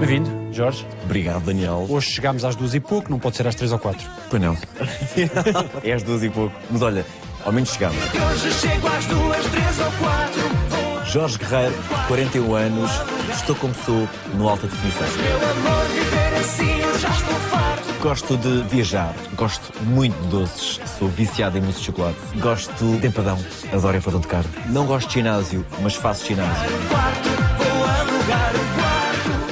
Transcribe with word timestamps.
Bem-vindo, 0.00 0.30
Jorge. 0.50 0.86
Obrigado, 1.04 1.44
Daniel. 1.44 1.84
Hoje 1.86 2.10
chegámos 2.10 2.42
às 2.42 2.56
duas 2.56 2.74
e 2.74 2.80
pouco, 2.80 3.10
não 3.10 3.18
pode 3.18 3.36
ser 3.36 3.46
às 3.46 3.54
três 3.54 3.70
ou 3.70 3.78
quatro. 3.78 4.08
Pois 4.30 4.40
não. 4.40 4.56
é 5.84 5.92
às 5.92 6.02
duas 6.02 6.22
e 6.22 6.30
pouco. 6.30 6.56
Mas 6.70 6.80
olha, 6.80 7.04
ao 7.44 7.52
menos 7.52 7.70
chegamos. 7.70 7.98
Hoje 7.98 8.50
chego 8.54 8.88
às 8.88 9.04
duas, 9.04 9.46
três 9.46 9.78
ou 9.78 9.92
quatro. 9.92 11.04
Jorge 11.04 11.36
Guerreiro, 11.38 11.74
41 12.06 12.54
anos, 12.54 12.90
estou 13.34 13.54
como 13.56 13.74
sou 13.74 14.08
no 14.34 14.48
Alta 14.48 14.66
Definição. 14.68 15.06
meu 15.22 15.50
amor, 15.50 15.86
viver 15.88 16.40
assim 16.40 16.80
eu 16.80 16.98
já 16.98 17.10
estou 17.10 17.34
farto. 17.50 17.92
Gosto 18.00 18.36
de 18.38 18.62
viajar, 18.68 19.14
gosto 19.34 19.72
muito 19.82 20.14
de 20.22 20.28
doces, 20.28 20.80
sou 20.98 21.08
viciado 21.08 21.58
em 21.58 21.60
mousse 21.60 21.80
de 21.80 21.86
chocolate. 21.86 22.16
Gosto 22.36 22.96
de 22.98 23.06
empadão, 23.06 23.38
adoro 23.72 23.96
empadão 23.98 24.20
de 24.20 24.28
carne. 24.28 24.50
Não 24.66 24.86
gosto 24.86 25.08
de 25.08 25.14
ginásio, 25.14 25.66
mas 25.82 25.94
faço 25.94 26.26
ginásio. 26.26 26.70
Quarto, 26.88 27.59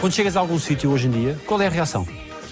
Quando 0.01 0.13
chegas 0.13 0.37
a 0.37 0.41
algum 0.41 0.59
sítio 0.59 0.91
hoje 0.91 1.09
em 1.09 1.11
dia, 1.11 1.37
qual 1.45 1.61
é 1.61 1.67
a 1.67 1.71
reação? 1.71 2.07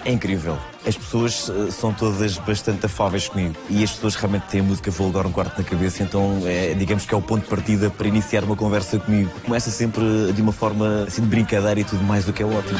É 0.04 0.10
incrível. 0.10 0.58
As 0.86 0.96
pessoas 0.96 1.48
eh, 1.48 1.70
são 1.70 1.92
todas 1.92 2.38
bastante 2.38 2.86
afáveis 2.86 3.28
comigo 3.28 3.54
e 3.68 3.82
as 3.84 3.90
pessoas 3.92 4.14
realmente 4.14 4.44
têm 4.44 4.60
a 4.60 4.64
música 4.64 4.90
Vou 4.90 5.06
Alugar 5.06 5.26
um 5.26 5.32
Quarto 5.32 5.58
na 5.58 5.64
cabeça, 5.64 6.02
então 6.02 6.42
é, 6.44 6.74
digamos 6.74 7.04
que 7.04 7.14
é 7.14 7.16
o 7.16 7.22
ponto 7.22 7.42
de 7.42 7.48
partida 7.48 7.90
para 7.90 8.06
iniciar 8.06 8.44
uma 8.44 8.56
conversa 8.56 8.98
comigo. 8.98 9.30
Começa 9.44 9.70
sempre 9.70 10.32
de 10.32 10.42
uma 10.42 10.52
forma 10.52 11.04
assim 11.06 11.22
de 11.22 11.28
brincadeira 11.28 11.80
e 11.80 11.84
tudo 11.84 12.02
mais, 12.02 12.28
o 12.28 12.32
que 12.32 12.42
é 12.42 12.46
ótimo. 12.46 12.78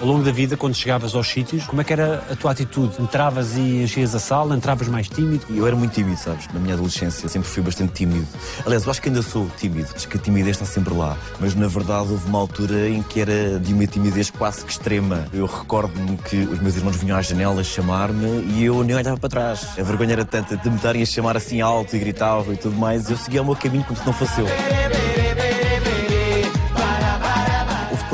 Ao 0.00 0.06
longo 0.06 0.22
da 0.22 0.30
vida, 0.30 0.58
quando 0.58 0.74
chegavas 0.74 1.14
aos 1.14 1.26
sítios, 1.26 1.64
como 1.64 1.80
é 1.80 1.84
que 1.84 1.92
era 1.92 2.22
a 2.30 2.36
tua 2.36 2.50
atitude? 2.50 3.00
Entravas 3.00 3.56
e 3.56 3.82
enchias 3.82 4.14
a 4.14 4.18
sala, 4.18 4.54
entravas 4.54 4.88
mais 4.88 5.08
tímido? 5.08 5.44
Eu 5.48 5.66
era 5.66 5.74
muito 5.74 5.92
tímido, 5.92 6.18
sabes? 6.18 6.46
Na 6.52 6.60
minha 6.60 6.74
adolescência 6.74 7.26
sempre 7.28 7.48
fui 7.48 7.62
bastante 7.62 7.94
tímido. 7.94 8.26
Aliás, 8.66 8.84
eu 8.84 8.90
acho 8.90 9.00
que 9.00 9.08
ainda 9.08 9.22
sou 9.22 9.48
tímido, 9.56 9.88
acho 9.94 10.06
que 10.06 10.18
a 10.18 10.20
timidez 10.20 10.56
está 10.56 10.66
sempre 10.66 10.92
lá. 10.92 11.16
Mas 11.40 11.54
na 11.54 11.66
verdade 11.66 12.12
houve 12.12 12.28
uma 12.28 12.38
altura 12.38 12.88
em 12.88 13.02
que 13.02 13.20
era 13.20 13.58
de 13.58 13.72
uma 13.72 13.86
timidez 13.86 14.30
quase 14.30 14.64
que 14.66 14.70
extrema. 14.70 15.26
Eu 15.32 15.46
recordo-me 15.46 16.18
que 16.18 16.36
os 16.36 16.60
meus 16.60 16.76
irmãos 16.76 16.96
vinham 16.96 17.16
à 17.16 17.22
janela 17.22 17.64
chamar-me 17.64 18.44
e 18.52 18.64
eu 18.64 18.84
nem 18.84 18.94
olhava 18.94 19.16
para 19.18 19.30
trás. 19.30 19.66
A 19.78 19.82
vergonha 19.82 20.12
era 20.12 20.24
tanta 20.26 20.58
de 20.58 20.68
me 20.68 20.76
estarem 20.76 21.02
a 21.02 21.06
chamar 21.06 21.38
assim 21.38 21.62
alto 21.62 21.96
e 21.96 21.98
gritavam 21.98 22.52
e 22.52 22.56
tudo 22.58 22.76
mais. 22.76 23.08
Eu 23.08 23.16
seguia 23.16 23.40
o 23.40 23.44
meu 23.46 23.56
caminho 23.56 23.84
como 23.84 23.98
se 23.98 24.04
não 24.04 24.12
fosse 24.12 24.40
eu. 24.40 25.05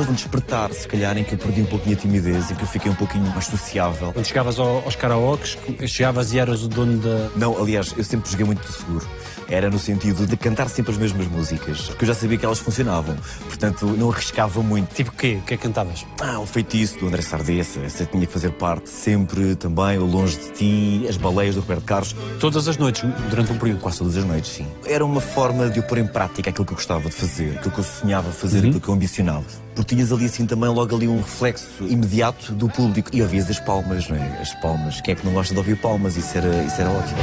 Depois 0.03 0.11
um 0.11 0.15
despertar, 0.15 0.73
se 0.73 0.89
calhar, 0.89 1.17
em 1.17 1.23
que 1.23 1.35
eu 1.35 1.39
perdi 1.39 1.61
um 1.63 1.67
pouquinho 1.67 1.97
a 1.97 2.01
timidez 2.01 2.51
e 2.51 2.55
que 2.57 2.63
eu 2.63 2.67
fiquei 2.67 2.91
um 2.91 2.95
pouquinho 2.97 3.25
mais 3.31 3.45
sociável. 3.47 4.13
Quando 4.13 4.27
chegavas 4.27 4.59
ao- 4.59 4.83
aos 4.85 4.97
karaokes, 4.97 5.57
chegavas 5.87 6.33
e 6.33 6.41
eras 6.41 6.65
o 6.65 6.69
dono 6.69 6.99
da. 6.99 7.31
Não, 7.37 7.57
aliás, 7.57 7.95
eu 7.97 8.03
sempre 8.03 8.29
joguei 8.29 8.45
muito 8.45 8.67
seguro. 8.73 9.07
Era 9.53 9.69
no 9.69 9.79
sentido 9.79 10.27
de 10.27 10.35
cantar 10.35 10.67
sempre 10.71 10.93
as 10.93 10.99
mesmas 10.99 11.29
músicas, 11.29 11.83
porque 11.89 12.05
eu 12.05 12.09
já 12.09 12.15
sabia 12.15 12.39
que 12.39 12.47
elas 12.47 12.59
funcionavam. 12.59 13.15
Portanto, 13.45 13.85
não 13.87 14.11
arriscava 14.11 14.63
muito. 14.63 14.95
Tipo 14.95 15.11
o 15.11 15.13
quê? 15.13 15.39
O 15.43 15.47
que 15.47 15.53
é 15.53 15.57
que 15.59 15.63
cantavas? 15.63 16.07
Ah, 16.23 16.39
o 16.41 16.47
feitiço 16.47 16.99
do 16.99 17.07
André 17.07 17.21
Sardessa, 17.21 17.81
essa 17.81 18.07
tinha 18.07 18.27
que 18.27 18.33
fazer 18.33 18.51
parte 18.53 18.89
sempre 18.89 19.55
também, 19.55 19.99
o 19.99 20.07
Longe 20.07 20.39
de 20.39 20.51
Ti, 20.53 21.07
as 21.07 21.19
baleias 21.19 21.55
do 21.55 21.61
Roberto 21.61 21.85
Carlos, 21.85 22.17
Todas 22.41 22.67
as 22.67 22.79
noites, 22.79 23.05
durante 23.29 23.53
um 23.53 23.59
período. 23.59 23.81
quase 23.81 23.99
todas 23.99 24.17
as 24.17 24.25
noites, 24.25 24.51
sim. 24.53 24.67
Era 24.87 25.05
uma 25.05 25.21
forma 25.21 25.69
de 25.69 25.81
eu 25.81 25.83
pôr 25.83 25.99
em 25.99 26.07
prática 26.07 26.49
aquilo 26.49 26.65
que 26.65 26.73
eu 26.73 26.77
gostava 26.77 27.11
de 27.11 27.15
fazer, 27.15 27.59
aquilo 27.59 27.73
que 27.75 27.81
eu 27.81 27.85
sonhava 27.85 28.33
fazer, 28.33 28.59
aquilo 28.61 28.81
que 28.81 28.89
eu 28.89 28.95
ambicionava. 28.95 29.45
Porque 29.75 29.95
tinhas 29.95 30.11
ali 30.11 30.25
assim 30.25 30.47
também 30.47 30.71
logo 30.71 30.97
ali 30.97 31.07
um 31.09 31.19
reflexo 31.19 31.85
imediato 31.87 32.53
do 32.53 32.71
público. 32.71 33.11
E 33.13 33.21
ouvias 33.21 33.51
as 33.51 33.61
palmas, 33.61 34.09
não 34.09 34.17
é? 34.17 34.41
As 34.41 34.55
palmas. 34.63 35.01
Quem 35.03 35.13
é 35.13 35.15
que 35.15 35.27
não 35.27 35.35
gosta 35.35 35.53
de 35.53 35.59
ouvir 35.59 35.77
palmas? 35.77 36.17
Isso 36.17 36.39
era, 36.39 36.65
isso 36.65 36.81
era 36.81 36.91
ótimo. 36.91 37.19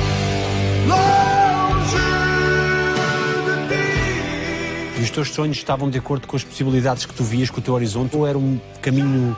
Os 5.10 5.12
teus 5.12 5.32
sonhos 5.32 5.58
estavam 5.58 5.90
de 5.90 5.98
acordo 5.98 6.28
com 6.28 6.36
as 6.36 6.44
possibilidades 6.44 7.06
que 7.06 7.14
tu 7.14 7.24
vias 7.24 7.50
com 7.50 7.60
o 7.60 7.64
teu 7.64 7.74
horizonte 7.74 8.16
ou 8.16 8.28
era 8.28 8.38
um 8.38 8.60
caminho 8.82 9.36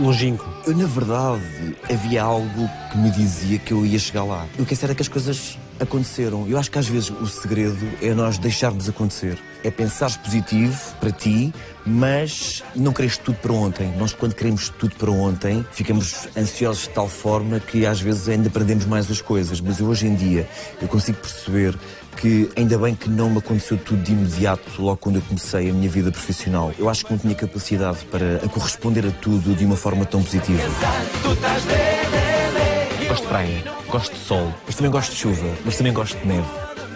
longínquo? 0.00 0.44
Eu, 0.66 0.76
na 0.76 0.86
verdade, 0.86 1.76
havia 1.90 2.22
algo 2.22 2.68
que 2.90 2.98
me 2.98 3.10
dizia 3.10 3.58
que 3.58 3.72
eu 3.72 3.86
ia 3.86 3.98
chegar 3.98 4.24
lá. 4.24 4.46
O 4.58 4.66
que 4.66 4.74
é 4.74 4.76
certo 4.76 4.92
é 4.92 4.94
que 4.96 5.02
as 5.02 5.08
coisas 5.08 5.56
aconteceram. 5.80 6.46
Eu 6.48 6.58
acho 6.58 6.70
que 6.70 6.78
às 6.78 6.88
vezes 6.88 7.10
o 7.10 7.26
segredo 7.26 7.86
é 8.02 8.12
nós 8.12 8.38
deixarmos 8.38 8.88
acontecer. 8.88 9.38
É 9.62 9.70
pensar 9.70 10.16
positivo 10.18 10.76
para 10.98 11.12
ti, 11.12 11.54
mas 11.86 12.62
não 12.74 12.92
queres 12.92 13.16
tudo 13.16 13.38
para 13.38 13.52
ontem. 13.52 13.92
Nós, 13.96 14.12
quando 14.12 14.34
queremos 14.34 14.68
tudo 14.68 14.96
para 14.96 15.10
ontem, 15.10 15.64
ficamos 15.70 16.28
ansiosos 16.36 16.82
de 16.82 16.90
tal 16.90 17.08
forma 17.08 17.60
que 17.60 17.86
às 17.86 18.00
vezes 18.00 18.28
ainda 18.28 18.48
aprendemos 18.48 18.84
mais 18.84 19.08
as 19.10 19.20
coisas. 19.20 19.60
Mas 19.60 19.78
eu, 19.78 19.86
hoje 19.86 20.06
em 20.06 20.14
dia, 20.14 20.48
eu 20.82 20.88
consigo 20.88 21.18
perceber 21.18 21.78
que 22.18 22.50
ainda 22.56 22.76
bem 22.76 22.96
que 22.96 23.08
não 23.08 23.30
me 23.30 23.38
aconteceu 23.38 23.78
tudo 23.78 24.02
de 24.02 24.12
imediato 24.12 24.82
logo 24.82 24.96
quando 24.96 25.16
eu 25.16 25.22
comecei 25.22 25.70
a 25.70 25.72
minha 25.72 25.88
vida 25.88 26.10
profissional. 26.10 26.72
Eu 26.76 26.88
acho 26.88 27.06
que 27.06 27.12
não 27.12 27.18
tinha 27.18 27.34
capacidade 27.34 28.04
para 28.06 28.36
a 28.44 28.48
corresponder 28.48 29.06
a 29.06 29.10
tudo 29.22 29.54
de 29.54 29.64
uma 29.64 29.76
forma 29.76 30.04
tão 30.04 30.20
positiva. 30.20 30.60
Gosto 33.08 33.22
de 33.22 33.28
praia, 33.28 33.64
gosto 33.88 34.12
de 34.14 34.18
sol, 34.18 34.52
mas 34.66 34.74
também 34.74 34.90
gosto 34.90 35.12
de 35.12 35.16
chuva, 35.16 35.48
mas 35.64 35.76
também 35.76 35.92
gosto 35.92 36.18
de 36.18 36.26
neve. 36.26 36.48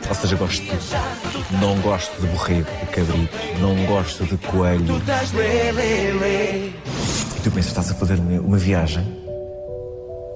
Ou 0.08 0.14
seja, 0.14 0.36
gosto 0.36 0.60
de 0.60 0.68
tudo. 0.68 1.60
Não 1.60 1.80
gosto 1.80 2.20
de 2.20 2.26
borrego, 2.26 2.70
de 2.80 2.86
cabrito, 2.86 3.38
não 3.60 3.86
gosto 3.86 4.24
de 4.24 4.36
coelho. 4.38 5.00
E 7.36 7.40
tu 7.42 7.50
pensas, 7.52 7.70
estás 7.70 7.90
a 7.92 7.94
fazer 7.94 8.18
uma, 8.18 8.40
uma 8.40 8.58
viagem 8.58 9.06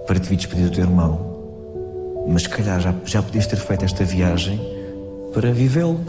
para 0.07 0.21
te 0.21 0.29
vir 0.29 0.37
despedir 0.37 0.67
do 0.67 0.71
teu 0.71 0.85
irmão, 0.85 2.25
mas 2.29 2.43
se 2.43 2.49
calhar 2.49 2.81
já, 2.81 2.95
já 3.05 3.21
podias 3.21 3.49
ter 3.49 3.57
feito 3.57 3.85
esta 3.85 4.05
viagem 4.05 4.76
para 5.37 5.53
vivê-lo. 5.53 6.03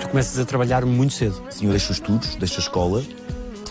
Tu 0.00 0.08
começas 0.08 0.38
a 0.38 0.44
trabalhar 0.44 0.86
muito 0.86 1.12
cedo. 1.12 1.42
Sim, 1.50 1.64
eu 1.64 1.70
deixo 1.72 1.90
os 1.90 1.98
estudos, 1.98 2.36
deixo 2.36 2.58
a 2.58 2.60
escola 2.60 3.02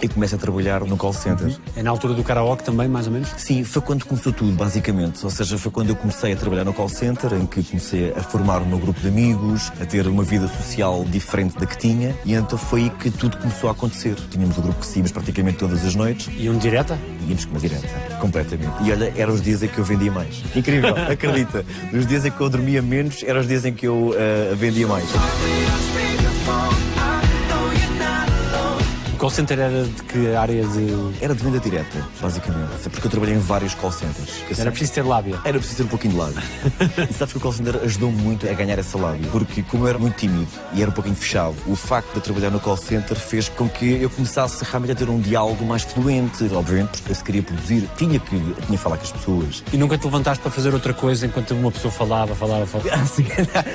e 0.06 0.10
começo 0.10 0.36
a 0.36 0.38
trabalhar 0.38 0.82
no 0.82 0.96
call 0.98 1.14
center. 1.14 1.56
É 1.76 1.84
na 1.84 1.90
altura 1.90 2.14
do 2.14 2.24
karaoke 2.24 2.64
também, 2.64 2.88
mais 2.88 3.08
ou 3.08 3.14
menos? 3.14 3.30
Sim, 3.38 3.64
foi 3.64 3.82
quando 3.82 4.06
começou 4.06 4.32
tudo, 4.32 4.52
basicamente. 4.54 5.24
Ou 5.24 5.30
seja, 5.30 5.58
foi 5.58 5.72
quando 5.72 5.90
eu 5.90 5.96
comecei 5.96 6.34
a 6.34 6.36
trabalhar 6.36 6.64
no 6.64 6.74
call 6.74 6.90
center, 6.90 7.34
em 7.34 7.46
que 7.46 7.64
comecei 7.64 8.14
a 8.16 8.22
formar 8.22 8.62
o 8.62 8.66
meu 8.66 8.78
grupo 8.78 9.00
de 9.00 9.08
amigos, 9.08 9.72
a 9.82 9.86
ter 9.86 10.08
uma 10.08 10.24
vida 10.24 10.48
social 10.48 11.04
diferente 11.06 11.58
da 11.58 11.66
que 11.66 11.78
tinha, 11.78 12.16
e 12.24 12.34
então 12.34 12.58
foi 12.58 12.84
aí 12.84 12.90
que 12.90 13.10
tudo 13.10 13.38
começou 13.38 13.70
a 13.70 13.72
acontecer. 13.74 14.16
Tínhamos 14.30 14.58
o 14.58 14.62
grupo 14.62 14.80
que 14.80 14.88
saímos 14.88 15.12
praticamente 15.12 15.58
todas 15.58 15.84
as 15.86 15.96
noites, 15.96 16.30
Iam 16.38 16.58
direta? 16.58 16.98
íamos 17.28 17.46
com 17.46 17.52
uma 17.52 17.60
direta, 17.60 17.88
completamente. 18.20 18.84
E 18.84 18.92
olha, 18.92 19.12
eram 19.18 19.34
os 19.34 19.42
dias 19.42 19.64
em 19.64 19.68
que 19.68 19.80
eu 19.80 19.84
vendia 19.84 20.12
mais. 20.12 20.44
Incrível, 20.56 20.96
acredita. 21.12 21.66
Nos 21.92 22.06
dias 22.06 22.26
em 22.26 22.32
que 22.32 22.40
eu 22.40 22.50
dormia 22.50 22.82
menos, 22.82 23.24
eram 23.24 23.42
os 23.42 23.48
dias 23.48 23.66
em 23.66 23.74
que 23.74 23.88
eu 23.88 24.14
eh, 24.16 24.54
vendia 24.56 24.86
mais. 24.88 25.06
O 29.26 29.28
call 29.28 29.38
center 29.38 29.58
era 29.58 29.84
de 29.86 30.04
que 30.04 30.36
área 30.36 30.64
de. 30.68 31.16
Era 31.20 31.34
de 31.34 31.44
venda 31.44 31.60
direta, 31.60 32.08
basicamente. 32.22 32.88
Porque 32.92 33.08
eu 33.08 33.10
trabalhei 33.10 33.34
em 33.34 33.40
vários 33.40 33.74
call 33.74 33.92
centers. 33.92 34.30
Era 34.46 34.54
sempre- 34.56 34.72
preciso 34.74 34.94
ter 34.94 35.02
lábia. 35.02 35.40
Era 35.44 35.58
preciso 35.58 35.78
ter 35.78 35.84
um 35.84 35.88
pouquinho 35.88 36.14
de 36.14 36.20
lábio. 36.20 36.44
e 37.10 37.12
sabes 37.12 37.32
que 37.32 37.40
o 37.40 37.42
call 37.42 37.52
center 37.52 37.76
ajudou-me 37.78 38.22
muito 38.22 38.48
a 38.48 38.54
ganhar 38.54 38.78
essa 38.78 39.00
lábia. 39.00 39.28
Porque 39.32 39.64
como 39.64 39.86
eu 39.86 39.88
era 39.88 39.98
muito 39.98 40.16
tímido 40.16 40.48
e 40.74 40.82
era 40.84 40.92
um 40.92 40.94
pouquinho 40.94 41.16
fechado, 41.16 41.56
o 41.66 41.76
facto 41.76 42.14
de 42.14 42.22
trabalhar 42.22 42.52
no 42.52 42.60
call 42.60 42.78
center 42.78 43.18
fez 43.18 43.50
com 43.50 43.68
que 43.68 44.00
eu 44.00 44.12
começasse 44.12 44.64
realmente 44.64 44.92
a 44.92 44.96
ter 44.96 45.10
um 45.10 45.20
diálogo 45.20 45.66
mais 45.66 45.82
fluente. 45.82 46.44
Obviamente, 46.54 47.02
porque 47.02 47.12
eu 47.12 47.16
se 47.16 47.24
queria 47.24 47.42
produzir, 47.42 47.90
tinha 47.98 48.20
que, 48.20 48.30
tinha 48.30 48.54
que 48.54 48.78
falar 48.78 48.98
com 48.98 49.06
as 49.06 49.12
pessoas. 49.12 49.64
E 49.74 49.78
nunca 49.78 49.98
te 49.98 50.06
levantaste 50.06 50.40
para 50.44 50.52
fazer 50.52 50.72
outra 50.72 50.94
coisa 50.94 51.26
enquanto 51.26 51.56
uma 51.56 51.72
pessoa 51.72 51.92
falava, 51.92 52.36
falava, 52.36 52.68
falava. 52.68 52.90
Ah, 52.94 53.04
sim. 53.08 53.26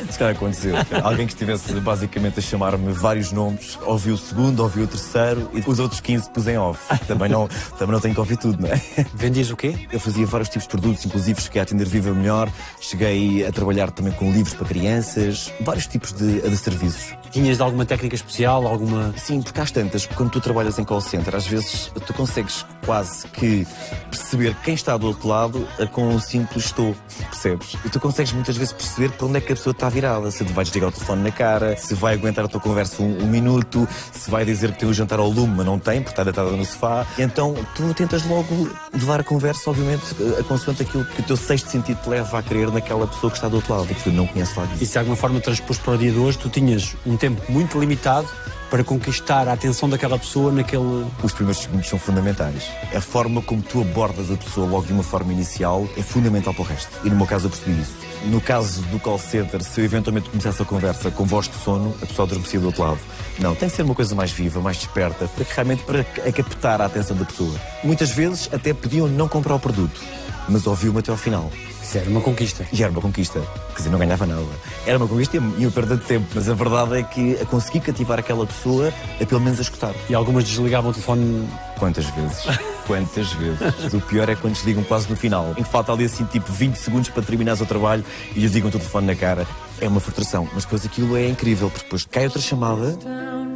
Se 0.09 0.17
calhar 0.17 0.37
aconteceu. 0.37 0.77
Alguém 1.03 1.27
que 1.27 1.33
estivesse 1.33 1.73
basicamente 1.81 2.39
a 2.39 2.43
chamar-me 2.43 2.93
vários 2.93 3.33
nomes, 3.33 3.77
ouviu 3.85 4.15
o 4.15 4.19
segundo, 4.19 4.61
ouviu 4.61 4.85
o 4.85 4.87
terceiro 4.87 5.40
e 5.53 5.63
os 5.67 5.79
outros 5.79 6.01
15 6.01 6.31
pus 6.31 6.47
em 6.47 6.59
off. 6.59 6.81
Também 7.07 7.29
não, 7.29 7.49
também 7.79 7.93
não 7.93 8.01
tenho 8.01 8.15
que 8.15 8.21
ouvir 8.21 8.37
tudo, 8.37 8.63
não 8.63 8.69
é? 8.69 8.81
Vendias 9.15 9.51
o 9.51 9.57
quê? 9.57 9.87
Eu 9.93 9.99
fazia 9.99 10.27
vários 10.27 10.49
tipos 10.49 10.65
de 10.65 10.71
produtos, 10.71 11.05
inclusive 11.05 11.41
cheguei 11.41 11.61
a 11.61 11.63
atender 11.63 11.87
Viva 11.87 12.13
Melhor, 12.13 12.51
cheguei 12.81 13.47
a 13.47 13.53
trabalhar 13.53 13.91
também 13.91 14.13
com 14.13 14.31
livros 14.31 14.55
para 14.55 14.67
crianças, 14.67 15.53
vários 15.61 15.87
tipos 15.87 16.13
de, 16.13 16.41
de 16.41 16.57
serviços. 16.57 17.15
Tinhas 17.31 17.61
alguma 17.61 17.87
técnica 17.87 18.15
especial, 18.15 18.67
alguma. 18.67 19.15
Sim, 19.17 19.41
porque 19.41 19.61
às 19.61 19.71
tantas, 19.71 20.07
quando 20.07 20.31
tu 20.31 20.41
trabalhas 20.41 20.79
em 20.79 20.85
call 20.85 21.01
center, 21.01 21.37
às 21.37 21.47
vezes 21.47 21.93
tu 22.05 22.13
consegues 22.13 22.67
quase 22.85 23.27
que 23.29 23.67
perceber 24.11 24.55
quem 24.65 24.75
está 24.75 24.97
do 24.97 25.07
outro 25.07 25.29
lado 25.29 25.69
com 25.93 26.09
um 26.09 26.19
simples 26.19 26.67
estou, 26.67 26.97
percebes? 27.31 27.77
E 27.85 27.89
tu 27.89 28.01
consegues 28.01 28.33
muitas 28.33 28.57
vezes 28.57 28.73
perceber 28.73 29.11
para 29.13 29.27
onde 29.27 29.39
é 29.39 29.41
que 29.41 29.53
a 29.53 29.57
pessoa 29.57 29.73
está 29.73 29.89
virada, 29.89 30.31
se 30.31 30.45
te 30.45 30.53
vai 30.53 30.65
desligar 30.65 30.89
o 30.89 30.93
telefone 30.93 31.23
na 31.23 31.31
cara, 31.31 31.77
se 31.77 31.95
vai 31.95 32.15
aguentar 32.15 32.45
a 32.45 32.49
tua 32.49 32.61
conversa 32.61 33.03
um, 33.03 33.23
um 33.23 33.27
minuto, 33.27 33.89
se 34.13 34.31
vai 34.31 34.45
dizer 34.45 34.73
que 34.73 34.81
tem 34.81 34.89
o 34.89 34.95
jantar 34.95 35.19
ao 35.19 35.30
lume, 35.31 35.55
mas 35.57 35.67
não 35.67 35.79
tem, 35.79 36.01
porque 36.01 36.13
está 36.13 36.25
deitada 36.25 36.51
no 36.51 36.65
sofá. 36.65 37.07
Então 37.19 37.55
tu 37.75 37.93
tentas 37.95 38.25
logo 38.25 38.69
levar 38.93 39.21
a 39.21 39.25
conversa, 39.25 39.71
obviamente, 39.71 40.03
a 40.39 40.43
consoante 40.45 40.83
aquilo 40.83 41.05
que 41.05 41.21
o 41.21 41.25
teu 41.25 41.37
sexto 41.37 41.71
sentido 41.71 42.01
te 42.03 42.09
leva 42.09 42.39
a 42.39 42.43
querer 42.43 42.71
naquela 42.71 43.07
pessoa 43.07 43.31
que 43.31 43.37
está 43.37 43.49
do 43.49 43.57
outro 43.57 43.75
lado 43.75 43.91
e 43.91 43.95
que 43.95 44.05
tu 44.05 44.11
não 44.11 44.27
conheces 44.27 44.57
lá 44.57 44.67
E 44.81 44.87
se 44.87 44.93
de 44.93 44.99
alguma 44.99 45.17
forma 45.17 45.41
transpôs 45.41 45.79
para 45.79 45.95
o 45.95 45.99
dia 45.99 46.11
de 46.11 46.19
hoje, 46.19 46.39
tu 46.39 46.49
tinhas 46.49 46.95
um 47.07 47.17
tempo 47.17 47.41
muito 47.51 47.79
limitado 47.79 48.29
para 48.71 48.85
conquistar 48.85 49.49
a 49.49 49.53
atenção 49.53 49.89
daquela 49.89 50.19
pessoa 50.19 50.53
naquele. 50.53 51.05
Os 51.23 51.33
primeiros 51.33 51.63
segundos 51.63 51.89
são 51.89 51.99
fundamentais. 51.99 52.71
A 52.95 53.01
forma 53.01 53.43
como 53.43 53.61
tu 53.61 53.81
abordas 53.81 54.31
a 54.31 54.37
pessoa 54.37 54.67
logo 54.67 54.87
de 54.87 54.93
uma 54.93 55.03
forma 55.03 55.33
inicial 55.33 55.89
é 55.97 56.03
fundamental 56.03 56.55
para 56.55 56.63
o 56.63 56.65
resto. 56.65 56.91
E 57.05 57.11
no 57.11 57.17
meu 57.17 57.27
caso 57.27 57.47
eu 57.47 57.51
percebi 57.51 57.81
isso. 57.81 57.95
No 58.27 58.41
caso 58.41 58.83
do 58.83 59.01
call 59.01 59.19
center, 59.19 59.63
se 59.63 59.81
eu 59.81 59.85
eventualmente 59.85 60.29
começasse 60.31 60.63
a 60.63 60.65
conversa 60.65 61.11
com 61.11 61.25
voz 61.25 61.49
de 61.49 61.57
sono, 61.57 61.95
a 62.01 62.07
pessoa 62.07 62.27
adormecia 62.27 62.61
do 62.61 62.67
outro 62.67 62.83
lado. 62.83 62.99
Não, 63.39 63.55
tem 63.55 63.69
que 63.69 63.75
ser 63.75 63.83
uma 63.83 63.95
coisa 63.95 64.15
mais 64.15 64.31
viva, 64.31 64.61
mais 64.61 64.77
desperta, 64.77 65.27
para 65.27 65.45
que 65.45 65.55
realmente 65.55 65.83
para 65.83 66.05
captar 66.05 66.81
a 66.81 66.85
atenção 66.85 67.17
da 67.17 67.25
pessoa. 67.25 67.55
Muitas 67.83 68.11
vezes 68.11 68.49
até 68.53 68.75
podiam 68.75 69.09
não 69.09 69.27
comprar 69.27 69.55
o 69.55 69.61
produto, 69.61 70.01
mas 70.49 70.67
ouviu-me 70.67 70.99
até 70.99 71.11
ao 71.11 71.17
final. 71.17 71.51
Isso 71.91 71.99
era 71.99 72.09
uma 72.09 72.21
conquista. 72.21 72.65
E 72.73 72.85
era 72.85 72.93
uma 72.93 73.01
conquista. 73.01 73.41
Quer 73.71 73.79
dizer, 73.79 73.91
não 73.91 73.99
ganhava 73.99 74.25
nada. 74.25 74.45
Era 74.87 74.97
uma 74.97 75.09
conquista 75.09 75.39
e 75.39 75.63
ia 75.63 75.71
perder 75.73 75.99
tempo. 75.99 76.25
Mas 76.33 76.49
a 76.49 76.55
verdade 76.55 76.99
é 76.99 77.03
que 77.03 77.37
a 77.43 77.45
consegui 77.45 77.81
cativar 77.81 78.17
aquela 78.17 78.47
pessoa 78.47 78.95
a 79.21 79.27
pelo 79.27 79.41
menos 79.41 79.59
a 79.59 79.63
escutar. 79.63 79.93
E 80.09 80.15
algumas 80.15 80.45
desligavam 80.45 80.93
o 80.93 80.95
telefone. 80.95 81.49
Quantas 81.81 82.05
vezes? 82.11 82.45
Quantas 82.87 83.33
vezes? 83.33 83.93
O 83.93 84.01
pior 84.03 84.29
é 84.29 84.37
quando 84.37 84.55
desligam 84.55 84.85
quase 84.85 85.11
no 85.11 85.17
final. 85.17 85.53
Em 85.59 85.65
que 85.65 85.69
falta 85.69 85.91
ali 85.93 86.05
assim 86.05 86.25
tipo 86.27 86.53
20 86.53 86.77
segundos 86.77 87.09
para 87.09 87.25
terminares 87.25 87.61
o 87.61 87.67
trabalho 87.67 88.05
e 88.37 88.39
lhes 88.39 88.53
digam 88.53 88.69
o 88.69 88.73
telefone 88.73 89.09
na 89.09 89.17
cara. 89.17 89.45
É 89.81 89.89
uma 89.89 89.99
frustração. 89.99 90.49
Mas 90.55 90.63
depois 90.63 90.87
aquilo 90.87 91.17
é 91.17 91.27
incrível, 91.29 91.71
porque 91.71 91.87
depois 91.87 92.07
cai 92.09 92.27
outra 92.27 92.41
chamada 92.41 92.97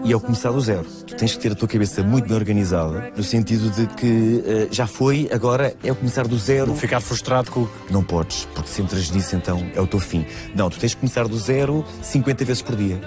e 0.05 0.13
ao 0.13 0.21
começar 0.21 0.53
do 0.53 0.61
zero. 0.61 0.85
Tu 1.07 1.17
tens 1.17 1.33
que 1.33 1.39
ter 1.39 1.53
a 1.53 1.55
tua 1.55 1.67
cabeça 1.67 2.03
muito 2.03 2.29
bem 2.29 2.37
organizada, 2.37 3.11
no 3.17 3.23
sentido 3.23 3.71
de 3.71 3.87
que 3.95 4.45
eh, 4.47 4.69
já 4.71 4.87
foi, 4.87 5.29
agora 5.33 5.75
é 5.83 5.91
o 5.91 5.97
começar 5.97 6.29
do 6.29 6.39
zero. 6.39 6.69
Não 6.69 6.77
ficar 6.77 7.01
frustrado 7.01 7.51
com 7.51 7.61
o. 7.61 7.71
Não 7.91 8.05
podes, 8.05 8.47
porque 8.55 8.69
se 8.69 8.83
entras 8.83 9.11
nisso 9.11 9.35
então 9.35 9.67
é 9.75 9.81
o 9.81 9.87
teu 9.87 9.99
fim. 9.99 10.27
Não, 10.55 10.69
tu 10.69 10.79
tens 10.79 10.95
que 10.95 11.01
começar 11.01 11.27
do 11.27 11.39
zero 11.39 11.85
50 12.03 12.45
vezes 12.45 12.63
por 12.63 12.77
dia. 12.77 13.01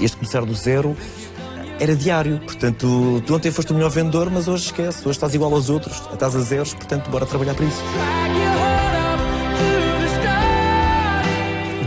Este 0.00 0.16
começar 0.16 0.44
do 0.44 0.54
zero 0.54 0.96
era 1.80 1.96
diário, 1.96 2.38
portanto, 2.40 3.22
tu 3.26 3.34
ontem 3.34 3.50
foste 3.50 3.72
o 3.72 3.74
melhor 3.74 3.90
vendedor, 3.90 4.30
mas 4.30 4.46
hoje 4.46 4.66
esquece, 4.66 5.00
hoje 5.00 5.16
estás 5.16 5.34
igual 5.34 5.52
aos 5.52 5.68
outros, 5.70 6.00
estás 6.12 6.36
a 6.36 6.40
zeros, 6.40 6.74
portanto, 6.74 7.10
bora 7.10 7.26
trabalhar 7.26 7.54
para 7.54 7.64
isso. 7.64 7.82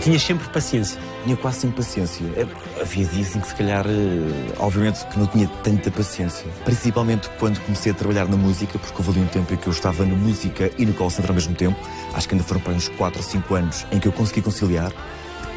Tinhas 0.06 0.22
sempre 0.22 0.48
paciência. 0.50 1.02
Tinha 1.24 1.36
quase 1.36 1.62
sem 1.62 1.72
paciência. 1.72 2.24
É, 2.38 2.46
Havia 2.80 3.06
dias 3.06 3.36
em 3.36 3.40
que, 3.40 3.48
se 3.48 3.56
calhar, 3.56 3.86
eh, 3.88 4.54
obviamente 4.60 5.04
que 5.08 5.18
não 5.18 5.26
tinha 5.26 5.48
tanta 5.64 5.90
paciência. 5.90 6.46
Principalmente 6.64 7.28
quando 7.40 7.60
comecei 7.62 7.92
a 7.92 7.96
trabalhar 7.96 8.28
na 8.28 8.38
música, 8.38 8.78
porque 8.78 8.94
houve 8.96 9.18
ali 9.18 9.22
um 9.22 9.30
tempo 9.30 9.52
em 9.52 9.58
que 9.58 9.66
eu 9.66 9.74
estava 9.74 10.06
na 10.06 10.16
música 10.16 10.70
e 10.78 10.86
no 10.86 10.94
call 10.94 11.10
center 11.10 11.32
ao 11.32 11.34
mesmo 11.34 11.56
tempo. 11.56 11.76
Acho 12.14 12.28
que 12.28 12.36
ainda 12.36 12.46
foram 12.46 12.62
para 12.62 12.74
uns 12.74 12.88
4 12.88 13.20
ou 13.20 13.28
5 13.28 13.56
anos 13.56 13.88
em 13.92 14.00
que 14.00 14.08
eu 14.08 14.12
consegui 14.12 14.44
conciliar. 14.44 14.92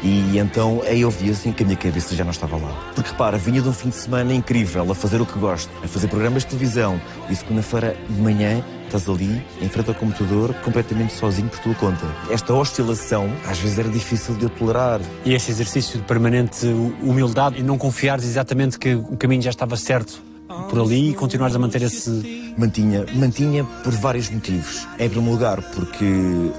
E 0.01 0.39
então 0.39 0.81
aí 0.87 1.01
eu 1.01 1.11
vi 1.11 1.29
assim 1.29 1.51
que 1.51 1.61
a 1.61 1.65
minha 1.65 1.77
cabeça 1.77 2.15
já 2.15 2.23
não 2.23 2.31
estava 2.31 2.57
lá. 2.57 2.91
Porque 2.95 3.11
repara, 3.11 3.37
vinha 3.37 3.61
de 3.61 3.69
um 3.69 3.73
fim 3.73 3.89
de 3.89 3.97
semana 3.97 4.33
incrível, 4.33 4.89
a 4.91 4.95
fazer 4.95 5.21
o 5.21 5.27
que 5.27 5.37
gosto, 5.37 5.69
a 5.83 5.87
fazer 5.87 6.07
programas 6.07 6.41
de 6.41 6.49
televisão. 6.49 6.99
E 7.29 7.35
segunda-feira 7.35 7.95
de 8.09 8.19
manhã 8.19 8.63
estás 8.95 9.07
ali, 9.07 9.41
em 9.61 9.69
frente 9.69 9.89
ao 9.89 9.95
computador, 9.95 10.53
completamente 10.63 11.13
sozinho 11.13 11.47
por 11.47 11.59
tua 11.59 11.75
conta. 11.75 12.05
Esta 12.29 12.53
oscilação 12.53 13.29
às 13.47 13.59
vezes 13.59 13.79
era 13.79 13.89
difícil 13.89 14.35
de 14.35 14.43
eu 14.43 14.49
tolerar. 14.49 14.99
E 15.23 15.33
esse 15.33 15.51
exercício 15.51 15.99
de 15.99 16.05
permanente 16.05 16.65
humildade 17.01 17.59
e 17.59 17.63
não 17.63 17.77
confiares 17.77 18.25
exatamente 18.25 18.77
que 18.77 18.95
o 18.95 19.15
caminho 19.17 19.41
já 19.41 19.51
estava 19.51 19.77
certo 19.77 20.28
por 20.69 20.79
ali 20.79 21.11
e 21.11 21.13
continuares 21.13 21.55
a 21.55 21.59
manter 21.59 21.81
esse. 21.83 22.39
Mantinha, 22.57 23.05
mantinha 23.13 23.63
por 23.83 23.93
vários 23.93 24.29
motivos. 24.29 24.85
Em 24.99 25.07
primeiro 25.07 25.31
lugar, 25.31 25.61
porque 25.73 26.05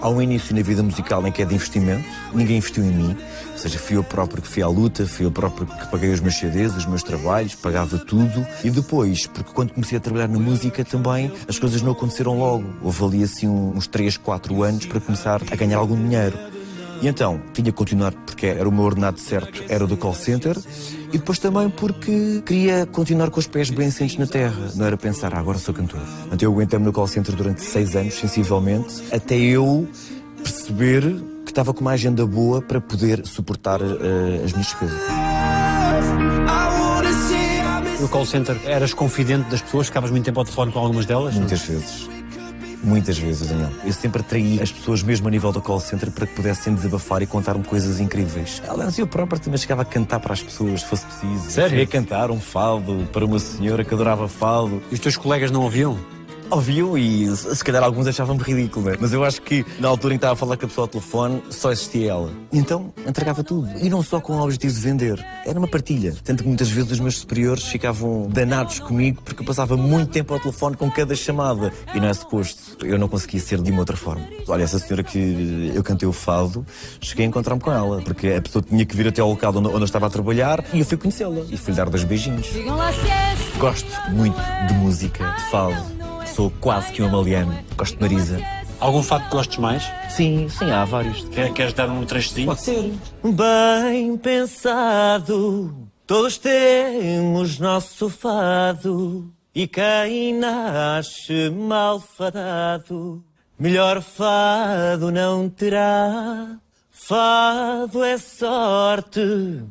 há 0.00 0.08
um 0.08 0.22
início 0.22 0.54
na 0.54 0.62
vida 0.62 0.82
musical 0.82 1.26
em 1.26 1.32
que 1.32 1.42
é 1.42 1.44
de 1.44 1.54
investimento, 1.54 2.02
ninguém 2.32 2.56
investiu 2.56 2.82
em 2.82 2.90
mim, 2.90 3.16
ou 3.52 3.58
seja, 3.58 3.78
fui 3.78 3.98
eu 3.98 4.04
próprio 4.04 4.40
que 4.40 4.48
fui 4.48 4.62
à 4.62 4.68
luta, 4.68 5.06
fui 5.06 5.26
eu 5.26 5.30
próprio 5.30 5.66
que 5.66 5.86
paguei 5.88 6.10
os 6.10 6.20
meus 6.20 6.36
CDs, 6.36 6.74
os 6.74 6.86
meus 6.86 7.02
trabalhos, 7.02 7.54
pagava 7.54 7.98
tudo. 7.98 8.46
E 8.64 8.70
depois, 8.70 9.26
porque 9.26 9.52
quando 9.52 9.74
comecei 9.74 9.98
a 9.98 10.00
trabalhar 10.00 10.28
na 10.28 10.38
música 10.38 10.82
também, 10.84 11.30
as 11.46 11.58
coisas 11.58 11.82
não 11.82 11.92
aconteceram 11.92 12.38
logo. 12.38 12.64
Houve 12.80 13.04
ali 13.04 13.22
assim 13.24 13.46
uns 13.46 13.86
3, 13.86 14.16
4 14.16 14.62
anos 14.62 14.86
para 14.86 15.00
começar 15.00 15.42
a 15.50 15.56
ganhar 15.56 15.76
algum 15.76 15.96
dinheiro. 15.96 16.38
E 17.02 17.08
então, 17.08 17.40
tinha 17.54 17.64
que 17.64 17.72
continuar 17.72 18.12
porque 18.40 18.46
era 18.46 18.66
o 18.66 18.72
meu 18.72 18.84
ordenado 18.84 19.20
certo, 19.20 19.62
era 19.68 19.86
do 19.86 19.98
call 19.98 20.14
center, 20.14 20.56
e 21.12 21.18
depois 21.18 21.38
também 21.38 21.68
porque 21.68 22.42
queria 22.46 22.86
continuar 22.86 23.28
com 23.28 23.38
os 23.38 23.46
pés 23.46 23.68
bem 23.68 23.88
assentes 23.88 24.16
na 24.16 24.26
terra, 24.26 24.70
não 24.76 24.86
era 24.86 24.96
pensar, 24.96 25.34
ah, 25.34 25.38
agora 25.38 25.58
sou 25.58 25.74
cantor. 25.74 26.00
Então 26.32 26.48
eu 26.48 26.52
aguentei-me 26.54 26.86
no 26.86 26.92
call 26.92 27.06
center 27.06 27.36
durante 27.36 27.60
seis 27.60 27.94
anos, 27.94 28.14
sensivelmente, 28.14 29.02
até 29.12 29.36
eu 29.36 29.86
perceber 30.42 31.02
que 31.44 31.50
estava 31.50 31.74
com 31.74 31.82
uma 31.82 31.90
agenda 31.90 32.24
boa 32.24 32.62
para 32.62 32.80
poder 32.80 33.26
suportar 33.26 33.82
eh, 33.82 34.42
as 34.42 34.52
minhas 34.52 34.68
despesas. 34.68 35.02
No 38.00 38.08
call 38.08 38.24
center 38.24 38.58
eras 38.64 38.94
confidente 38.94 39.50
das 39.50 39.60
pessoas, 39.60 39.88
ficavas 39.88 40.10
muito 40.10 40.24
tempo 40.24 40.40
ao 40.40 40.46
telefone 40.46 40.72
com 40.72 40.78
algumas 40.78 41.04
delas? 41.04 41.34
Muitas 41.34 41.60
vezes. 41.60 42.08
Muitas 42.82 43.18
vezes, 43.18 43.48
Daniel. 43.48 43.70
Eu 43.84 43.92
sempre 43.92 44.20
atraí 44.20 44.60
as 44.60 44.72
pessoas, 44.72 45.02
mesmo 45.02 45.28
a 45.28 45.30
nível 45.30 45.52
do 45.52 45.60
call 45.60 45.80
center, 45.80 46.10
para 46.10 46.26
que 46.26 46.34
pudessem 46.34 46.74
desabafar 46.74 47.22
e 47.22 47.26
contar-me 47.26 47.62
coisas 47.62 48.00
incríveis. 48.00 48.62
Aliás, 48.66 48.98
eu 48.98 49.06
próprio 49.06 49.38
também 49.38 49.58
chegava 49.58 49.82
a 49.82 49.84
cantar 49.84 50.20
para 50.20 50.32
as 50.32 50.42
pessoas, 50.42 50.80
se 50.80 50.86
fosse 50.86 51.06
preciso. 51.06 51.50
Sério? 51.50 51.70
Cheguei 51.70 51.84
a 51.84 51.88
cantar 51.88 52.30
um 52.30 52.40
fado 52.40 53.08
para 53.12 53.24
uma 53.24 53.38
senhora 53.38 53.84
que 53.84 53.92
adorava 53.92 54.28
fado. 54.28 54.82
E 54.90 54.94
os 54.94 55.00
teus 55.00 55.16
colegas 55.16 55.50
não 55.50 55.62
ouviam? 55.62 55.98
Ouviam 56.50 56.98
e 56.98 57.28
se 57.36 57.62
calhar 57.62 57.82
alguns 57.82 58.06
achavam-me 58.06 58.42
ridículo, 58.42 58.90
né? 58.90 58.96
Mas 59.00 59.12
eu 59.12 59.24
acho 59.24 59.40
que 59.42 59.64
na 59.78 59.88
altura 59.88 60.14
em 60.14 60.16
que 60.16 60.24
estava 60.24 60.32
a 60.32 60.36
falar 60.36 60.56
com 60.56 60.64
a 60.64 60.68
pessoa 60.68 60.84
ao 60.84 60.88
telefone, 60.88 61.42
só 61.48 61.70
existia 61.70 62.10
ela. 62.10 62.32
E 62.52 62.58
então 62.58 62.92
entregava 63.06 63.44
tudo. 63.44 63.68
E 63.78 63.88
não 63.88 64.02
só 64.02 64.20
com 64.20 64.32
o 64.32 64.42
objetivo 64.42 64.74
de 64.74 64.80
vender. 64.80 65.24
Era 65.46 65.58
uma 65.58 65.68
partilha. 65.68 66.14
Tanto 66.24 66.42
que 66.42 66.48
muitas 66.48 66.68
vezes 66.68 66.90
os 66.90 67.00
meus 67.00 67.18
superiores 67.18 67.64
ficavam 67.64 68.28
danados 68.28 68.80
comigo 68.80 69.22
porque 69.22 69.42
eu 69.42 69.46
passava 69.46 69.76
muito 69.76 70.10
tempo 70.10 70.34
ao 70.34 70.40
telefone 70.40 70.76
com 70.76 70.90
cada 70.90 71.14
chamada. 71.14 71.72
E 71.94 72.00
não 72.00 72.08
é 72.08 72.14
suposto. 72.14 72.84
Eu 72.84 72.98
não 72.98 73.08
conseguia 73.08 73.40
ser 73.40 73.62
de 73.62 73.70
uma 73.70 73.80
outra 73.80 73.96
forma. 73.96 74.26
Olha, 74.48 74.64
essa 74.64 74.78
senhora 74.78 75.04
que 75.04 75.72
eu 75.74 75.82
cantei 75.84 76.08
o 76.08 76.12
fado, 76.12 76.66
cheguei 77.00 77.26
a 77.26 77.28
encontrar-me 77.28 77.60
com 77.60 77.70
ela. 77.70 78.02
Porque 78.02 78.28
a 78.28 78.42
pessoa 78.42 78.62
tinha 78.62 78.84
que 78.84 78.96
vir 78.96 79.06
até 79.06 79.20
ao 79.20 79.30
local 79.30 79.54
onde 79.56 79.68
eu 79.68 79.84
estava 79.84 80.06
a 80.06 80.10
trabalhar 80.10 80.64
e 80.72 80.80
eu 80.80 80.84
fui 80.84 80.96
conhecê-la. 80.96 81.44
E 81.48 81.56
fui-lhe 81.56 81.76
dar 81.76 81.88
dois 81.88 82.02
beijinhos. 82.02 82.48
Gosto 83.58 84.10
muito 84.10 84.40
de 84.66 84.74
música, 84.74 85.30
de 85.30 85.50
fado. 85.50 85.99
Sou 86.34 86.50
quase 86.60 86.92
que 86.92 87.02
uma 87.02 87.10
maliano. 87.18 87.56
Gosto 87.76 87.96
de 87.96 88.02
Marisa. 88.02 88.40
Algum 88.78 89.02
fato 89.02 89.24
que 89.24 89.30
gostes 89.36 89.58
mais? 89.58 89.82
Sim, 90.08 90.48
sim, 90.48 90.70
há 90.70 90.84
vários. 90.84 91.28
Quer- 91.28 91.52
Queres 91.52 91.72
dar 91.74 91.88
um 91.90 92.04
trechozinho? 92.06 92.46
Pode 92.46 92.62
ser. 92.62 92.92
Bem 93.22 94.16
pensado, 94.16 95.86
todos 96.06 96.38
temos 96.38 97.58
nosso 97.58 98.08
fado. 98.08 99.30
E 99.54 99.66
quem 99.66 100.32
nasce 100.34 101.50
malfadado, 101.50 103.22
melhor 103.58 104.00
fado 104.00 105.10
não 105.10 105.48
terá. 105.48 106.56
Fado 106.90 108.04
é 108.04 108.16
sorte, 108.16 109.62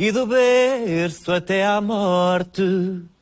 e 0.00 0.10
do 0.10 0.26
berço 0.26 1.30
até 1.30 1.66
à 1.66 1.78
morte, 1.78 2.62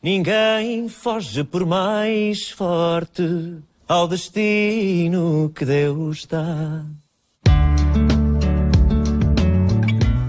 ninguém 0.00 0.88
foge 0.88 1.42
por 1.42 1.66
mais 1.66 2.50
forte 2.50 3.56
ao 3.88 4.06
destino 4.06 5.50
que 5.52 5.64
Deus 5.64 6.24
dá. 6.24 6.84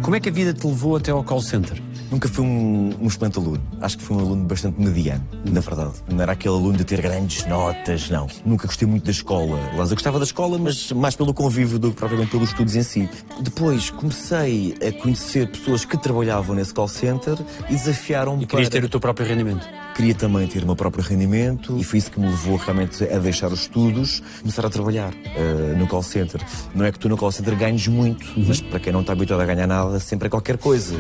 Como 0.02 0.16
é 0.16 0.20
que 0.20 0.30
a 0.30 0.32
vida 0.32 0.52
te 0.52 0.66
levou 0.66 0.96
até 0.96 1.12
ao 1.12 1.24
call 1.24 1.40
center? 1.40 1.80
Nunca 2.12 2.28
fui 2.28 2.44
um, 2.44 2.96
um 3.00 3.08
excelente 3.08 3.38
aluno. 3.38 3.62
Acho 3.82 3.98
que 3.98 4.04
fui 4.04 4.18
um 4.18 4.20
aluno 4.20 4.46
bastante 4.46 4.80
mediano, 4.80 5.24
na 5.46 5.60
verdade. 5.60 5.94
Não 6.08 6.22
era 6.22 6.32
aquele 6.32 6.56
aluno 6.56 6.78
de 6.78 6.84
ter 6.84 7.02
grandes 7.02 7.46
notas, 7.46 8.10
não. 8.10 8.28
Nunca 8.44 8.66
gostei 8.66 8.88
muito 8.88 9.06
da 9.06 9.12
escola. 9.12 9.60
Aliás, 9.72 9.90
eu 9.92 9.96
gostava 9.96 10.18
da 10.18 10.26
escola, 10.26 10.58
mas 10.58 10.92
mais 10.92 11.16
pelo 11.16 11.34
convívio 11.34 11.78
do 11.78 11.92
que 11.92 11.98
propriamente 11.98 12.32
pelos 12.32 12.50
estudos 12.50 12.76
em 12.76 12.84
si. 12.84 13.10
Depois 13.42 13.92
comecei 13.92 14.76
a 14.86 14.92
conhecer 15.02 15.48
pessoas 15.50 15.86
que 15.86 15.98
trabalhavam 15.98 16.56
nesse 16.56 16.74
call 16.74 16.88
center 16.88 17.38
e 17.70 17.74
desafiaram-me 17.74 18.46
Querias 18.46 18.70
para... 18.70 18.80
ter 18.80 18.86
o 18.86 18.90
teu 18.90 19.00
próprio 19.00 19.28
rendimento? 19.28 19.68
Queria 20.00 20.16
também 20.16 20.48
ter 20.48 20.64
o 20.64 20.66
meu 20.66 20.78
próprio 20.78 21.04
rendimento 21.04 21.78
e 21.78 21.84
foi 21.84 22.00
isso 22.00 22.10
que 22.10 22.22
me 22.22 22.28
levou 22.28 22.56
realmente 22.56 23.04
a 23.04 23.20
deixar 23.20 23.52
os 23.52 23.64
estudos, 23.64 24.24
começar 24.40 24.66
a 24.66 24.70
trabalhar 24.70 25.14
eh, 25.36 25.76
no 25.78 25.86
call 25.88 26.02
center. 26.02 26.40
Não 26.74 26.86
é 26.86 26.92
que 26.94 26.98
tu 26.98 27.10
no 27.10 27.18
call 27.18 27.34
center 27.34 27.54
ganhes 27.58 27.86
muito, 27.86 28.26
mas 28.38 28.62
para 28.62 28.80
quem 28.80 28.94
não 28.94 29.02
está 29.02 29.12
habituado 29.12 29.42
a 29.42 29.46
ganhar 29.46 29.68
nada, 29.68 30.00
sempre 30.00 30.28
é 30.28 30.30
qualquer 30.30 30.58
coisa. 30.58 30.96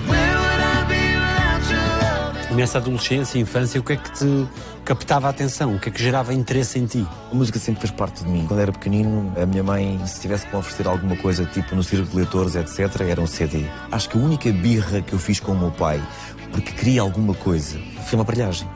Nessa 2.53 2.79
adolescência 2.79 3.39
infância, 3.39 3.79
o 3.79 3.83
que 3.85 3.93
é 3.93 3.95
que 3.95 4.11
te 4.11 4.47
captava 4.83 5.27
a 5.27 5.29
atenção? 5.29 5.75
O 5.75 5.79
que 5.79 5.87
é 5.87 5.91
que 5.93 6.03
gerava 6.03 6.33
interesse 6.33 6.77
em 6.77 6.85
ti? 6.85 7.07
A 7.31 7.33
música 7.33 7.57
sempre 7.57 7.79
fez 7.79 7.91
parte 7.91 8.25
de 8.25 8.29
mim. 8.29 8.43
Quando 8.49 8.59
era 8.59 8.73
pequenino, 8.73 9.31
a 9.41 9.45
minha 9.45 9.63
mãe, 9.63 9.97
se 10.07 10.19
tivesse 10.19 10.45
que 10.45 10.51
me 10.51 10.59
oferecer 10.59 10.85
alguma 10.85 11.15
coisa, 11.15 11.45
tipo 11.45 11.73
no 11.73 11.83
circo 11.83 12.09
de 12.09 12.17
leitores, 12.17 12.53
etc., 12.53 12.99
era 13.07 13.21
um 13.21 13.27
CD. 13.27 13.63
Acho 13.93 14.09
que 14.09 14.17
a 14.17 14.21
única 14.21 14.51
birra 14.51 15.01
que 15.01 15.13
eu 15.13 15.19
fiz 15.19 15.39
com 15.39 15.53
o 15.53 15.57
meu 15.57 15.71
pai, 15.71 16.05
porque 16.51 16.73
queria 16.73 16.99
alguma 16.99 17.33
coisa, 17.33 17.79
foi 18.05 18.17
uma 18.17 18.23
aparelhagem. 18.23 18.67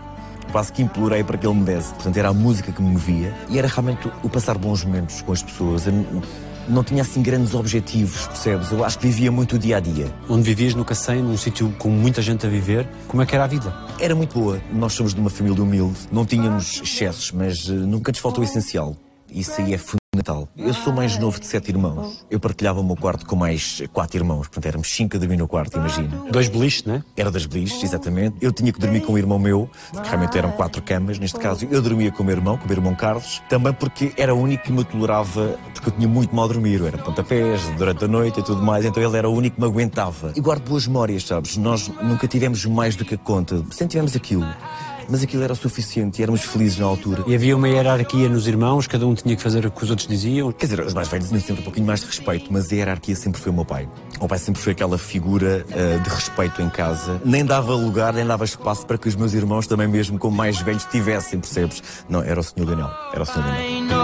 Quase 0.54 0.72
que 0.72 0.82
implorei 0.82 1.22
para 1.24 1.38
que 1.38 1.46
ele 1.46 1.56
me 1.60 1.66
desse. 1.66 1.94
Portanto, 1.96 2.16
era 2.16 2.30
a 2.30 2.34
música 2.34 2.72
que 2.72 2.82
me 2.82 2.92
movia 2.92 3.34
e 3.50 3.60
era 3.60 3.68
realmente 3.68 4.10
o 4.24 4.30
passar 4.30 4.58
bons 4.58 4.86
momentos 4.86 5.22
com 5.22 5.34
as 5.34 5.44
pessoas. 5.44 5.86
A- 5.88 5.92
não 6.66 6.82
tinha 6.82 7.02
assim 7.02 7.22
grandes 7.22 7.54
objetivos, 7.54 8.26
percebes? 8.28 8.72
Eu 8.72 8.86
acho 8.86 8.98
que 8.98 9.06
vivia 9.08 9.30
muito 9.30 9.58
o 9.58 9.60
dia 9.60 9.76
a 9.78 9.80
dia. 9.82 10.14
Onde 10.30 10.44
vivias 10.44 10.74
no 10.74 10.86
Cacém, 10.86 11.22
num 11.22 11.36
sítio 11.36 11.74
com 11.78 11.90
muita 11.90 12.22
gente 12.22 12.46
a 12.46 12.50
viver, 12.50 12.88
como 13.10 13.22
é 13.22 13.26
que 13.26 13.36
era 13.36 13.44
a 13.44 13.48
vida? 13.48 13.74
Era 14.00 14.16
muito 14.16 14.40
boa. 14.40 14.62
Nós 14.72 14.94
somos 14.94 15.14
de 15.14 15.20
uma 15.20 15.30
família 15.30 15.62
humilde, 15.62 15.98
não 16.10 16.26
tínhamos 16.26 16.80
excessos, 16.82 17.34
mas 17.34 17.68
eh, 17.68 17.74
nunca 17.74 18.12
nos 18.14 18.20
faltou 18.22 18.42
o 18.44 18.48
essencial. 18.48 18.96
Isso 19.30 19.60
aí 19.60 19.74
é 19.74 19.78
fundamental. 19.78 20.03
Eu 20.56 20.74
sou 20.76 20.94
mais 20.94 21.18
novo 21.18 21.40
de 21.40 21.48
sete 21.48 21.70
irmãos. 21.70 22.24
Eu 22.30 22.40
partilhava 22.40 22.80
o 22.80 22.84
meu 22.84 22.96
quarto 22.96 23.26
com 23.26 23.36
mais 23.36 23.82
quatro 23.92 24.18
irmãos, 24.18 24.48
portanto 24.48 24.68
éramos 24.68 24.88
cinco 24.88 25.18
a 25.18 25.20
dormir 25.20 25.38
no 25.38 25.48
quarto, 25.48 25.78
imagina. 25.78 26.24
Dois 26.30 26.48
beliches, 26.48 26.84
não 26.84 26.96
é? 26.96 27.04
Era 27.18 27.32
das 27.32 27.48
beliches, 27.48 27.84
exatamente. 27.84 28.36
Eu 28.40 28.52
tinha 28.52 28.72
que 28.72 28.80
dormir 28.80 29.02
com 29.02 29.14
um 29.14 29.18
irmão 29.18 29.40
meu, 29.40 29.68
que 29.92 30.08
realmente 30.08 30.38
eram 30.38 30.52
quatro 30.52 30.84
camas. 30.84 31.18
Neste 31.18 31.40
caso, 31.40 31.68
eu 31.72 31.82
dormia 31.82 32.12
com 32.12 32.22
o 32.22 32.26
meu 32.26 32.36
irmão, 32.36 32.58
com 32.58 32.66
o 32.66 32.68
meu 32.68 32.78
irmão 32.78 32.94
Carlos, 32.94 33.42
também 33.50 33.74
porque 33.74 34.14
era 34.16 34.36
o 34.36 34.40
único 34.40 34.66
que 34.66 34.72
me 34.72 34.84
tolerava, 34.84 35.58
porque 35.74 35.90
eu 35.90 35.94
tinha 35.94 36.08
muito 36.08 36.36
mal 36.36 36.46
a 36.46 36.48
dormir. 36.48 36.80
Eu 36.80 36.88
era 36.88 36.98
pontapés 37.00 37.62
durante 37.78 38.06
a 38.06 38.08
noite 38.08 38.40
e 38.40 38.44
tudo 38.44 38.62
mais, 38.62 38.86
então 38.86 39.02
ele 39.02 39.18
era 39.18 39.28
o 39.28 39.34
único 39.34 39.56
que 39.56 39.62
me 39.62 39.68
aguentava. 39.68 40.32
E 40.36 40.40
guardo 40.40 40.70
boas 40.70 40.86
memórias, 40.86 41.26
sabes? 41.26 41.58
Nós 41.58 41.88
nunca 42.02 42.28
tivemos 42.28 42.64
mais 42.66 42.96
do 42.96 43.04
que 43.04 43.16
a 43.16 43.18
conta, 43.18 43.58
sempre 43.72 43.88
tivemos 43.88 44.16
aquilo. 44.16 44.46
Mas 45.10 45.24
aquilo 45.24 45.44
era 45.44 45.54
o 45.54 45.56
suficiente 45.56 46.20
e 46.20 46.24
éramos 46.24 46.42
felizes 46.42 46.80
na 46.80 46.86
altura. 46.86 47.24
E 47.28 47.36
havia 47.36 47.56
uma 47.56 47.68
hierarquia 47.68 48.30
nos 48.30 48.48
irmãos, 48.48 48.88
cada 48.88 49.06
um 49.06 49.14
tinha 49.14 49.36
que 49.36 49.42
fazer 49.42 49.66
o 49.66 49.72
que 49.72 49.84
os 49.84 49.90
outros 49.90 50.08
diziam. 50.08 50.52
Quer 50.52 50.66
dizer, 50.66 50.80
os 50.82 50.94
mais 50.94 51.08
velhos 51.08 51.28
tinham 51.28 51.42
sempre 51.42 51.62
um 51.62 51.64
pouquinho 51.64 51.86
mais 51.86 52.02
de 52.02 52.08
respeito, 52.08 52.52
mas 52.52 52.72
a 52.72 52.76
hierarquia 52.76 53.16
sempre 53.16 53.42
foi 53.42 53.52
o 53.52 53.56
meu 53.56 53.66
pai. 53.66 53.88
O 54.18 54.20
meu 54.20 54.28
pai 54.28 54.40
sempre 54.40 54.62
foi 54.62 54.74
aquela 54.74 54.98
figura 54.98 55.66
uh, 55.70 56.00
de 56.02 56.10
respeito 56.10 56.62
em 56.62 56.70
casa. 56.70 57.22
Nem 57.26 57.46
dava 57.46 57.74
lugar, 57.74 58.14
nem 58.14 58.26
dava 58.26 58.46
espaço 58.46 58.86
para 58.86 58.98
que 58.98 59.08
os 59.08 59.16
meus 59.16 59.34
irmãos, 59.34 59.68
também 59.68 59.88
mesmo 59.88 60.18
como 60.18 60.36
mais 60.36 60.60
velhos, 60.62 60.86
tivessem, 60.86 61.40
percebes? 61.40 61.82
Não, 62.10 62.22
era 62.22 62.40
o 62.40 62.44
Senhor 62.44 62.66
Daniel. 62.66 62.92
Era 63.14 63.24
o 63.24 63.26
Senhor 63.26 63.44
Daniel. 63.44 64.03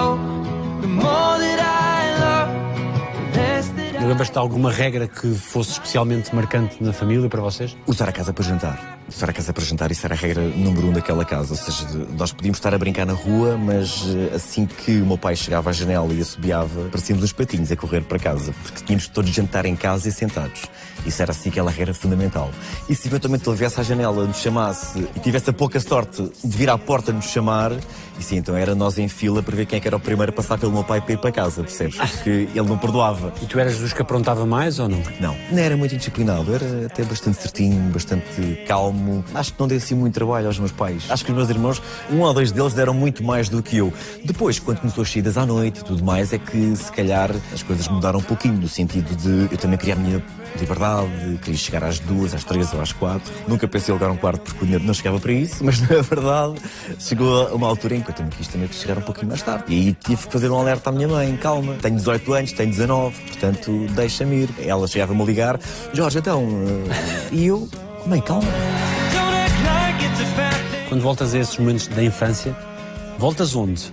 Lembras-te 4.19 4.33
de 4.33 4.39
alguma 4.39 4.69
regra 4.69 5.07
que 5.07 5.33
fosse 5.33 5.71
especialmente 5.71 6.35
marcante 6.35 6.83
na 6.83 6.91
família 6.91 7.29
para 7.29 7.39
vocês? 7.39 7.77
Usar 7.87 8.09
a 8.09 8.11
casa 8.11 8.33
para 8.33 8.43
jantar. 8.43 8.99
Usar 9.07 9.29
a 9.29 9.33
casa 9.33 9.53
para 9.53 9.63
jantar, 9.63 9.91
isso 9.91 10.05
era 10.05 10.13
a 10.13 10.17
regra 10.17 10.41
número 10.41 10.87
um 10.87 10.91
daquela 10.91 11.23
casa. 11.23 11.53
Ou 11.53 11.57
seja, 11.57 11.87
nós 12.17 12.33
podíamos 12.33 12.57
estar 12.57 12.73
a 12.73 12.77
brincar 12.77 13.05
na 13.05 13.13
rua, 13.13 13.57
mas 13.57 14.03
eh, 14.13 14.35
assim 14.35 14.65
que 14.65 14.99
o 14.99 15.05
meu 15.05 15.17
pai 15.17 15.37
chegava 15.37 15.69
à 15.69 15.73
janela 15.73 16.13
e 16.13 16.19
assobiava, 16.19 16.89
parecíamos 16.89 17.23
uns 17.23 17.31
patinhos 17.31 17.71
a 17.71 17.77
correr 17.77 18.01
para 18.01 18.19
casa, 18.19 18.53
porque 18.61 18.83
tínhamos 18.83 19.07
todos 19.07 19.31
jantar 19.31 19.65
em 19.65 19.75
casa 19.77 20.09
e 20.09 20.11
sentados. 20.11 20.63
Isso 21.05 21.21
era 21.21 21.31
assim 21.31 21.49
aquela 21.49 21.71
regra 21.71 21.93
fundamental. 21.93 22.51
E 22.89 22.95
se 22.95 23.07
eventualmente 23.07 23.47
ele 23.47 23.55
viesse 23.55 23.79
à 23.79 23.83
janela, 23.83 24.25
nos 24.25 24.37
chamasse 24.37 25.07
e 25.15 25.19
tivesse 25.21 25.49
a 25.49 25.53
pouca 25.53 25.79
sorte 25.79 26.29
de 26.43 26.57
vir 26.57 26.69
à 26.69 26.77
porta 26.77 27.13
nos 27.13 27.25
chamar, 27.25 27.71
e 28.19 28.23
sim, 28.23 28.35
então 28.35 28.55
era 28.55 28.75
nós 28.75 28.97
em 28.97 29.07
fila 29.07 29.41
para 29.41 29.55
ver 29.55 29.65
quem 29.65 29.77
é 29.77 29.79
que 29.79 29.87
era 29.87 29.95
o 29.95 29.99
primeiro 29.99 30.31
a 30.31 30.35
passar 30.35 30.57
pelo 30.57 30.73
meu 30.73 30.83
pai 30.83 30.99
para 30.99 31.13
ir 31.13 31.17
para 31.17 31.31
casa, 31.31 31.63
percebes? 31.63 31.95
Porque 31.95 32.29
ele 32.29 32.67
não 32.67 32.77
perdoava. 32.77 33.33
E 33.41 33.45
tu 33.45 33.57
eras 33.57 33.77
dos 33.77 33.93
que 33.93 34.01
aprontava 34.09 34.43
mais 34.43 34.79
ou 34.79 34.89
não? 34.89 34.99
Não, 35.19 35.37
não 35.51 35.59
era 35.59 35.77
muito 35.77 35.93
indisciplinado, 35.93 36.51
era 36.51 36.87
até 36.87 37.03
bastante 37.03 37.37
certinho, 37.37 37.79
bastante 37.91 38.63
calmo. 38.67 39.23
Acho 39.35 39.53
que 39.53 39.59
não 39.59 39.67
dei 39.67 39.77
assim 39.77 39.93
muito 39.93 40.15
trabalho 40.15 40.47
aos 40.47 40.57
meus 40.57 40.71
pais. 40.71 41.05
Acho 41.09 41.23
que 41.23 41.29
os 41.29 41.37
meus 41.37 41.49
irmãos, 41.49 41.79
um 42.11 42.21
ou 42.21 42.33
dois 42.33 42.51
deles 42.51 42.73
deram 42.73 42.93
muito 42.93 43.23
mais 43.23 43.49
do 43.49 43.61
que 43.61 43.77
eu. 43.77 43.93
Depois, 44.25 44.57
quando 44.57 44.79
começou 44.79 45.03
as 45.03 45.11
saídas 45.11 45.37
à 45.37 45.45
noite 45.45 45.81
e 45.81 45.83
tudo 45.83 46.03
mais, 46.03 46.33
é 46.33 46.39
que 46.39 46.75
se 46.75 46.91
calhar 46.91 47.29
as 47.53 47.61
coisas 47.61 47.87
mudaram 47.87 48.17
um 48.17 48.23
pouquinho, 48.23 48.55
no 48.55 48.67
sentido 48.67 49.15
de 49.15 49.53
eu 49.53 49.57
também 49.59 49.77
queria 49.77 49.93
a 49.93 49.97
minha 49.97 50.23
liberdade, 50.57 51.39
queria 51.41 51.57
chegar 51.57 51.83
às 51.83 51.99
duas, 51.99 52.33
às 52.33 52.43
três 52.43 52.73
ou 52.73 52.81
às 52.81 52.91
quatro. 52.91 53.31
Nunca 53.47 53.67
pensei 53.67 53.93
em 53.93 53.97
alugar 53.97 54.11
um 54.11 54.17
quarto 54.17 54.41
porque 54.41 54.61
o 54.61 54.63
dinheiro 54.63 54.83
não 54.85 54.93
chegava 54.93 55.19
para 55.19 55.31
isso, 55.31 55.63
mas 55.65 55.79
na 55.81 56.01
verdade 56.01 56.55
chegou 56.97 57.47
a 57.47 57.53
uma 57.53 57.67
altura 57.67 57.95
em 57.95 58.01
que 58.01 58.09
eu 58.09 58.15
também 58.15 58.31
quis 58.37 58.47
também 58.47 58.69
chegar 58.71 58.97
um 58.97 59.01
pouquinho 59.01 59.27
mais 59.27 59.41
tarde. 59.41 59.65
E 59.67 59.73
aí 59.73 59.93
tive 59.93 60.25
que 60.25 60.33
fazer 60.33 60.49
um 60.49 60.59
alerta 60.59 60.89
à 60.89 60.93
minha 60.93 61.07
mãe, 61.07 61.35
calma, 61.37 61.75
tenho 61.81 61.95
18 61.95 62.33
anos, 62.33 62.51
tenho 62.53 62.69
19, 62.69 63.21
portanto 63.21 63.87
deixa-me 63.91 64.43
ir. 64.43 64.49
Ela 64.65 64.87
chegava-me 64.87 65.21
a 65.21 65.25
ligar, 65.25 65.59
Jorge, 65.93 66.19
então, 66.19 66.47
eh, 66.89 67.29
e 67.31 67.45
eu, 67.47 67.67
mãe, 68.05 68.21
calma. 68.21 68.47
Quando 70.87 71.01
voltas 71.01 71.35
a 71.35 71.39
esses 71.39 71.55
momentos 71.57 71.87
da 71.87 72.03
infância, 72.03 72.55
voltas 73.17 73.55
onde? 73.55 73.91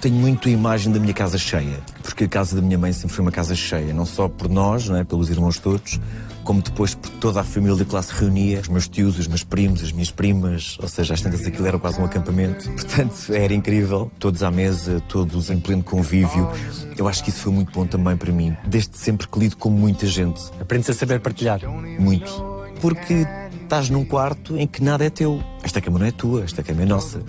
Tenho 0.00 0.14
muito 0.14 0.48
a 0.48 0.52
imagem 0.52 0.92
da 0.92 1.00
minha 1.00 1.12
casa 1.12 1.36
cheia, 1.36 1.80
porque 2.04 2.24
a 2.24 2.28
casa 2.28 2.54
da 2.54 2.62
minha 2.62 2.78
mãe 2.78 2.92
sempre 2.92 3.16
foi 3.16 3.24
uma 3.24 3.32
casa 3.32 3.56
cheia, 3.56 3.92
não 3.92 4.06
só 4.06 4.28
por 4.28 4.48
nós, 4.48 4.88
não 4.88 4.96
é, 4.96 5.02
pelos 5.02 5.28
irmãos 5.28 5.58
todos, 5.58 5.98
como 6.44 6.62
depois 6.62 6.94
por 6.94 7.10
toda 7.12 7.40
a 7.40 7.44
família 7.44 7.84
que 7.84 7.92
lá 7.92 8.00
se 8.00 8.12
reunia, 8.12 8.60
os 8.60 8.68
meus 8.68 8.86
tios, 8.86 9.18
os 9.18 9.26
meus 9.26 9.42
primos, 9.42 9.82
as 9.82 9.90
minhas 9.90 10.12
primas, 10.12 10.78
ou 10.80 10.88
seja, 10.88 11.14
às 11.14 11.20
tantas 11.20 11.44
aquilo 11.44 11.66
era 11.66 11.80
quase 11.80 12.00
um 12.00 12.04
acampamento. 12.04 12.70
Portanto, 12.70 13.34
era 13.34 13.52
incrível, 13.52 14.08
todos 14.20 14.44
à 14.44 14.52
mesa, 14.52 15.02
todos 15.08 15.50
em 15.50 15.58
pleno 15.58 15.82
convívio. 15.82 16.48
Eu 16.96 17.08
acho 17.08 17.24
que 17.24 17.30
isso 17.30 17.40
foi 17.40 17.52
muito 17.52 17.72
bom 17.72 17.84
também 17.84 18.16
para 18.16 18.30
mim, 18.30 18.56
desde 18.66 18.96
sempre 18.96 19.26
que 19.26 19.36
lido 19.36 19.56
com 19.56 19.68
muita 19.68 20.06
gente, 20.06 20.40
Aprendes 20.60 20.88
a 20.90 20.94
saber 20.94 21.18
partilhar. 21.18 21.60
muito. 21.98 22.56
Porque 22.80 23.26
estás 23.64 23.90
num 23.90 24.04
quarto 24.04 24.56
em 24.56 24.66
que 24.66 24.82
nada 24.82 25.04
é 25.04 25.10
teu. 25.10 25.42
Esta 25.62 25.80
cama 25.80 25.98
não 25.98 26.06
é 26.06 26.12
tua, 26.12 26.44
esta 26.44 26.62
cama 26.62 26.82
é 26.82 26.86
nossa. 26.86 27.20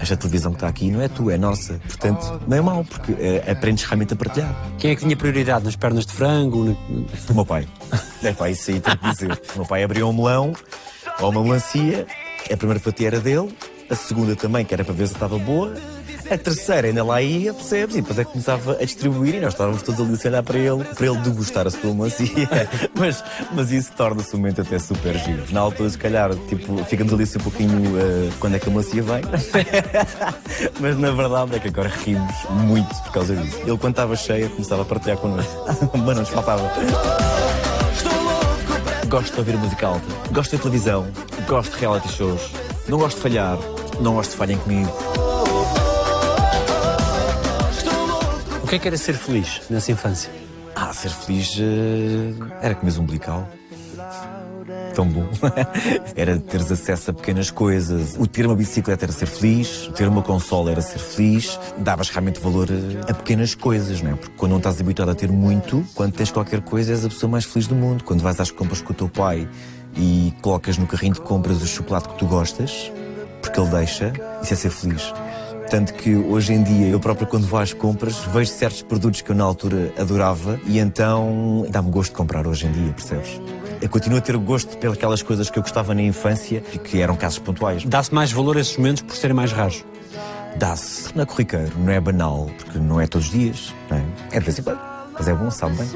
Esta 0.00 0.16
televisão 0.16 0.52
que 0.52 0.56
está 0.58 0.68
aqui 0.68 0.90
não 0.90 1.00
é 1.02 1.08
tua, 1.08 1.34
é 1.34 1.38
nossa. 1.38 1.80
Portanto, 1.86 2.40
não 2.46 2.56
é 2.56 2.60
mau, 2.60 2.84
porque 2.84 3.12
eh, 3.18 3.50
aprendes 3.50 3.84
realmente 3.84 4.12
a 4.12 4.16
partilhar. 4.16 4.54
Quem 4.78 4.92
é 4.92 4.94
que 4.94 5.02
tinha 5.02 5.16
prioridade 5.16 5.64
nas 5.64 5.74
pernas 5.76 6.06
de 6.06 6.12
frango? 6.12 6.64
no- 6.64 7.06
O 7.30 7.34
meu 7.34 7.44
pai. 7.44 7.66
É 8.22 8.32
pá, 8.32 8.48
isso 8.50 8.70
aí 8.70 8.80
tenho 8.80 8.96
que 8.98 9.10
dizer. 9.10 9.32
O 9.54 9.58
meu 9.58 9.66
pai 9.66 9.82
abriu 9.82 10.08
um 10.08 10.12
melão 10.12 10.52
ou 11.20 11.30
uma 11.30 11.42
melancia, 11.42 12.06
a 12.52 12.56
primeira 12.56 12.78
fatia 12.80 13.08
era 13.08 13.20
dele, 13.20 13.52
a 13.90 13.94
segunda 13.96 14.36
também, 14.36 14.64
que 14.64 14.72
era 14.72 14.84
para 14.84 14.94
ver 14.94 15.08
se 15.08 15.14
estava 15.14 15.36
boa, 15.38 15.74
a 16.30 16.38
terceira 16.38 16.88
ainda 16.88 17.04
lá 17.04 17.22
ia, 17.22 17.54
percebes? 17.54 17.96
E 17.96 18.00
depois 18.00 18.18
é 18.18 18.24
que 18.24 18.32
começava 18.32 18.72
a 18.72 18.84
distribuir 18.84 19.36
e 19.36 19.40
nós 19.40 19.54
estávamos 19.54 19.82
todos 19.82 20.00
ali 20.00 20.18
a 20.22 20.28
olhar 20.28 20.42
para 20.42 20.58
ele, 20.58 20.84
para 20.84 21.06
ele 21.06 21.18
degustar 21.18 21.66
a 21.66 21.70
sua 21.70 21.94
melancia. 21.94 22.28
Mas, 22.94 23.22
mas 23.52 23.70
isso 23.70 23.92
torna-se 23.92 24.34
um 24.34 24.38
momento 24.38 24.60
até 24.60 24.78
super 24.78 25.16
giro. 25.18 25.44
Na 25.50 25.60
altura, 25.60 25.88
se 25.88 25.98
calhar, 25.98 26.34
tipo, 26.48 26.84
ficamos 26.84 27.12
ali 27.12 27.22
assim 27.22 27.38
um 27.38 27.42
pouquinho 27.42 27.98
eh, 27.98 28.30
quando 28.40 28.56
é 28.56 28.58
que 28.58 28.68
a 28.68 28.70
melancia 28.70 29.02
vem. 29.02 29.22
mas 30.80 30.98
na 30.98 31.10
verdade 31.12 31.56
é 31.56 31.58
que 31.60 31.68
agora 31.68 31.88
rimos 31.88 32.34
muito 32.50 32.94
por 33.02 33.12
causa 33.12 33.36
disso. 33.36 33.58
Ele, 33.60 33.78
quando 33.78 33.92
estava 33.92 34.16
cheia, 34.16 34.48
começava 34.48 34.82
a 34.82 34.84
partilhar 34.84 35.16
connosco. 35.18 35.64
mas 35.94 36.04
não 36.04 36.14
nos 36.14 36.28
faltava. 36.28 36.70
Gosto 39.08 39.32
de 39.32 39.38
ouvir 39.38 39.56
música 39.56 39.86
alta, 39.86 40.06
gosto 40.32 40.56
de 40.56 40.62
televisão, 40.62 41.06
gosto 41.46 41.72
de 41.72 41.80
reality 41.80 42.08
shows, 42.12 42.50
não 42.88 42.98
gosto 42.98 43.16
de 43.16 43.22
falhar, 43.22 43.56
não 44.00 44.14
gosto 44.14 44.32
de 44.32 44.36
falhem 44.36 44.58
comigo. 44.58 44.92
Que 48.68 48.76
é 48.76 48.78
que 48.78 48.88
era 48.88 48.98
ser 48.98 49.14
feliz 49.14 49.62
nessa 49.70 49.90
infância? 49.90 50.30
Ah, 50.76 50.92
ser 50.92 51.08
feliz 51.08 51.56
eh, 51.58 52.34
era 52.60 52.74
comer 52.74 52.98
umbilical. 52.98 53.48
Tão 54.94 55.06
bom. 55.08 55.26
era 56.14 56.38
teres 56.38 56.70
acesso 56.70 57.10
a 57.10 57.14
pequenas 57.14 57.50
coisas. 57.50 58.14
O 58.18 58.26
ter 58.26 58.44
uma 58.44 58.54
bicicleta 58.54 59.06
era 59.06 59.12
ser 59.12 59.24
feliz, 59.24 59.86
o 59.86 59.92
ter 59.92 60.06
uma 60.06 60.20
consola 60.20 60.70
era 60.70 60.82
ser 60.82 60.98
feliz. 60.98 61.58
Davas 61.78 62.10
realmente 62.10 62.40
valor 62.40 62.68
eh, 62.70 63.10
a 63.10 63.14
pequenas 63.14 63.54
coisas, 63.54 64.02
não 64.02 64.12
é? 64.12 64.14
Porque 64.16 64.34
quando 64.36 64.50
não 64.50 64.58
estás 64.58 64.78
habituado 64.78 65.08
a 65.08 65.14
ter 65.14 65.32
muito, 65.32 65.82
quando 65.94 66.12
tens 66.12 66.30
qualquer 66.30 66.60
coisa, 66.60 66.92
és 66.92 67.06
a 67.06 67.08
pessoa 67.08 67.30
mais 67.30 67.46
feliz 67.46 67.66
do 67.66 67.74
mundo. 67.74 68.04
Quando 68.04 68.20
vais 68.20 68.38
às 68.38 68.50
compras 68.50 68.82
com 68.82 68.92
o 68.92 68.96
teu 68.96 69.08
pai 69.08 69.48
e 69.96 70.34
colocas 70.42 70.76
no 70.76 70.86
carrinho 70.86 71.14
de 71.14 71.22
compras 71.22 71.62
o 71.62 71.66
chocolate 71.66 72.10
que 72.10 72.18
tu 72.18 72.26
gostas, 72.26 72.92
porque 73.40 73.58
ele 73.58 73.70
deixa, 73.70 74.12
isso 74.42 74.52
é 74.52 74.56
ser 74.56 74.70
feliz. 74.70 75.10
Tanto 75.70 75.92
que 75.92 76.14
hoje 76.16 76.54
em 76.54 76.62
dia, 76.62 76.86
eu 76.88 76.98
próprio 76.98 77.26
quando 77.26 77.46
vou 77.46 77.60
às 77.60 77.74
compras, 77.74 78.16
vejo 78.32 78.50
certos 78.50 78.80
produtos 78.80 79.20
que 79.20 79.30
eu 79.30 79.36
na 79.36 79.44
altura 79.44 79.92
adorava 79.98 80.58
e 80.64 80.78
então 80.78 81.66
dá-me 81.68 81.90
gosto 81.90 82.12
de 82.12 82.16
comprar 82.16 82.46
hoje 82.46 82.66
em 82.66 82.72
dia, 82.72 82.92
percebes? 82.92 83.38
Eu 83.80 83.88
continuo 83.88 84.18
a 84.18 84.20
ter 84.20 84.34
o 84.34 84.40
gosto 84.40 84.76
pelas 84.78 85.22
coisas 85.22 85.50
que 85.50 85.58
eu 85.58 85.62
gostava 85.62 85.94
na 85.94 86.02
infância 86.02 86.62
e 86.72 86.78
que 86.78 87.00
eram 87.00 87.14
casos 87.16 87.38
pontuais. 87.38 87.84
Dá-se 87.84 88.12
mais 88.14 88.32
valor 88.32 88.56
a 88.56 88.60
esses 88.60 88.76
momentos 88.78 89.02
por 89.02 89.14
serem 89.14 89.36
mais 89.36 89.52
raros. 89.52 89.84
Dá-se. 90.56 91.14
Não 91.14 91.22
é 91.22 91.26
corriqueiro, 91.26 91.78
não 91.78 91.92
é 91.92 92.00
banal, 92.00 92.50
porque 92.56 92.78
não 92.78 93.00
é 93.00 93.06
todos 93.06 93.28
os 93.28 93.32
dias, 93.32 93.74
não 93.90 93.98
é? 93.98 94.02
É 94.32 94.38
de 94.38 94.44
vez 94.46 94.58
em 94.58 94.62
quando. 94.62 94.80
Mas 95.12 95.28
é 95.28 95.34
bom, 95.34 95.50
sabe 95.50 95.76
bem. 95.76 95.88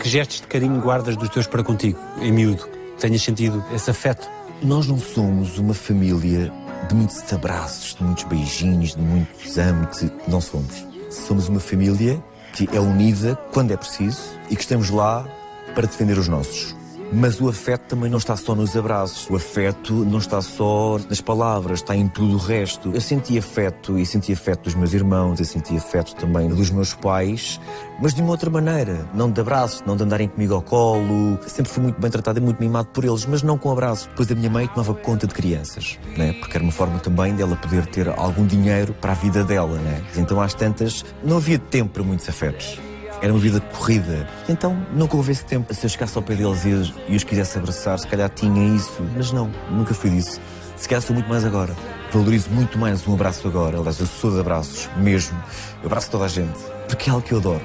Que 0.00 0.08
gestos 0.08 0.42
de 0.42 0.46
carinho 0.46 0.80
guardas 0.80 1.16
dos 1.16 1.30
teus 1.30 1.46
para 1.46 1.64
contigo, 1.64 1.98
em 2.20 2.30
miúdo? 2.30 2.68
Tenhas 3.00 3.22
sentido 3.22 3.64
esse 3.74 3.90
afeto? 3.90 4.28
Nós 4.64 4.86
não 4.86 4.96
somos 4.96 5.58
uma 5.58 5.74
família 5.74 6.52
de 6.88 6.94
muitos 6.94 7.32
abraços, 7.32 7.96
de 7.96 8.04
muitos 8.04 8.22
beijinhos, 8.24 8.94
de 8.94 9.02
muitos 9.02 9.58
amo-te. 9.58 10.08
Não 10.28 10.40
somos. 10.40 10.86
Somos 11.10 11.48
uma 11.48 11.58
família 11.58 12.22
que 12.54 12.68
é 12.72 12.78
unida 12.78 13.34
quando 13.52 13.72
é 13.72 13.76
preciso 13.76 14.22
e 14.48 14.54
que 14.54 14.62
estamos 14.62 14.88
lá 14.88 15.26
para 15.74 15.88
defender 15.88 16.16
os 16.16 16.28
nossos. 16.28 16.76
Mas 17.14 17.40
o 17.40 17.48
afeto 17.48 17.82
também 17.88 18.10
não 18.10 18.16
está 18.16 18.34
só 18.36 18.54
nos 18.54 18.74
abraços. 18.74 19.28
O 19.28 19.36
afeto 19.36 19.92
não 19.92 20.18
está 20.18 20.40
só 20.40 20.98
nas 21.10 21.20
palavras, 21.20 21.80
está 21.80 21.94
em 21.94 22.08
tudo 22.08 22.34
o 22.34 22.38
resto. 22.38 22.90
Eu 22.94 23.00
senti 23.00 23.36
afeto 23.36 23.98
e 23.98 24.06
senti 24.06 24.32
afeto 24.32 24.64
dos 24.64 24.74
meus 24.74 24.94
irmãos, 24.94 25.38
eu 25.38 25.44
senti 25.44 25.76
afeto 25.76 26.14
também 26.16 26.48
dos 26.48 26.70
meus 26.70 26.94
pais, 26.94 27.60
mas 28.00 28.14
de 28.14 28.22
uma 28.22 28.30
outra 28.30 28.48
maneira. 28.48 29.06
Não 29.12 29.30
de 29.30 29.40
abraços, 29.40 29.82
não 29.86 29.94
de 29.94 30.04
andarem 30.04 30.26
comigo 30.26 30.54
ao 30.54 30.62
colo. 30.62 31.38
Sempre 31.46 31.70
fui 31.70 31.82
muito 31.82 32.00
bem 32.00 32.10
tratado 32.10 32.38
e 32.38 32.42
muito 32.42 32.58
mimado 32.58 32.88
por 32.88 33.04
eles, 33.04 33.26
mas 33.26 33.42
não 33.42 33.58
com 33.58 33.70
abraços. 33.70 34.06
Depois 34.06 34.30
a 34.32 34.34
minha 34.34 34.50
mãe 34.50 34.66
tomava 34.66 34.94
conta 34.94 35.26
de 35.26 35.34
crianças, 35.34 35.98
né? 36.16 36.32
porque 36.40 36.56
era 36.56 36.64
uma 36.64 36.72
forma 36.72 36.98
também 36.98 37.34
dela 37.34 37.56
poder 37.56 37.84
ter 37.86 38.08
algum 38.08 38.46
dinheiro 38.46 38.94
para 38.94 39.12
a 39.12 39.14
vida 39.14 39.44
dela. 39.44 39.78
Né? 39.78 40.02
Então 40.16 40.40
às 40.40 40.54
tantas 40.54 41.04
não 41.22 41.36
havia 41.36 41.58
tempo 41.58 41.92
para 41.92 42.02
muitos 42.02 42.26
afetos. 42.28 42.80
Era 43.22 43.32
uma 43.32 43.38
vida 43.38 43.60
corrida. 43.60 44.28
Então 44.48 44.76
nunca 44.92 45.16
houve 45.16 45.30
esse 45.30 45.44
tempo. 45.44 45.72
Se 45.72 45.86
eu 45.86 45.88
chegasse 45.88 46.18
ao 46.18 46.22
pé 46.24 46.34
deles 46.34 46.64
e, 46.64 47.12
e 47.12 47.16
os 47.16 47.22
quisesse 47.22 47.56
abraçar, 47.56 47.96
se 47.96 48.06
calhar 48.08 48.28
tinha 48.28 48.74
isso. 48.74 49.00
Mas 49.14 49.30
não, 49.30 49.48
nunca 49.70 49.94
fui 49.94 50.10
disso. 50.10 50.40
Se 50.76 50.88
calhar 50.88 51.00
sou 51.00 51.14
muito 51.14 51.28
mais 51.28 51.44
agora. 51.44 51.72
Valorizo 52.10 52.50
muito 52.50 52.76
mais 52.76 53.06
um 53.06 53.14
abraço 53.14 53.46
agora. 53.46 53.78
Aliás, 53.78 54.00
eu 54.00 54.06
sou 54.06 54.32
de 54.32 54.40
abraços, 54.40 54.90
mesmo. 54.96 55.40
Eu 55.80 55.86
abraço 55.86 56.10
toda 56.10 56.24
a 56.24 56.28
gente. 56.28 56.58
Porque 56.88 57.08
é 57.08 57.12
algo 57.12 57.24
que 57.24 57.32
eu 57.32 57.38
adoro. 57.38 57.62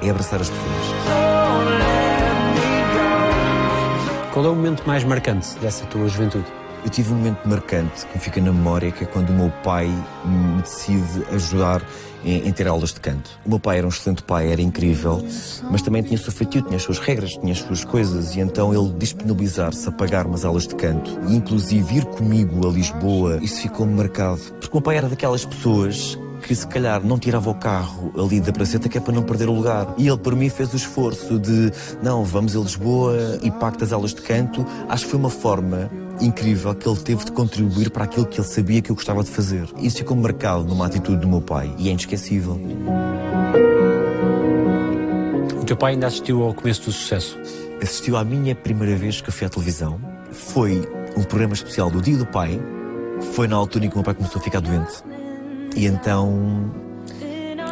É 0.00 0.08
abraçar 0.08 0.40
as 0.40 0.48
pessoas. 0.48 1.22
Qual 4.32 4.46
é 4.46 4.48
o 4.48 4.54
momento 4.54 4.84
mais 4.86 5.02
marcante 5.02 5.58
dessa 5.58 5.84
tua 5.86 6.06
juventude? 6.06 6.46
Eu 6.84 6.90
tive 6.90 7.12
um 7.12 7.16
momento 7.16 7.40
marcante 7.44 8.06
que 8.06 8.14
me 8.14 8.20
fica 8.20 8.40
na 8.40 8.52
memória, 8.52 8.92
que 8.92 9.02
é 9.02 9.06
quando 9.06 9.30
o 9.30 9.32
meu 9.32 9.52
pai 9.64 9.86
me 10.24 10.62
decide 10.62 11.24
ajudar 11.32 11.82
em, 12.24 12.48
em, 12.48 12.52
ter 12.52 12.66
aulas 12.66 12.92
de 12.92 13.00
canto. 13.00 13.30
O 13.44 13.48
meu 13.48 13.58
pai 13.58 13.78
era 13.78 13.86
um 13.86 13.90
excelente 13.90 14.22
pai, 14.22 14.50
era 14.50 14.60
incrível, 14.60 15.24
mas 15.70 15.82
também 15.82 16.02
tinha 16.02 16.18
o 16.18 16.22
seu 16.22 16.32
feitio, 16.32 16.62
tinha 16.62 16.76
as 16.76 16.82
suas 16.82 16.98
regras, 16.98 17.32
tinha 17.32 17.52
as 17.52 17.58
suas 17.58 17.84
coisas, 17.84 18.34
e 18.34 18.40
então 18.40 18.72
ele 18.74 18.92
disponibilizar-se 18.98 19.88
a 19.88 19.92
pagar 19.92 20.26
umas 20.26 20.44
aulas 20.44 20.66
de 20.66 20.74
canto, 20.74 21.10
e 21.28 21.34
inclusive 21.34 21.96
ir 21.96 22.04
comigo 22.06 22.66
a 22.68 22.72
Lisboa, 22.72 23.38
isso 23.42 23.62
ficou-me 23.62 23.94
marcado. 23.94 24.40
Porque 24.60 24.68
o 24.68 24.74
meu 24.74 24.82
pai 24.82 24.96
era 24.96 25.08
daquelas 25.08 25.44
pessoas 25.44 26.18
que 26.42 26.54
se 26.54 26.66
calhar 26.66 27.04
não 27.04 27.18
tirava 27.18 27.48
o 27.48 27.54
carro 27.54 28.12
ali 28.18 28.40
da 28.40 28.52
praceta 28.52 28.88
que 28.88 28.98
é 28.98 29.00
para 29.00 29.14
não 29.14 29.22
perder 29.22 29.48
o 29.48 29.52
lugar. 29.52 29.94
E 29.96 30.08
ele 30.08 30.18
por 30.18 30.34
mim 30.34 30.48
fez 30.48 30.72
o 30.72 30.76
esforço 30.76 31.38
de 31.38 31.72
não, 32.02 32.24
vamos 32.24 32.56
a 32.56 32.60
Lisboa 32.60 33.38
e 33.42 33.50
pacta 33.50 33.84
as 33.84 33.92
aulas 33.92 34.12
de 34.12 34.20
canto. 34.22 34.66
Acho 34.88 35.04
que 35.04 35.10
foi 35.10 35.20
uma 35.20 35.30
forma 35.30 35.90
incrível 36.20 36.74
que 36.74 36.88
ele 36.88 36.98
teve 37.00 37.24
de 37.24 37.32
contribuir 37.32 37.90
para 37.90 38.04
aquilo 38.04 38.26
que 38.26 38.40
ele 38.40 38.46
sabia 38.46 38.82
que 38.82 38.90
eu 38.90 38.96
gostava 38.96 39.22
de 39.22 39.30
fazer. 39.30 39.68
Isso 39.78 39.98
ficou 39.98 40.16
marcado 40.16 40.64
numa 40.64 40.86
atitude 40.86 41.18
do 41.18 41.28
meu 41.28 41.40
pai 41.40 41.72
e 41.78 41.88
é 41.88 41.92
inesquecível. 41.92 42.60
O 45.60 45.64
teu 45.64 45.76
pai 45.76 45.92
ainda 45.92 46.06
assistiu 46.06 46.42
ao 46.42 46.54
começo 46.54 46.82
do 46.82 46.92
sucesso? 46.92 47.38
Assistiu 47.82 48.16
à 48.16 48.24
minha 48.24 48.54
primeira 48.54 48.96
vez 48.96 49.20
que 49.20 49.28
eu 49.28 49.32
fui 49.32 49.46
à 49.46 49.50
televisão. 49.50 50.00
Foi 50.30 50.88
um 51.16 51.22
programa 51.22 51.54
especial 51.54 51.90
do 51.90 52.00
Dia 52.00 52.16
do 52.16 52.26
Pai. 52.26 52.60
Foi 53.34 53.46
na 53.48 53.56
altura 53.56 53.86
em 53.86 53.88
que 53.88 53.94
o 53.94 53.98
meu 53.98 54.04
pai 54.04 54.14
começou 54.14 54.40
a 54.40 54.44
ficar 54.44 54.60
doente. 54.60 55.02
E 55.74 55.86
então 55.86 56.72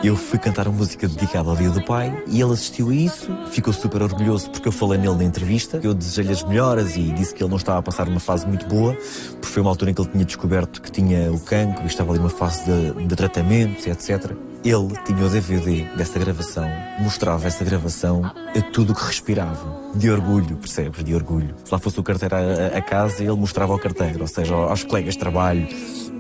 eu 0.03 0.17
fui 0.17 0.39
cantar 0.39 0.67
uma 0.67 0.79
música 0.79 1.07
dedicada 1.07 1.51
ao 1.51 1.57
Dia 1.57 1.69
do 1.69 1.83
Pai 1.85 2.25
e 2.27 2.41
ele 2.41 2.53
assistiu 2.53 2.89
a 2.89 2.95
isso, 2.95 3.31
ficou 3.51 3.73
super 3.73 4.03
orgulhoso 4.03 4.51
porque 4.51 4.67
eu 4.67 4.73
falei 4.73 4.99
nele 4.99 5.17
na 5.17 5.25
entrevista. 5.25 5.79
Eu 5.83 5.93
desejei-lhe 5.93 6.33
as 6.33 6.43
melhoras 6.43 6.97
e 6.97 7.13
disse 7.13 7.35
que 7.35 7.43
ele 7.43 7.51
não 7.51 7.59
estava 7.59 7.81
a 7.81 7.83
passar 7.83 8.09
uma 8.09 8.21
fase 8.21 8.47
muito 8.47 8.67
boa, 8.67 8.95
porque 9.33 9.47
foi 9.47 9.61
uma 9.61 9.71
altura 9.71 9.91
em 9.91 9.95
que 9.95 10.01
ele 10.01 10.09
tinha 10.09 10.25
descoberto 10.25 10.81
que 10.81 10.91
tinha 10.91 11.31
o 11.31 11.39
cancro 11.41 11.83
e 11.85 11.87
estava 11.87 12.13
ali 12.13 12.19
numa 12.19 12.31
fase 12.31 12.65
de, 12.65 13.07
de 13.07 13.15
tratamentos, 13.15 13.87
etc. 13.87 14.33
Ele 14.65 14.89
tinha 15.05 15.27
o 15.27 15.29
DVD 15.29 15.85
dessa 15.97 16.19
gravação, 16.19 16.69
mostrava 16.99 17.47
essa 17.47 17.65
gravação 17.65 18.25
a 18.25 18.63
tudo 18.73 18.95
que 18.95 19.05
respirava. 19.05 19.81
De 19.95 20.11
orgulho, 20.11 20.57
percebes? 20.57 21.05
De 21.05 21.15
orgulho. 21.15 21.55
Se 21.65 21.73
lá 21.73 21.79
fosse 21.79 22.01
o 22.01 22.03
carteiro 22.03 22.37
a, 22.37 22.79
a 22.79 22.83
casa, 22.83 23.23
ele 23.23 23.33
mostrava 23.33 23.73
ao 23.73 23.79
carteiro, 23.79 24.23
ou 24.23 24.27
seja, 24.27 24.55
aos 24.55 24.83
colegas 24.83 25.15
de 25.15 25.21
trabalho, 25.21 25.67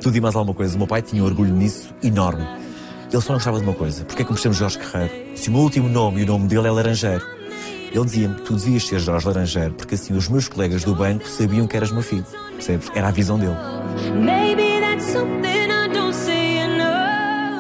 tudo 0.02 0.16
e 0.16 0.20
mais 0.20 0.34
alguma 0.34 0.54
coisa. 0.54 0.74
O 0.74 0.78
meu 0.78 0.86
pai 0.86 1.00
tinha 1.00 1.22
um 1.22 1.26
orgulho 1.26 1.54
nisso 1.54 1.94
enorme. 2.02 2.46
Ele 3.12 3.20
só 3.20 3.32
não 3.32 3.38
gostava 3.38 3.58
de 3.58 3.64
uma 3.64 3.74
coisa. 3.74 4.04
Porque 4.04 4.22
é 4.22 4.24
que 4.24 4.32
me 4.32 4.38
chamo 4.38 4.54
Jorge 4.54 4.78
Guerreiro? 4.78 5.36
Se 5.36 5.48
o 5.48 5.52
meu 5.52 5.62
último 5.62 5.88
nome 5.88 6.20
e 6.20 6.24
o 6.24 6.26
nome 6.26 6.46
dele 6.46 6.68
é 6.68 6.70
Laranjeiro. 6.70 7.26
Ele 7.92 8.04
dizia-me, 8.04 8.36
tu 8.36 8.54
devias 8.54 8.86
ser 8.86 9.00
Jorge 9.00 9.26
Laranjeiro, 9.26 9.74
porque 9.74 9.96
assim 9.96 10.14
os 10.14 10.28
meus 10.28 10.46
colegas 10.46 10.84
do 10.84 10.94
banco 10.94 11.26
sabiam 11.26 11.66
que 11.66 11.76
eras 11.76 11.90
meu 11.90 12.02
filho. 12.02 12.24
Percebes? 12.52 12.88
Era 12.94 13.08
a 13.08 13.10
visão 13.10 13.36
dele. 13.36 13.56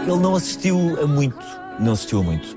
Ele 0.06 0.18
não 0.18 0.36
assistiu 0.36 1.02
a 1.02 1.06
muito. 1.06 1.44
Não 1.80 1.92
assistiu 1.94 2.20
a 2.20 2.22
muito. 2.22 2.56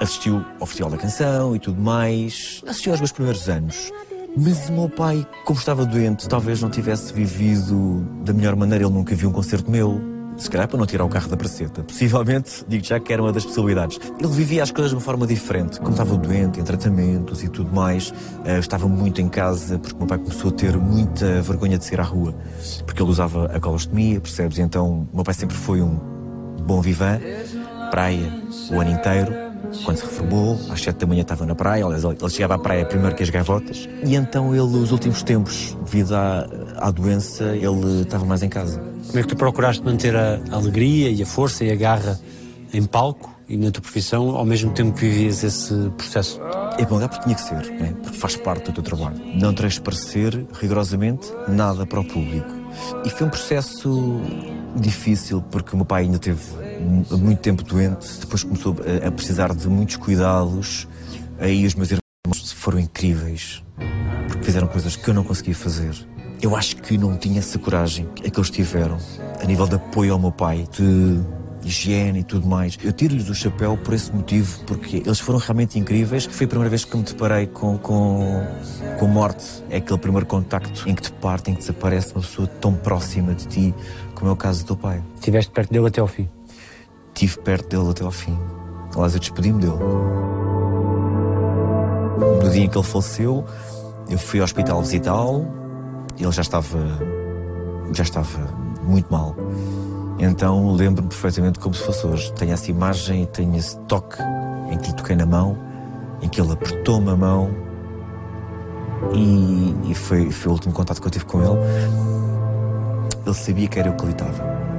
Assistiu 0.00 0.42
ao 0.58 0.66
Festival 0.66 0.90
da 0.92 0.96
Canção 0.96 1.54
e 1.54 1.58
tudo 1.58 1.78
mais. 1.78 2.62
Assistiu 2.66 2.92
aos 2.92 3.00
meus 3.00 3.12
primeiros 3.12 3.48
anos. 3.50 3.92
Mas 4.34 4.70
o 4.70 4.72
meu 4.72 4.88
pai, 4.88 5.26
como 5.44 5.58
estava 5.58 5.84
doente, 5.84 6.26
talvez 6.26 6.62
não 6.62 6.70
tivesse 6.70 7.12
vivido 7.12 8.00
da 8.24 8.32
melhor 8.32 8.56
maneira. 8.56 8.84
Ele 8.84 8.94
nunca 8.94 9.14
viu 9.14 9.28
um 9.28 9.32
concerto 9.32 9.70
meu. 9.70 10.09
Se 10.40 10.50
calhar 10.50 10.66
para 10.66 10.78
não 10.78 10.86
tirar 10.86 11.04
o 11.04 11.08
carro 11.08 11.28
da 11.28 11.36
praceta. 11.36 11.82
Possivelmente, 11.82 12.64
digo 12.66 12.82
já 12.82 12.98
que 12.98 13.12
era 13.12 13.20
uma 13.20 13.30
das 13.30 13.44
possibilidades. 13.44 14.00
Ele 14.18 14.32
vivia 14.32 14.62
as 14.62 14.70
coisas 14.70 14.90
de 14.90 14.96
uma 14.96 15.02
forma 15.02 15.26
diferente. 15.26 15.78
Como 15.78 15.90
estava 15.90 16.16
doente, 16.16 16.58
em 16.58 16.64
tratamentos 16.64 17.42
e 17.42 17.48
tudo 17.48 17.70
mais, 17.70 18.08
uh, 18.10 18.58
estava 18.58 18.88
muito 18.88 19.20
em 19.20 19.28
casa, 19.28 19.78
porque 19.78 19.94
o 19.94 19.98
meu 19.98 20.06
pai 20.06 20.16
começou 20.16 20.50
a 20.50 20.54
ter 20.54 20.76
muita 20.78 21.42
vergonha 21.42 21.76
de 21.76 21.84
sair 21.84 22.00
à 22.00 22.04
rua. 22.04 22.34
Porque 22.86 23.02
ele 23.02 23.10
usava 23.10 23.46
a 23.54 23.60
colostomia, 23.60 24.18
percebes? 24.18 24.58
Então, 24.58 25.06
o 25.12 25.16
meu 25.16 25.24
pai 25.24 25.34
sempre 25.34 25.56
foi 25.56 25.82
um 25.82 26.00
bom 26.66 26.80
vivan, 26.80 27.20
praia 27.90 28.32
o 28.70 28.80
ano 28.80 28.92
inteiro 28.92 29.49
quando 29.84 29.96
se 29.96 30.04
reformou, 30.04 30.58
às 30.70 30.80
sete 30.82 30.98
da 30.98 31.06
manhã 31.06 31.22
estava 31.22 31.46
na 31.46 31.54
praia, 31.54 31.84
ele 31.84 32.30
chegava 32.30 32.54
à 32.54 32.58
praia 32.58 32.84
primeiro 32.84 33.14
que 33.14 33.22
as 33.22 33.30
gaivotas, 33.30 33.88
e 34.04 34.14
então 34.14 34.54
ele, 34.54 34.62
os 34.62 34.92
últimos 34.92 35.22
tempos, 35.22 35.76
devido 35.84 36.14
à, 36.14 36.46
à 36.76 36.90
doença, 36.90 37.44
ele 37.56 38.02
estava 38.02 38.24
mais 38.24 38.42
em 38.42 38.48
casa. 38.48 38.82
Como 39.06 39.18
é 39.18 39.22
que 39.22 39.28
tu 39.28 39.36
procuraste 39.36 39.84
manter 39.84 40.14
a 40.16 40.40
alegria 40.50 41.10
e 41.10 41.22
a 41.22 41.26
força 41.26 41.64
e 41.64 41.70
a 41.70 41.76
garra 41.76 42.20
em 42.72 42.84
palco 42.84 43.30
e 43.48 43.56
na 43.56 43.70
tua 43.70 43.82
profissão, 43.82 44.36
ao 44.36 44.44
mesmo 44.44 44.70
tempo 44.72 44.92
que 44.92 45.00
vivias 45.00 45.42
esse 45.42 45.74
processo? 45.96 46.40
É 46.78 46.84
bom, 46.84 47.00
porque 47.00 47.24
tinha 47.24 47.34
que 47.34 47.40
ser, 47.40 47.70
né? 47.72 47.94
porque 48.00 48.16
faz 48.16 48.36
parte 48.36 48.66
do 48.66 48.72
teu 48.72 48.82
trabalho. 48.82 49.20
Não 49.34 49.52
transparecer 49.52 50.46
rigorosamente 50.52 51.32
nada 51.48 51.84
para 51.84 52.00
o 52.00 52.04
público. 52.04 52.48
E 53.04 53.10
foi 53.10 53.26
um 53.26 53.30
processo 53.30 54.20
difícil, 54.76 55.42
porque 55.50 55.72
o 55.72 55.76
meu 55.76 55.84
pai 55.84 56.04
ainda 56.04 56.18
teve 56.18 56.40
muito 56.80 57.40
tempo 57.40 57.62
doente, 57.62 58.06
depois 58.20 58.42
começou 58.42 58.76
a 59.06 59.10
precisar 59.10 59.54
de 59.54 59.68
muitos 59.68 59.96
cuidados. 59.96 60.88
Aí 61.38 61.66
os 61.66 61.74
meus 61.74 61.90
irmãos 61.90 62.52
foram 62.52 62.78
incríveis, 62.78 63.62
porque 64.28 64.44
fizeram 64.44 64.68
coisas 64.68 64.96
que 64.96 65.08
eu 65.08 65.14
não 65.14 65.24
conseguia 65.24 65.54
fazer. 65.54 65.94
Eu 66.42 66.56
acho 66.56 66.76
que 66.76 66.96
não 66.96 67.16
tinha 67.16 67.38
essa 67.38 67.58
coragem 67.58 68.06
que 68.14 68.26
eles 68.26 68.50
tiveram, 68.50 68.98
a 69.42 69.44
nível 69.44 69.66
de 69.66 69.74
apoio 69.74 70.14
ao 70.14 70.18
meu 70.18 70.32
pai, 70.32 70.66
de 70.76 71.20
higiene 71.62 72.20
e 72.20 72.24
tudo 72.24 72.46
mais. 72.46 72.78
Eu 72.82 72.92
tiro-lhes 72.92 73.28
o 73.28 73.34
chapéu 73.34 73.76
por 73.76 73.94
esse 73.94 74.10
motivo, 74.12 74.64
porque 74.64 74.98
eles 74.98 75.20
foram 75.20 75.38
realmente 75.38 75.78
incríveis. 75.78 76.24
Foi 76.24 76.46
a 76.46 76.48
primeira 76.48 76.70
vez 76.70 76.84
que 76.84 76.96
me 76.96 77.02
deparei 77.02 77.46
com, 77.46 77.76
com, 77.78 78.46
com 78.98 79.06
morte. 79.06 79.44
É 79.68 79.76
aquele 79.76 79.98
primeiro 79.98 80.26
contacto 80.26 80.88
em 80.88 80.94
que 80.94 81.02
te 81.02 81.12
parte, 81.12 81.50
em 81.50 81.54
que 81.54 81.60
desaparece 81.60 82.14
uma 82.14 82.22
pessoa 82.22 82.48
tão 82.48 82.74
próxima 82.74 83.34
de 83.34 83.46
ti, 83.46 83.74
como 84.14 84.30
é 84.30 84.32
o 84.32 84.36
caso 84.36 84.64
do 84.64 84.68
teu 84.68 84.76
pai. 84.76 85.02
Estiveste 85.16 85.50
perto 85.52 85.72
dele 85.72 85.88
até 85.88 86.00
ao 86.00 86.06
fim? 86.06 86.28
Estive 87.20 87.38
perto 87.40 87.68
dele 87.68 87.90
até 87.90 88.02
ao 88.02 88.10
fim. 88.10 88.38
Aliás, 88.94 89.12
eu 89.12 89.20
despedi-me 89.20 89.60
dele. 89.60 89.76
No 92.16 92.48
dia 92.50 92.64
em 92.64 92.68
que 92.68 92.78
ele 92.78 92.86
faleceu, 92.86 93.44
eu 94.08 94.18
fui 94.18 94.40
ao 94.40 94.44
hospital 94.44 94.80
visitá-lo. 94.80 95.46
Ele 96.18 96.32
já 96.32 96.40
estava. 96.40 96.78
já 97.92 98.04
estava 98.04 98.38
muito 98.82 99.12
mal. 99.12 99.36
Então 100.18 100.72
lembro-me 100.72 101.10
perfeitamente 101.10 101.58
como 101.58 101.74
se 101.74 101.82
fosse 101.82 102.06
hoje. 102.06 102.32
Tenho 102.32 102.54
essa 102.54 102.70
imagem 102.70 103.26
tenho 103.26 103.54
esse 103.54 103.78
toque 103.80 104.16
em 104.70 104.78
que 104.78 104.88
lhe 104.88 104.96
toquei 104.96 105.14
na 105.14 105.26
mão, 105.26 105.58
em 106.22 106.28
que 106.28 106.40
ele 106.40 106.52
apertou-me 106.52 107.10
a 107.10 107.16
mão 107.16 107.54
e, 109.12 109.90
e 109.90 109.94
foi, 109.94 110.30
foi 110.30 110.48
o 110.48 110.54
último 110.54 110.72
contato 110.72 110.98
que 111.02 111.06
eu 111.06 111.10
tive 111.10 111.26
com 111.26 111.42
ele. 111.42 111.60
Ele 113.26 113.34
sabia 113.34 113.68
que 113.68 113.78
era 113.78 113.90
eu 113.90 113.94
que 113.94 114.06
lhe 114.06 114.12
estava. 114.12 114.69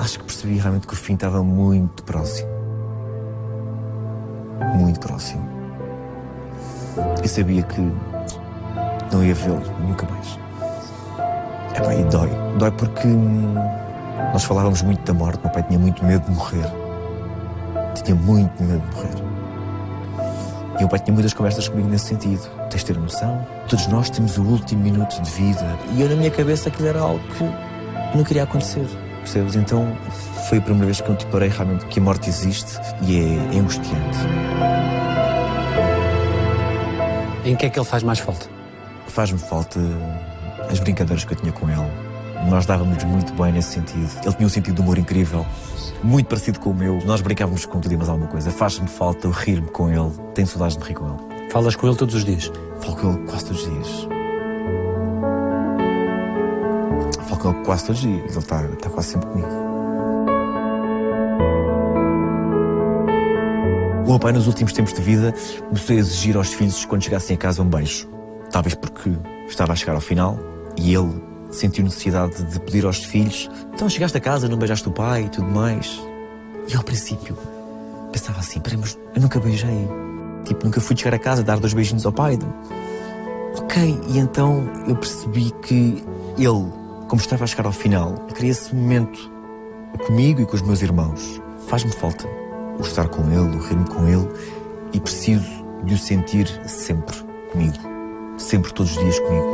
Acho 0.00 0.18
que 0.18 0.24
percebi 0.24 0.56
realmente 0.56 0.86
que 0.86 0.94
o 0.94 0.96
fim 0.96 1.12
estava 1.12 1.44
muito 1.44 2.02
próximo. 2.04 2.48
Muito 4.78 4.98
próximo. 4.98 5.46
Eu 7.22 7.28
sabia 7.28 7.62
que 7.64 7.82
não 9.12 9.22
ia 9.22 9.34
vê-lo 9.34 9.60
nunca 9.78 10.06
mais. 10.10 10.38
É 11.74 11.86
bem, 11.86 12.08
dói. 12.08 12.30
Dói 12.58 12.70
porque 12.70 13.08
nós 14.32 14.42
falávamos 14.42 14.80
muito 14.80 15.04
da 15.04 15.12
morte. 15.12 15.38
Meu 15.44 15.52
pai 15.52 15.62
tinha 15.64 15.78
muito 15.78 16.02
medo 16.02 16.24
de 16.24 16.30
morrer. 16.30 16.64
Tinha 18.02 18.14
muito 18.14 18.62
medo 18.62 18.80
de 18.80 18.96
morrer. 18.96 20.80
E 20.80 20.84
o 20.84 20.88
pai 20.88 20.98
tinha 21.00 21.12
muitas 21.12 21.34
conversas 21.34 21.68
comigo 21.68 21.90
nesse 21.90 22.06
sentido. 22.06 22.48
Tens 22.70 22.80
de 22.80 22.86
ter 22.86 22.98
noção? 22.98 23.46
Todos 23.68 23.86
nós 23.88 24.08
temos 24.08 24.38
o 24.38 24.42
último 24.44 24.82
minuto 24.82 25.20
de 25.20 25.30
vida. 25.30 25.78
E 25.92 26.00
eu, 26.00 26.08
na 26.08 26.16
minha 26.16 26.30
cabeça, 26.30 26.70
aquilo 26.70 26.88
era 26.88 27.00
algo 27.00 27.20
que 27.36 28.16
não 28.16 28.24
queria 28.24 28.44
acontecer. 28.44 28.88
Percebes? 29.30 29.54
Então 29.54 29.96
foi 30.48 30.58
a 30.58 30.60
primeira 30.60 30.86
vez 30.86 31.00
que 31.00 31.08
eu 31.08 31.14
te 31.14 31.24
parei 31.26 31.48
realmente 31.48 31.86
que 31.86 32.00
a 32.00 32.02
morte 32.02 32.28
existe 32.28 32.80
e 33.02 33.20
é, 33.20 33.54
é 33.54 33.58
angustiante. 33.60 34.18
Em 37.44 37.54
que 37.54 37.66
é 37.66 37.70
que 37.70 37.78
ele 37.78 37.86
faz 37.86 38.02
mais 38.02 38.18
falta? 38.18 38.46
Faz-me 39.06 39.38
falta 39.38 39.78
as 40.68 40.80
brincadeiras 40.80 41.24
que 41.24 41.32
eu 41.32 41.36
tinha 41.36 41.52
com 41.52 41.70
ele. 41.70 42.50
Nós 42.50 42.66
dávamos 42.66 43.04
muito 43.04 43.32
bem 43.34 43.52
nesse 43.52 43.74
sentido. 43.74 44.10
Ele 44.24 44.34
tinha 44.34 44.46
um 44.46 44.50
sentido 44.50 44.74
de 44.74 44.80
humor 44.80 44.98
incrível, 44.98 45.46
muito 46.02 46.26
parecido 46.26 46.58
com 46.58 46.70
o 46.70 46.74
meu. 46.74 46.98
Nós 47.04 47.20
brincávamos 47.20 47.64
com 47.64 47.78
tudo 47.78 47.92
e 47.92 47.96
mais 47.96 48.08
alguma 48.08 48.28
coisa. 48.28 48.50
Faz-me 48.50 48.88
falta 48.88 49.30
rir-me 49.30 49.68
com 49.68 49.90
ele. 49.90 50.10
Tenho 50.34 50.48
saudades 50.48 50.76
de 50.76 50.82
rir 50.82 50.94
com 50.94 51.06
ele. 51.06 51.50
Falas 51.52 51.76
com 51.76 51.86
ele 51.86 51.96
todos 51.96 52.16
os 52.16 52.24
dias? 52.24 52.50
Falo 52.80 52.96
com 52.96 53.12
ele 53.12 53.26
quase 53.28 53.44
todos 53.44 53.62
os 53.64 53.70
dias. 53.70 54.19
Com 57.40 57.54
quase 57.64 57.86
todos 57.86 58.04
os 58.04 58.08
dias. 58.08 58.36
Ele 58.36 58.74
está 58.74 58.90
quase 58.90 59.08
sempre 59.08 59.28
comigo. 59.28 59.48
O 64.04 64.10
meu 64.10 64.18
pai, 64.18 64.32
nos 64.32 64.46
últimos 64.46 64.72
tempos 64.72 64.92
de 64.92 65.00
vida, 65.00 65.34
começou 65.68 65.94
a 65.94 65.98
exigir 65.98 66.36
aos 66.36 66.52
filhos 66.52 66.84
quando 66.84 67.02
chegassem 67.02 67.36
a 67.36 67.38
casa 67.38 67.62
um 67.62 67.68
beijo. 67.68 68.08
Talvez 68.50 68.74
porque 68.74 69.10
estava 69.48 69.72
a 69.72 69.76
chegar 69.76 69.94
ao 69.94 70.00
final 70.00 70.38
e 70.76 70.94
ele 70.94 71.22
sentiu 71.50 71.84
necessidade 71.84 72.42
de 72.42 72.60
pedir 72.60 72.84
aos 72.84 73.04
filhos: 73.04 73.48
então 73.72 73.88
chegaste 73.88 74.16
a 74.16 74.20
casa, 74.20 74.48
não 74.48 74.58
beijaste 74.58 74.88
o 74.88 74.92
pai 74.92 75.24
e 75.24 75.28
tudo 75.28 75.48
mais. 75.48 76.00
E 76.68 76.76
ao 76.76 76.82
princípio 76.82 77.36
pensava 78.10 78.40
assim: 78.40 78.60
peraí, 78.60 78.78
mas 78.78 78.98
eu 79.14 79.22
nunca 79.22 79.38
beijei. 79.38 79.88
Tipo, 80.44 80.64
nunca 80.64 80.80
fui 80.80 80.96
chegar 80.96 81.14
a 81.14 81.18
casa 81.18 81.42
dar 81.42 81.60
dois 81.60 81.72
beijinhos 81.72 82.04
ao 82.04 82.12
pai. 82.12 82.38
Ok, 83.58 84.00
e 84.08 84.18
então 84.18 84.68
eu 84.86 84.96
percebi 84.96 85.52
que 85.62 86.02
ele, 86.38 86.79
como 87.10 87.20
estava 87.20 87.42
a 87.42 87.46
chegar 87.48 87.66
ao 87.66 87.72
final, 87.72 88.14
queria 88.36 88.52
esse 88.52 88.72
momento 88.72 89.32
comigo 90.06 90.40
e 90.40 90.46
com 90.46 90.54
os 90.54 90.62
meus 90.62 90.80
irmãos. 90.80 91.42
Faz-me 91.66 91.90
falta 91.90 92.24
o 92.78 92.82
estar 92.82 93.08
com 93.08 93.22
ele, 93.24 93.56
o 93.56 93.58
rir-me 93.58 93.84
com 93.86 94.06
ele 94.06 94.28
e 94.92 95.00
preciso 95.00 95.50
de 95.82 95.94
o 95.94 95.98
sentir 95.98 96.46
sempre 96.68 97.16
comigo. 97.50 97.74
Sempre, 98.38 98.72
todos 98.72 98.96
os 98.96 99.02
dias 99.02 99.18
comigo. 99.18 99.50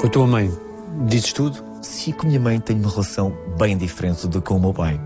Com 0.00 0.06
a 0.06 0.10
tua 0.10 0.26
mãe, 0.26 0.50
dizes 1.06 1.34
tudo? 1.34 1.62
Sim, 1.82 2.12
com 2.12 2.22
a 2.22 2.28
minha 2.28 2.40
mãe 2.40 2.58
tenho 2.60 2.80
uma 2.80 2.90
relação 2.90 3.36
bem 3.58 3.76
diferente 3.76 4.26
do 4.26 4.40
que 4.40 4.48
com 4.48 4.56
o 4.56 4.60
meu 4.60 4.72
pai. 4.72 4.98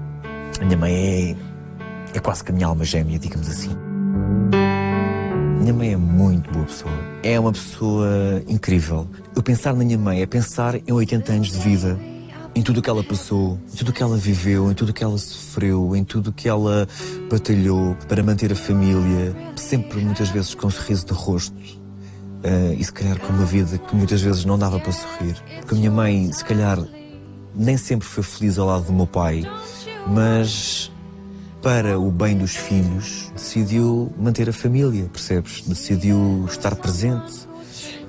A 0.61 0.65
minha 0.65 0.79
mãe 0.79 0.95
é, 0.95 2.17
é 2.17 2.21
quase 2.21 2.45
que 2.45 2.53
a 2.53 2.55
minha 2.55 2.69
alma 2.69 2.85
gêmea, 2.85 3.19
digamos 3.19 3.49
assim. 3.49 3.77
Minha 5.63 5.75
mãe 5.75 5.93
é 5.93 5.97
muito 5.97 6.51
boa 6.51 6.65
pessoa. 6.65 6.93
É 7.23 7.39
uma 7.39 7.53
pessoa 7.53 8.43
incrível. 8.49 9.07
Eu 9.33 9.45
pensar 9.45 9.73
na 9.73 9.85
minha 9.85 9.97
mãe 9.97 10.21
é 10.21 10.27
pensar 10.27 10.75
em 10.75 10.91
80 10.91 11.33
anos 11.33 11.53
de 11.53 11.59
vida, 11.61 11.97
em 12.53 12.61
tudo 12.63 12.81
o 12.81 12.83
que 12.83 12.91
ela 12.91 13.05
passou, 13.05 13.61
em 13.73 13.77
tudo 13.77 13.91
o 13.91 13.93
que 13.93 14.03
ela 14.03 14.17
viveu, 14.17 14.73
em 14.73 14.75
tudo 14.75 14.89
o 14.89 14.93
que 14.93 15.05
ela 15.05 15.17
sofreu, 15.17 15.95
em 15.95 16.03
tudo 16.03 16.31
o 16.31 16.33
que 16.33 16.49
ela 16.49 16.89
batalhou 17.31 17.97
para 18.09 18.25
manter 18.25 18.51
a 18.51 18.57
família, 18.57 19.37
sempre 19.55 20.01
muitas 20.01 20.31
vezes 20.31 20.53
com 20.53 20.67
um 20.67 20.71
sorriso 20.71 21.07
de 21.07 21.13
rosto. 21.13 21.55
Uh, 21.55 22.75
e 22.77 22.83
se 22.83 22.93
calhar 22.93 23.21
com 23.21 23.33
uma 23.33 23.45
vida 23.45 23.79
que 23.79 23.95
muitas 23.95 24.21
vezes 24.21 24.45
não 24.45 24.59
dava 24.59 24.81
para 24.81 24.91
sorrir. 24.91 25.37
Porque 25.61 25.77
a 25.77 25.79
minha 25.79 25.93
mãe, 25.93 26.33
se 26.33 26.45
calhar, 26.45 26.77
nem 27.55 27.77
sempre 27.77 28.09
foi 28.09 28.25
feliz 28.25 28.59
ao 28.59 28.67
lado 28.67 28.87
do 28.87 28.93
meu 28.93 29.07
pai, 29.07 29.45
mas 30.09 30.92
para 31.63 31.97
o 31.97 32.11
bem 32.11 32.37
dos 32.37 32.57
filhos, 32.57 33.31
decidiu 33.35 34.13
manter 34.19 34.49
a 34.49 34.53
família, 34.53 35.09
percebes? 35.13 35.63
Decidiu 35.63 36.45
estar 36.49 36.75
presente. 36.75 37.49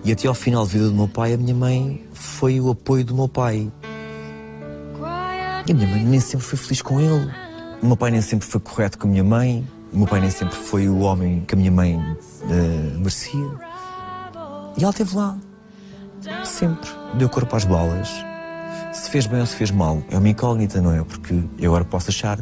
E 0.03 0.11
até 0.11 0.27
ao 0.27 0.33
final 0.33 0.65
da 0.65 0.71
vida 0.71 0.89
do 0.89 0.95
meu 0.95 1.07
pai, 1.07 1.33
a 1.33 1.37
minha 1.37 1.53
mãe 1.53 2.03
foi 2.11 2.59
o 2.59 2.71
apoio 2.71 3.05
do 3.05 3.13
meu 3.13 3.29
pai. 3.29 3.71
E 5.67 5.71
a 5.71 5.75
minha 5.75 5.87
mãe 5.87 6.03
nem 6.03 6.19
sempre 6.19 6.45
foi 6.45 6.57
feliz 6.57 6.81
com 6.81 6.99
ele. 6.99 7.31
O 7.81 7.85
meu 7.85 7.95
pai 7.95 8.09
nem 8.11 8.21
sempre 8.21 8.47
foi 8.47 8.59
correto 8.59 8.97
com 8.97 9.07
a 9.07 9.11
minha 9.11 9.23
mãe. 9.23 9.65
O 9.93 9.97
meu 9.99 10.07
pai 10.07 10.19
nem 10.19 10.31
sempre 10.31 10.55
foi 10.55 10.89
o 10.89 10.99
homem 10.99 11.45
que 11.47 11.53
a 11.53 11.57
minha 11.57 11.71
mãe 11.71 11.95
uh, 11.95 12.97
merecia. 12.97 13.51
E 14.75 14.81
ela 14.81 14.89
esteve 14.89 15.15
lá. 15.15 15.37
Sempre. 16.43 16.89
Deu 17.13 17.29
corpo 17.29 17.55
às 17.55 17.65
balas. 17.65 18.09
Se 18.93 19.09
fez 19.09 19.27
bem 19.27 19.39
ou 19.39 19.45
se 19.45 19.55
fez 19.55 19.69
mal. 19.69 20.01
É 20.09 20.17
uma 20.17 20.27
incógnita, 20.27 20.81
não 20.81 20.91
é? 20.91 21.03
Porque 21.03 21.43
eu 21.59 21.71
agora 21.71 21.85
posso 21.85 22.09
achar. 22.09 22.39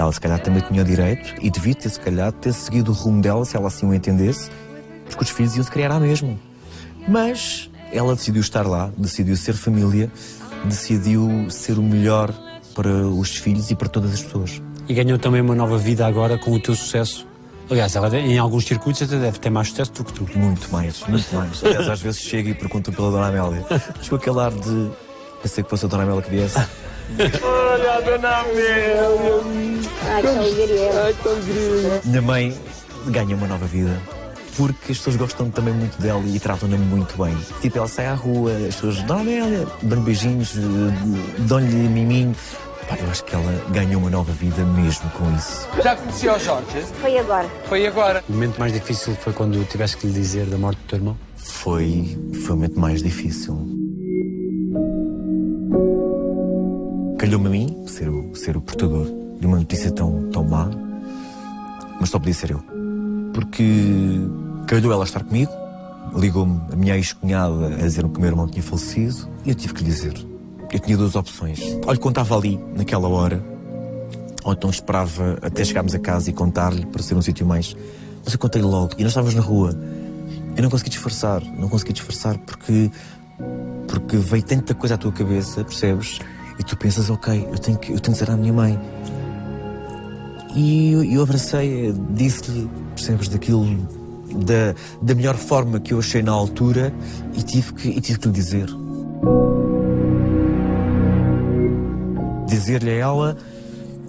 Ela 0.00 0.10
se 0.12 0.18
calhar 0.18 0.40
também 0.40 0.62
tinha 0.62 0.80
o 0.80 0.84
direito 0.84 1.34
e 1.42 1.50
devia 1.50 1.74
ter, 1.74 1.90
se 1.90 2.00
calhar, 2.00 2.32
ter 2.32 2.54
seguido 2.54 2.90
o 2.90 2.94
rumo 2.94 3.20
dela, 3.20 3.44
se 3.44 3.54
ela 3.54 3.68
assim 3.68 3.84
o 3.84 3.92
entendesse, 3.92 4.50
porque 5.04 5.24
os 5.24 5.28
filhos 5.28 5.54
iam 5.56 5.62
se 5.62 5.70
criar 5.70 5.92
à 5.92 6.00
mesma. 6.00 6.38
Mas 7.06 7.70
ela 7.92 8.14
decidiu 8.16 8.40
estar 8.40 8.66
lá, 8.66 8.90
decidiu 8.96 9.36
ser 9.36 9.52
família, 9.52 10.10
decidiu 10.64 11.50
ser 11.50 11.78
o 11.78 11.82
melhor 11.82 12.32
para 12.74 12.88
os 12.88 13.36
filhos 13.36 13.70
e 13.70 13.74
para 13.74 13.90
todas 13.90 14.14
as 14.14 14.22
pessoas. 14.22 14.62
E 14.88 14.94
ganhou 14.94 15.18
também 15.18 15.42
uma 15.42 15.54
nova 15.54 15.76
vida 15.76 16.06
agora 16.06 16.38
com 16.38 16.50
o 16.52 16.58
teu 16.58 16.74
sucesso. 16.74 17.26
Aliás, 17.68 17.94
ela 17.94 18.08
em 18.18 18.38
alguns 18.38 18.64
circuitos 18.64 19.02
até 19.02 19.18
deve 19.18 19.38
ter 19.38 19.50
mais 19.50 19.68
sucesso 19.68 19.92
do 19.92 20.04
que 20.04 20.14
tu. 20.14 20.26
Muito 20.34 20.72
mais, 20.72 21.06
muito 21.06 21.36
mais. 21.36 21.62
Aliás, 21.62 21.86
às 21.90 22.00
vezes 22.00 22.22
chega 22.22 22.48
e 22.48 22.54
pergunta 22.54 22.90
pela 22.90 23.10
Dona 23.10 23.26
Amélia. 23.26 23.66
Mas 23.98 24.08
com 24.08 24.16
aquele 24.16 24.40
ar 24.40 24.50
de. 24.50 24.90
Pensei 25.42 25.62
que 25.62 25.68
fosse 25.68 25.84
a 25.84 25.88
Dona 25.88 26.04
Amélia 26.04 26.22
que 26.22 26.30
viesse. 26.30 26.58
Olha, 27.42 28.00
Dona 28.02 28.36
Amélia! 28.38 29.80
Ai, 30.12 30.22
tão 31.22 31.40
querida. 31.40 32.00
Minha 32.04 32.22
mãe 32.22 32.58
ganha 33.06 33.36
uma 33.36 33.46
nova 33.46 33.66
vida. 33.66 34.00
Porque 34.56 34.92
as 34.92 34.98
pessoas 34.98 35.16
gostam 35.16 35.50
também 35.50 35.72
muito 35.72 36.00
dela 36.00 36.22
e 36.26 36.38
tratam-na 36.38 36.76
muito 36.76 37.16
bem. 37.22 37.36
Tipo, 37.60 37.78
ela 37.78 37.88
sai 37.88 38.06
à 38.06 38.14
rua, 38.14 38.52
as 38.52 38.74
pessoas, 38.74 39.02
Dona 39.02 39.20
Amélia, 39.20 39.66
dão 39.82 40.02
beijinhos, 40.02 40.52
dão-lhe 41.38 41.66
miminho. 41.66 42.34
Pá, 42.88 42.96
eu 43.00 43.08
acho 43.10 43.24
que 43.24 43.34
ela 43.34 43.64
ganhou 43.70 44.00
uma 44.00 44.10
nova 44.10 44.32
vida 44.32 44.64
mesmo 44.64 45.08
com 45.10 45.32
isso. 45.36 45.68
Já 45.82 45.94
conhecia 45.94 46.34
o 46.34 46.38
Jorge? 46.40 46.84
Foi 47.00 47.18
agora. 47.18 47.48
Foi 47.66 47.86
agora. 47.86 48.24
O 48.28 48.32
momento 48.32 48.58
mais 48.58 48.72
difícil 48.72 49.14
foi 49.14 49.32
quando 49.32 49.64
tiveste 49.66 49.96
que 49.96 50.08
lhe 50.08 50.12
dizer 50.12 50.46
da 50.46 50.58
morte 50.58 50.78
do 50.78 50.88
teu 50.88 50.98
irmão? 50.98 51.16
Foi, 51.36 52.18
foi 52.44 52.50
o 52.50 52.56
momento 52.56 52.80
mais 52.80 53.02
difícil. 53.02 53.79
Calhou-me 57.30 57.46
a 57.46 57.50
mim 57.50 57.86
ser 57.86 58.08
o, 58.08 58.34
ser 58.34 58.56
o 58.56 58.60
portador 58.60 59.06
de 59.38 59.46
uma 59.46 59.56
notícia 59.56 59.88
tão, 59.92 60.28
tão 60.32 60.42
má, 60.42 60.68
mas 62.00 62.10
só 62.10 62.18
podia 62.18 62.34
ser 62.34 62.50
eu. 62.50 62.60
Porque 63.32 64.18
calhou 64.66 64.92
ela 64.92 65.04
estar 65.04 65.22
comigo, 65.22 65.52
ligou-me 66.16 66.60
a 66.72 66.74
minha 66.74 66.96
ex-cunhada 66.96 67.66
a 67.68 67.82
dizer 67.82 68.02
que 68.08 68.18
o 68.18 68.20
meu 68.20 68.30
irmão 68.30 68.48
tinha 68.48 68.64
falecido 68.64 69.28
e 69.44 69.50
eu 69.50 69.54
tive 69.54 69.74
que 69.74 69.84
lhe 69.84 69.90
dizer. 69.90 70.14
Eu 70.72 70.80
tinha 70.80 70.96
duas 70.96 71.14
opções. 71.14 71.60
Olha, 71.86 72.00
estava 72.04 72.36
ali, 72.36 72.58
naquela 72.74 73.06
hora, 73.06 73.40
ou 74.42 74.52
então 74.52 74.68
esperava 74.68 75.38
até 75.40 75.64
chegarmos 75.64 75.94
a 75.94 76.00
casa 76.00 76.30
e 76.30 76.32
contar-lhe 76.32 76.84
para 76.84 77.00
ser 77.00 77.14
um 77.14 77.22
sítio 77.22 77.46
mais. 77.46 77.76
Mas 78.24 78.32
eu 78.32 78.40
contei 78.40 78.60
logo 78.60 78.94
e 78.98 79.02
nós 79.04 79.12
estávamos 79.12 79.36
na 79.36 79.40
rua. 79.40 79.70
Eu 80.56 80.64
não 80.64 80.68
consegui 80.68 80.90
disfarçar, 80.90 81.44
não 81.44 81.68
consegui 81.68 81.92
disfarçar 81.92 82.36
porque. 82.38 82.90
porque 83.86 84.16
veio 84.16 84.42
tanta 84.42 84.74
coisa 84.74 84.96
à 84.96 84.98
tua 84.98 85.12
cabeça, 85.12 85.62
percebes? 85.62 86.18
E 86.58 86.64
tu 86.64 86.76
pensas, 86.76 87.10
ok, 87.10 87.48
eu 87.50 87.58
tenho 87.58 87.78
que, 87.78 87.92
eu 87.92 88.00
tenho 88.00 88.16
que 88.16 88.22
dizer 88.22 88.30
à 88.30 88.36
minha 88.36 88.52
mãe. 88.52 88.78
E 90.54 90.92
eu, 90.92 91.04
eu 91.04 91.22
abracei, 91.22 91.94
disse-lhe, 92.10 92.68
percebes, 92.94 93.28
daquilo, 93.28 93.64
da, 94.44 94.74
da 95.00 95.14
melhor 95.14 95.36
forma 95.36 95.78
que 95.80 95.94
eu 95.94 95.98
achei 95.98 96.22
na 96.22 96.32
altura 96.32 96.92
e 97.36 97.42
tive 97.42 97.72
que, 97.74 97.88
e 97.88 98.00
tive 98.00 98.18
que 98.18 98.26
lhe 98.26 98.34
dizer. 98.34 98.66
Dizer-lhe 102.46 102.90
a 102.90 102.94
ela, 102.94 103.36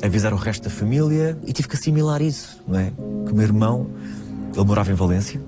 avisar 0.01 0.33
o 0.33 0.37
resto 0.37 0.63
da 0.63 0.69
família 0.69 1.37
e 1.45 1.53
tive 1.53 1.67
que 1.67 1.75
assimilar 1.75 2.21
isso, 2.21 2.59
não 2.67 2.79
é? 2.79 2.91
Que 3.25 3.31
o 3.31 3.35
meu 3.35 3.43
irmão, 3.43 3.87
ele 4.55 4.65
morava 4.65 4.91
em 4.91 4.95
Valência, 4.95 5.39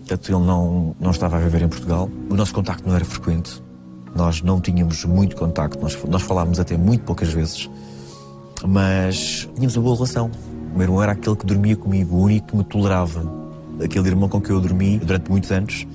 portanto 0.00 0.28
ele 0.28 0.46
não, 0.46 0.94
não 1.00 1.10
estava 1.10 1.36
a 1.36 1.40
viver 1.40 1.62
em 1.62 1.68
Portugal, 1.68 2.10
o 2.28 2.34
nosso 2.34 2.52
contacto 2.52 2.86
não 2.86 2.94
era 2.94 3.04
frequente, 3.04 3.62
nós 4.14 4.42
não 4.42 4.60
tínhamos 4.60 5.04
muito 5.04 5.36
contacto, 5.36 5.80
nós, 5.80 5.96
nós 6.04 6.22
falávamos 6.22 6.60
até 6.60 6.76
muito 6.76 7.04
poucas 7.04 7.32
vezes, 7.32 7.70
mas 8.64 9.48
tínhamos 9.54 9.76
uma 9.76 9.82
boa 9.82 9.96
relação. 9.96 10.30
O 10.72 10.78
meu 10.78 10.82
irmão 10.82 11.02
era 11.02 11.12
aquele 11.12 11.36
que 11.36 11.46
dormia 11.46 11.76
comigo, 11.76 12.16
o 12.16 12.22
único 12.22 12.48
que 12.48 12.56
me 12.56 12.64
tolerava. 12.64 13.42
Aquele 13.82 14.08
irmão 14.08 14.28
com 14.28 14.40
quem 14.40 14.54
eu 14.54 14.60
dormi 14.60 14.98
durante 14.98 15.30
muitos 15.30 15.50
anos 15.50 15.86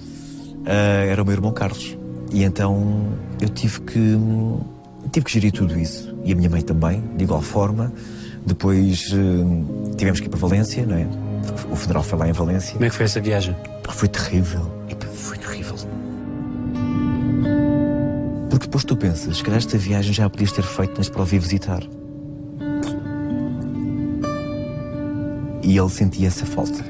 uh, 0.68 1.10
era 1.10 1.22
o 1.22 1.26
meu 1.26 1.34
irmão 1.34 1.52
Carlos. 1.52 1.98
E 2.32 2.44
então 2.44 3.08
eu 3.40 3.50
tive 3.50 3.80
que, 3.82 4.18
tive 5.12 5.26
que 5.26 5.32
gerir 5.32 5.52
tudo 5.52 5.80
isso. 5.80 6.16
E 6.24 6.34
a 6.34 6.36
minha 6.36 6.50
mãe 6.50 6.62
também, 6.62 7.02
de 7.16 7.24
igual 7.24 7.42
forma. 7.42 7.92
Depois 8.46 9.12
uh, 9.14 9.96
tivemos 9.96 10.20
que 10.20 10.28
ir 10.28 10.30
para 10.30 10.40
Valência, 10.40 10.86
não 10.86 10.96
é? 10.96 11.08
O 11.72 11.76
funeral 11.76 12.04
foi 12.04 12.20
lá 12.20 12.28
em 12.28 12.34
Valência. 12.34 12.74
Como 12.74 12.86
é 12.86 12.90
que 12.90 12.96
foi 12.96 13.06
essa 13.06 13.22
viagem? 13.22 13.56
Foi 13.90 14.08
terrível. 14.08 14.78
Depois 18.68 18.84
tu 18.84 18.98
pensas, 18.98 19.42
que 19.42 19.50
esta 19.50 19.78
viagem 19.78 20.14
já 20.14 20.30
podias 20.30 20.52
ter 20.52 20.64
feito, 20.64 20.94
mas 20.98 21.08
para 21.08 21.22
o 21.22 21.26
vir 21.26 21.40
visitar. 21.40 21.82
E 25.64 25.78
ele 25.78 25.90
sentia 25.90 26.28
essa 26.28 26.46
falta. 26.46 26.84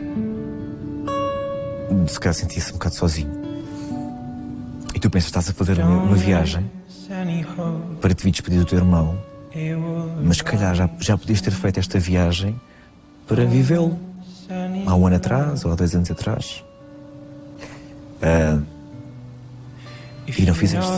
Se 2.08 2.20
calhar 2.20 2.34
sentia-se 2.34 2.72
um 2.72 2.74
bocado 2.74 2.96
sozinho. 2.96 3.32
E 4.96 5.00
tu 5.00 5.08
pensas, 5.10 5.28
estás 5.28 5.50
a 5.50 5.54
fazer 5.54 5.80
uma, 5.80 6.02
uma 6.02 6.16
viagem 6.16 6.70
para 8.02 8.14
te 8.14 8.24
vir 8.24 8.32
despedir 8.32 8.60
do 8.60 8.66
teu 8.66 8.80
irmão, 8.80 9.16
mas 10.24 10.38
se 10.38 10.44
calhar 10.44 10.74
já, 10.74 10.90
já 11.00 11.16
podias 11.16 11.42
ter 11.42 11.52
feito 11.52 11.80
esta 11.80 12.00
viagem 12.00 12.60
para 13.28 13.46
vivê-lo. 13.46 13.98
há 14.88 14.96
um 14.96 15.06
ano 15.06 15.16
atrás 15.16 15.64
ou 15.64 15.72
há 15.72 15.76
dois 15.76 15.94
anos 15.94 16.10
atrás. 16.10 16.64
Ah, 18.22 18.60
e 20.28 20.46
não 20.46 20.54
fizeste. 20.54 20.90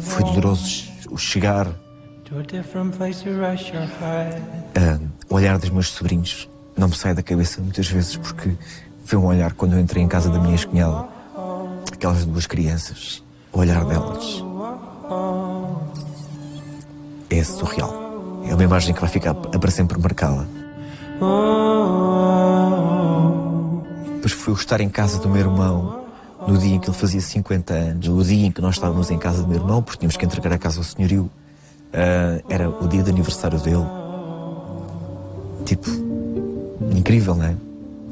Foi 0.00 0.24
doloroso 0.24 0.90
o 1.10 1.16
chegar, 1.16 1.66
o 5.28 5.34
olhar 5.34 5.58
dos 5.58 5.70
meus 5.70 5.88
sobrinhos. 5.90 6.48
Não 6.76 6.88
me 6.88 6.94
sai 6.96 7.14
da 7.14 7.22
cabeça 7.22 7.60
muitas 7.60 7.88
vezes 7.88 8.16
porque 8.16 8.56
foi 9.04 9.18
um 9.18 9.26
olhar 9.26 9.52
quando 9.54 9.74
eu 9.74 9.80
entrei 9.80 10.02
em 10.02 10.08
casa 10.08 10.30
da 10.30 10.38
minha 10.38 10.54
ex-cunhada. 10.54 11.08
Aquelas 11.92 12.24
duas 12.24 12.46
crianças, 12.46 13.22
o 13.52 13.58
olhar 13.58 13.84
delas. 13.84 14.42
É 17.28 17.44
surreal. 17.44 18.42
É 18.48 18.54
uma 18.54 18.64
imagem 18.64 18.94
que 18.94 19.00
vai 19.00 19.10
ficar 19.10 19.34
para 19.34 19.70
sempre 19.70 19.98
marcada. 19.98 20.46
Depois 24.20 24.32
foi 24.32 24.52
o 24.52 24.56
estar 24.56 24.82
em 24.82 24.88
casa 24.90 25.18
do 25.18 25.30
meu 25.30 25.40
irmão 25.40 26.04
no 26.46 26.58
dia 26.58 26.74
em 26.74 26.78
que 26.78 26.90
ele 26.90 26.96
fazia 26.96 27.22
50 27.22 27.72
anos, 27.72 28.08
o 28.08 28.22
dia 28.22 28.48
em 28.48 28.52
que 28.52 28.60
nós 28.60 28.74
estávamos 28.74 29.10
em 29.10 29.16
casa 29.18 29.42
do 29.42 29.48
meu 29.48 29.58
irmão, 29.58 29.82
porque 29.82 29.98
tínhamos 29.98 30.18
que 30.18 30.26
entregar 30.26 30.52
a 30.52 30.58
casa 30.58 30.78
ao 30.78 30.84
senhorio. 30.84 31.22
Uh, 31.22 32.44
era 32.50 32.68
o 32.68 32.86
dia 32.86 33.02
de 33.02 33.10
aniversário 33.10 33.58
dele. 33.60 33.86
Tipo, 35.64 35.88
incrível, 36.94 37.34
não 37.34 37.44
é? 37.46 37.56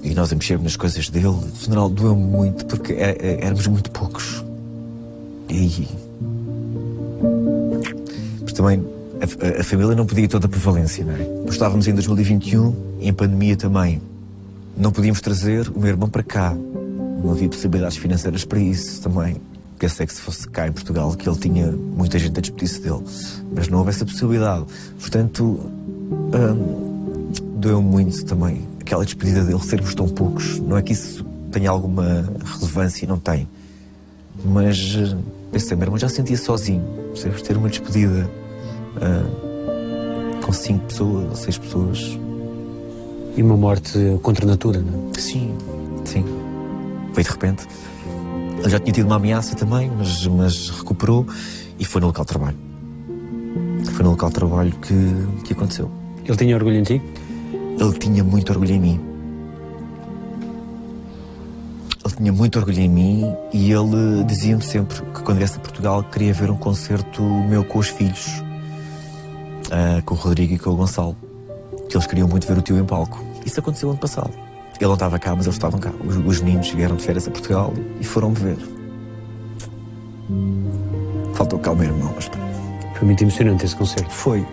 E 0.03 0.15
nós 0.15 0.33
a 0.33 0.35
mexermos 0.35 0.65
nas 0.65 0.77
coisas 0.77 1.11
dele. 1.11 1.27
O 1.27 1.43
funeral 1.43 1.91
doeu 1.91 2.17
muito 2.17 2.65
porque 2.65 2.95
é, 2.95 3.17
é, 3.21 3.45
éramos 3.45 3.67
muito 3.67 3.91
poucos. 3.91 4.43
E. 5.51 5.87
Mas 8.43 8.53
também 8.55 8.83
a, 9.21 9.61
a, 9.61 9.65
família 9.65 9.95
não 9.95 10.07
podia 10.07 10.27
toda 10.27 10.49
por 10.49 10.59
Valência, 10.59 11.05
não 11.05 11.13
é? 11.13 11.51
Estávamos 11.51 11.87
em 11.87 11.93
2021, 11.93 12.75
em 12.99 13.13
pandemia 13.13 13.57
também. 13.57 14.01
Não 14.79 14.93
podíamos 14.93 15.21
trazer 15.21 15.69
o 15.71 15.81
meu 15.81 15.89
irmão 15.89 16.09
para 16.09 16.23
cá. 16.23 16.55
Não 16.55 17.33
havia 17.33 17.49
possibilidades 17.49 17.97
financeiras 17.97 18.45
para 18.45 18.61
isso 18.61 19.03
também. 19.03 19.41
Pensei 19.77 20.07
que 20.07 20.15
se 20.15 20.21
fosse 20.21 20.49
cá 20.49 20.69
em 20.69 20.73
Portugal 20.73 21.13
que 21.15 21.29
ele 21.29 21.37
tinha 21.37 21.73
muita 21.73 22.17
gente 22.17 22.39
a 22.39 22.41
despedir-se 22.41 22.81
dele. 22.81 23.03
Mas 23.53 23.67
não 23.69 23.79
houve 23.79 23.91
essa 23.91 24.07
possibilidade. 24.07 24.67
Portanto, 25.01 25.43
hum, 25.45 27.31
doeu 27.57 27.83
muito 27.83 28.25
também 28.25 28.65
aquela 28.81 29.05
despedida 29.05 29.43
dele, 29.43 29.61
sermos 29.61 29.97
tão 29.97 30.09
poucos. 30.09 30.61
Não 30.61 30.77
é 30.77 30.83
que 30.83 30.93
isso 30.93 31.25
tenha 31.51 31.71
alguma 31.71 32.29
relevância, 32.45 33.07
não 33.07 33.19
tem. 33.19 33.49
Mas 34.45 34.95
eh, 34.97 35.17
pensei, 35.51 35.77
meu 35.77 35.87
irmão 35.87 35.99
já 35.99 36.09
sentia 36.09 36.37
sozinho. 36.37 36.85
Percebes? 37.09 37.43
Ter 37.43 37.57
uma 37.57 37.69
despedida 37.69 38.31
uh, 38.97 40.41
com 40.41 40.53
cinco 40.53 40.87
pessoas, 40.87 41.39
seis 41.41 41.59
pessoas. 41.59 42.19
E 43.39 43.43
uma 43.43 43.57
morte 43.57 44.19
contra 44.21 44.45
a 44.45 44.49
natura, 44.49 44.81
não 44.81 45.13
é? 45.15 45.21
Sim, 45.21 45.55
sim. 46.05 46.25
Foi 47.13 47.23
de 47.23 47.31
repente. 47.31 47.69
Ele 48.59 48.69
já 48.69 48.81
tinha 48.81 48.93
tido 48.93 49.07
uma 49.07 49.15
ameaça 49.15 49.55
também, 49.55 49.89
mas, 49.97 50.27
mas 50.27 50.71
recuperou 50.71 51.25
e 51.79 51.85
foi 51.85 52.01
no 52.01 52.09
local 52.09 52.25
de 52.25 52.29
trabalho. 52.31 52.57
Foi 53.93 54.03
no 54.03 54.11
local 54.11 54.29
de 54.31 54.35
trabalho 54.35 54.73
que, 54.73 55.45
que 55.45 55.53
aconteceu. 55.53 55.89
Ele 56.25 56.37
tinha 56.37 56.57
orgulho 56.57 56.79
em 56.79 56.83
ti? 56.83 57.01
Ele 57.79 57.93
tinha 58.01 58.25
muito 58.25 58.51
orgulho 58.51 58.73
em 58.73 58.81
mim. 58.81 59.01
Ele 62.05 62.15
tinha 62.17 62.33
muito 62.33 62.59
orgulho 62.59 62.81
em 62.81 62.89
mim 62.89 63.33
e 63.53 63.71
ele 63.71 64.25
dizia-me 64.25 64.63
sempre 64.63 65.01
que 65.15 65.23
quando 65.23 65.39
viesse 65.39 65.59
a 65.59 65.61
Portugal 65.61 66.03
queria 66.03 66.35
ver 66.35 66.51
um 66.51 66.57
concerto 66.57 67.23
meu 67.23 67.63
com 67.63 67.79
os 67.79 67.87
filhos, 67.87 68.43
uh, 69.67 70.03
com 70.05 70.15
o 70.15 70.19
Rodrigo 70.19 70.55
e 70.55 70.59
com 70.59 70.71
o 70.71 70.75
Gonçalo. 70.75 71.17
Que 71.89 71.97
eles 71.97 72.07
queriam 72.09 72.27
muito 72.27 72.49
ver 72.49 72.59
o 72.59 72.63
tio 72.63 72.77
em 72.77 72.85
palco. 72.85 73.28
Isso 73.49 73.61
aconteceu 73.61 73.89
ano 73.89 73.99
passado. 73.99 74.31
Ele 74.79 74.87
não 74.87 74.93
estava 74.93 75.19
cá, 75.19 75.35
mas 75.35 75.47
eles 75.47 75.57
estavam 75.57 75.81
cá. 75.81 75.91
Os, 76.05 76.17
os 76.17 76.41
meninos 76.43 76.69
vieram 76.69 76.97
de 76.97 77.03
férias 77.03 77.27
a 77.27 77.31
Portugal 77.31 77.73
e 77.99 78.05
foram-me 78.05 78.37
ver. 78.37 78.59
Faltou 81.33 81.59
cá 81.59 81.71
o 81.71 81.77
meu 81.77 81.87
irmão, 81.87 82.13
mas. 82.15 82.31
Foi 82.95 83.07
muito 83.07 83.23
emocionante 83.23 83.65
esse 83.65 83.75
concerto. 83.75 84.11
Foi. 84.11 84.47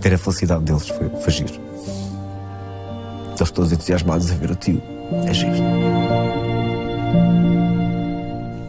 ter 0.00 0.14
a 0.14 0.18
felicidade 0.18 0.64
deles 0.64 0.88
foi, 0.88 1.08
foi 1.08 1.32
giro. 1.32 1.52
Eles 3.36 3.50
todos 3.50 3.72
entusiasmados 3.72 4.30
a 4.30 4.34
ver 4.34 4.52
o 4.52 4.54
tio. 4.54 4.80
É 5.26 5.34
giro. 5.34 5.58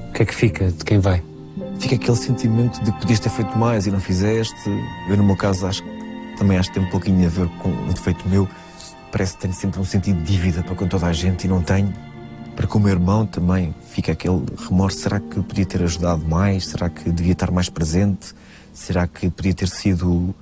O 0.10 0.14
que 0.14 0.24
é 0.24 0.26
que 0.26 0.36
fica 0.36 0.72
de 0.72 0.84
quem 0.84 1.00
vai? 1.00 1.22
Fica 1.82 1.96
aquele 1.96 2.18
sentimento 2.18 2.80
de 2.84 2.92
que 2.92 3.00
podias 3.00 3.20
ter 3.20 3.30
feito 3.30 3.58
mais 3.58 3.88
e 3.88 3.92
não 3.92 4.00
fizeste. 4.00 4.70
Eu, 5.10 5.18
no 5.18 5.24
meu 5.24 5.36
caso, 5.36 5.66
acho 5.66 5.84
também 6.38 6.58
acho 6.58 6.70
que 6.70 6.80
tem 6.80 6.88
um 6.88 6.90
pouquinho 6.90 7.26
a 7.26 7.30
ver 7.30 7.48
com 7.60 7.70
o 7.70 7.94
defeito 7.94 8.28
meu. 8.28 8.48
Parece 9.12 9.36
que 9.36 9.42
tenho 9.42 9.54
sempre 9.54 9.80
um 9.80 9.84
sentido 9.84 10.18
de 10.24 10.32
dívida 10.32 10.64
para 10.64 10.74
com 10.74 10.88
toda 10.88 11.06
a 11.06 11.14
gente 11.14 11.46
e 11.46 11.48
não 11.48 11.62
tenho. 11.62 11.94
Para 12.56 12.66
com 12.66 12.80
o 12.80 12.82
meu 12.82 12.92
irmão 12.92 13.28
também 13.28 13.76
fica 13.90 14.12
aquele 14.12 14.44
remorso. 14.58 15.00
Será 15.00 15.20
que 15.20 15.40
podia 15.42 15.66
ter 15.66 15.84
ajudado 15.84 16.24
mais? 16.28 16.68
Será 16.68 16.90
que 16.90 17.12
devia 17.12 17.34
estar 17.34 17.52
mais 17.52 17.70
presente? 17.70 18.34
Será 18.74 19.06
que 19.06 19.30
podia 19.30 19.54
ter 19.54 19.70
sido 19.70 20.34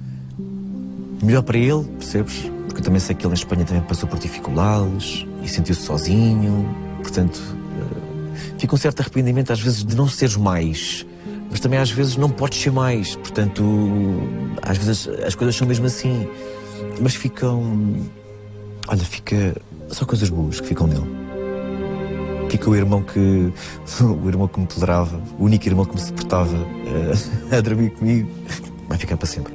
melhor 1.22 1.44
para 1.44 1.58
ele, 1.58 1.84
percebes? 1.84 2.50
Porque 2.66 2.80
eu 2.80 2.84
também 2.84 3.00
sei 3.00 3.16
que 3.16 3.26
ele 3.26 3.34
em 3.34 3.38
Espanha 3.38 3.66
também 3.66 3.84
passou 3.84 4.08
por 4.08 4.20
dificuldades 4.20 5.26
e 5.44 5.48
sentiu-se 5.50 5.82
sozinho. 5.82 6.66
Portanto, 7.02 7.38
uh, 7.38 8.58
fica 8.58 8.74
um 8.74 8.78
certo 8.78 9.02
arrependimento 9.02 9.52
às 9.52 9.60
vezes 9.60 9.84
de 9.84 9.96
não 9.96 10.08
seres 10.08 10.38
mais. 10.38 11.06
Mas 11.50 11.60
também 11.60 11.80
às 11.80 11.90
vezes 11.92 12.16
não 12.16 12.30
podes 12.30 12.62
ser 12.62 12.72
mais. 12.72 13.16
Portanto, 13.16 13.64
às 14.62 14.78
vezes 14.78 15.08
as 15.26 15.36
coisas 15.36 15.56
são 15.56 15.68
mesmo 15.68 15.86
assim. 15.86 16.28
Mas 17.02 17.16
ficam. 17.16 17.96
Olha, 18.88 19.04
fica. 19.04 19.56
Só 19.88 20.06
coisas 20.06 20.30
boas 20.30 20.60
que 20.60 20.68
ficam 20.68 20.88
nele. 20.88 21.10
Fica 22.50 22.70
o 22.70 22.76
irmão 22.76 23.04
que. 23.04 23.52
O 24.24 24.28
irmão 24.28 24.48
que 24.48 24.60
me 24.60 24.68
tolerava, 24.68 25.20
o 25.38 25.46
único 25.46 25.68
irmão 25.68 25.86
que 25.86 25.96
me 25.96 26.02
suportava 26.02 26.56
uh, 26.56 27.52
a 27.56 27.62
dormir 27.62 27.90
comigo. 27.92 28.30
Vai 28.88 28.98
ficar 28.98 29.18
para 29.18 29.28
sempre. 29.28 29.54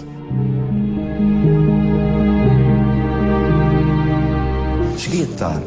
Cheguei 4.98 5.22
a 5.22 5.24
estar 5.24 5.60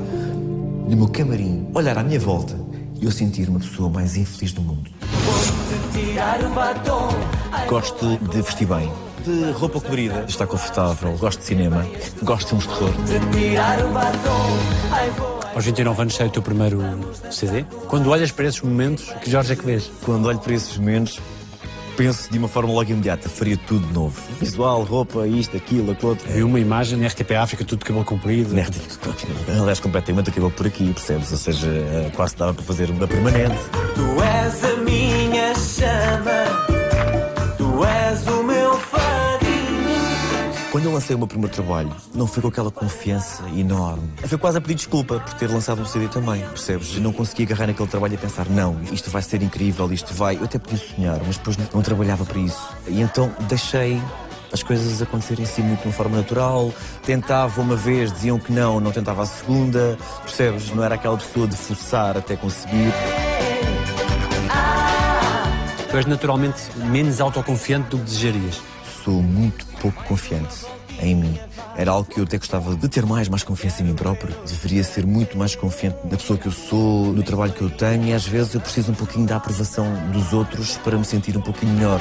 no 0.90 0.96
meu 0.96 1.08
camarim, 1.08 1.68
olhar 1.74 1.98
à 1.98 2.04
minha 2.04 2.20
volta 2.20 2.58
e 3.00 3.06
eu 3.06 3.12
sentir 3.12 3.50
uma 3.50 3.60
pessoa 3.60 3.90
mais 3.90 4.16
infeliz 4.16 4.52
do 4.52 4.62
mundo. 4.62 4.90
Gosto 7.68 8.18
de 8.18 8.42
vestir 8.42 8.68
bem, 8.68 8.92
de 9.24 9.52
roupa 9.52 9.80
colorida, 9.82 10.24
de 10.24 10.32
estar 10.32 10.48
confortável, 10.48 11.18
gosto 11.18 11.40
de 11.40 11.46
cinema, 11.46 11.86
gosto 12.24 12.56
de 12.56 12.64
filmes 12.64 12.68
de 12.68 12.74
terror. 12.74 12.94
Aos 15.54 15.66
29 15.66 16.02
anos 16.02 16.16
sai 16.16 16.28
o 16.28 16.30
teu 16.30 16.42
primeiro 16.42 16.80
CD. 17.32 17.66
Quando 17.88 18.10
olhas 18.10 18.32
para 18.32 18.46
esses 18.46 18.62
momentos, 18.62 19.12
que 19.22 19.30
Jorge 19.30 19.54
é 19.54 19.56
que 19.56 19.66
vês? 19.66 19.92
Quando 20.04 20.28
olho 20.28 20.40
para 20.40 20.54
esses 20.54 20.78
momentos, 20.78 21.20
penso 21.98 22.32
de 22.32 22.38
uma 22.38 22.48
forma 22.48 22.72
logo 22.72 22.90
imediata, 22.92 23.28
faria 23.28 23.58
tudo 23.58 23.86
de 23.88 23.94
novo. 23.94 24.22
Visual, 24.40 24.84
roupa, 24.84 25.28
isto, 25.28 25.58
aquilo, 25.58 25.92
aquilo 25.92 26.12
outro. 26.12 26.32
E 26.38 26.44
uma 26.44 26.60
imagem 26.60 27.00
na 27.00 27.08
RTP 27.08 27.32
África, 27.32 27.66
tudo 27.66 27.80
de 27.80 27.86
cabelo 27.86 28.06
comprido. 28.06 28.54
Na 28.54 28.62
RTP, 28.62 29.08
aliás, 29.60 29.80
completamente 29.80 30.30
acabou 30.30 30.52
por 30.52 30.68
aqui, 30.68 30.94
percebes? 30.94 31.32
Ou 31.32 31.38
seja, 31.38 31.68
eh, 31.68 32.12
quase 32.16 32.36
dava 32.38 32.54
para 32.54 32.64
fazer 32.64 32.90
uma 32.92 33.08
permanente. 33.08 33.58
Tu 33.96 34.24
és 34.24 34.64
a 34.64 34.76
minha 34.84 35.17
quando 40.88 40.94
eu 40.94 40.94
lancei 40.94 41.16
o 41.16 41.20
meu 41.20 41.28
primeiro 41.28 41.54
trabalho, 41.54 41.94
não 42.14 42.26
foi 42.26 42.42
com 42.42 42.48
aquela 42.48 42.72
confiança 42.72 43.44
enorme. 43.50 44.10
Foi 44.26 44.38
quase 44.38 44.58
a 44.58 44.62
pedir 44.62 44.76
desculpa 44.76 45.20
por 45.20 45.34
ter 45.34 45.50
lançado 45.50 45.82
um 45.82 45.86
CD 45.86 46.08
também, 46.08 46.40
percebes? 46.42 46.96
Eu 46.96 47.02
não 47.02 47.12
consegui 47.12 47.44
agarrar 47.44 47.68
naquele 47.68 47.90
trabalho 47.90 48.14
e 48.14 48.18
pensar, 48.18 48.48
não, 48.50 48.80
isto 48.92 49.10
vai 49.10 49.22
ser 49.22 49.42
incrível, 49.42 49.92
isto 49.92 50.14
vai. 50.14 50.38
Eu 50.38 50.46
até 50.46 50.58
podia 50.58 50.78
sonhar, 50.78 51.20
mas 51.26 51.36
depois 51.36 51.58
não 51.74 51.82
trabalhava 51.82 52.24
para 52.24 52.40
isso. 52.40 52.70
E 52.88 53.02
então 53.02 53.30
deixei 53.50 54.02
as 54.54 54.64
coisas 54.64 55.02
acontecerem 55.02 55.44
assim 55.44 55.62
muito 55.62 55.82
de 55.82 55.88
uma 55.88 55.94
forma 55.94 56.16
natural. 56.16 56.74
Tentava 57.06 57.60
uma 57.60 57.76
vez, 57.76 58.14
diziam 58.14 58.40
que 58.40 58.54
não, 58.54 58.80
não 58.80 58.92
tentava 58.92 59.24
a 59.24 59.26
segunda, 59.26 59.98
percebes? 60.24 60.72
Não 60.72 60.84
era 60.84 60.96
aquela 60.96 61.18
pessoa 61.18 61.48
de 61.48 61.58
forçar 61.58 62.18
até 62.18 62.38
conseguir. 62.38 62.94
Tu 65.90 65.98
és 65.98 66.06
naturalmente 66.06 66.62
menos 66.78 67.20
autoconfiante 67.20 67.90
do 67.90 67.98
que 67.98 68.04
desejarias 68.04 68.62
sou 69.08 69.24
muito 69.24 69.66
pouco 69.80 70.04
confiante 70.04 70.77
em 71.02 71.16
mim. 71.16 71.40
Era 71.76 71.92
algo 71.92 72.10
que 72.10 72.20
eu 72.20 72.24
até 72.24 72.38
gostava 72.38 72.76
de 72.76 72.88
ter 72.88 73.06
mais, 73.06 73.30
mais 73.30 73.44
confiança 73.44 73.82
em 73.82 73.86
mim 73.86 73.94
próprio. 73.94 74.36
Deveria 74.46 74.84
ser 74.84 75.06
muito 75.06 75.38
mais 75.38 75.56
confiante 75.56 75.98
na 76.04 76.18
pessoa 76.18 76.38
que 76.38 76.48
eu 76.48 76.52
sou, 76.52 77.14
no 77.14 77.24
trabalho 77.24 77.54
que 77.54 77.62
eu 77.62 77.70
tenho 77.70 78.06
e 78.06 78.14
às 78.14 78.26
vezes 78.26 78.54
eu 78.54 78.62
preciso 78.62 78.92
um 78.92 78.96
pouquinho 78.96 79.26
da 79.26 79.38
aprovação 79.38 79.86
dos 80.12 80.34
outros 80.34 80.78
para 80.78 80.98
me 80.98 81.06
sentir 81.06 81.38
um 81.38 81.42
pouquinho 81.42 81.74
melhor. 81.74 82.00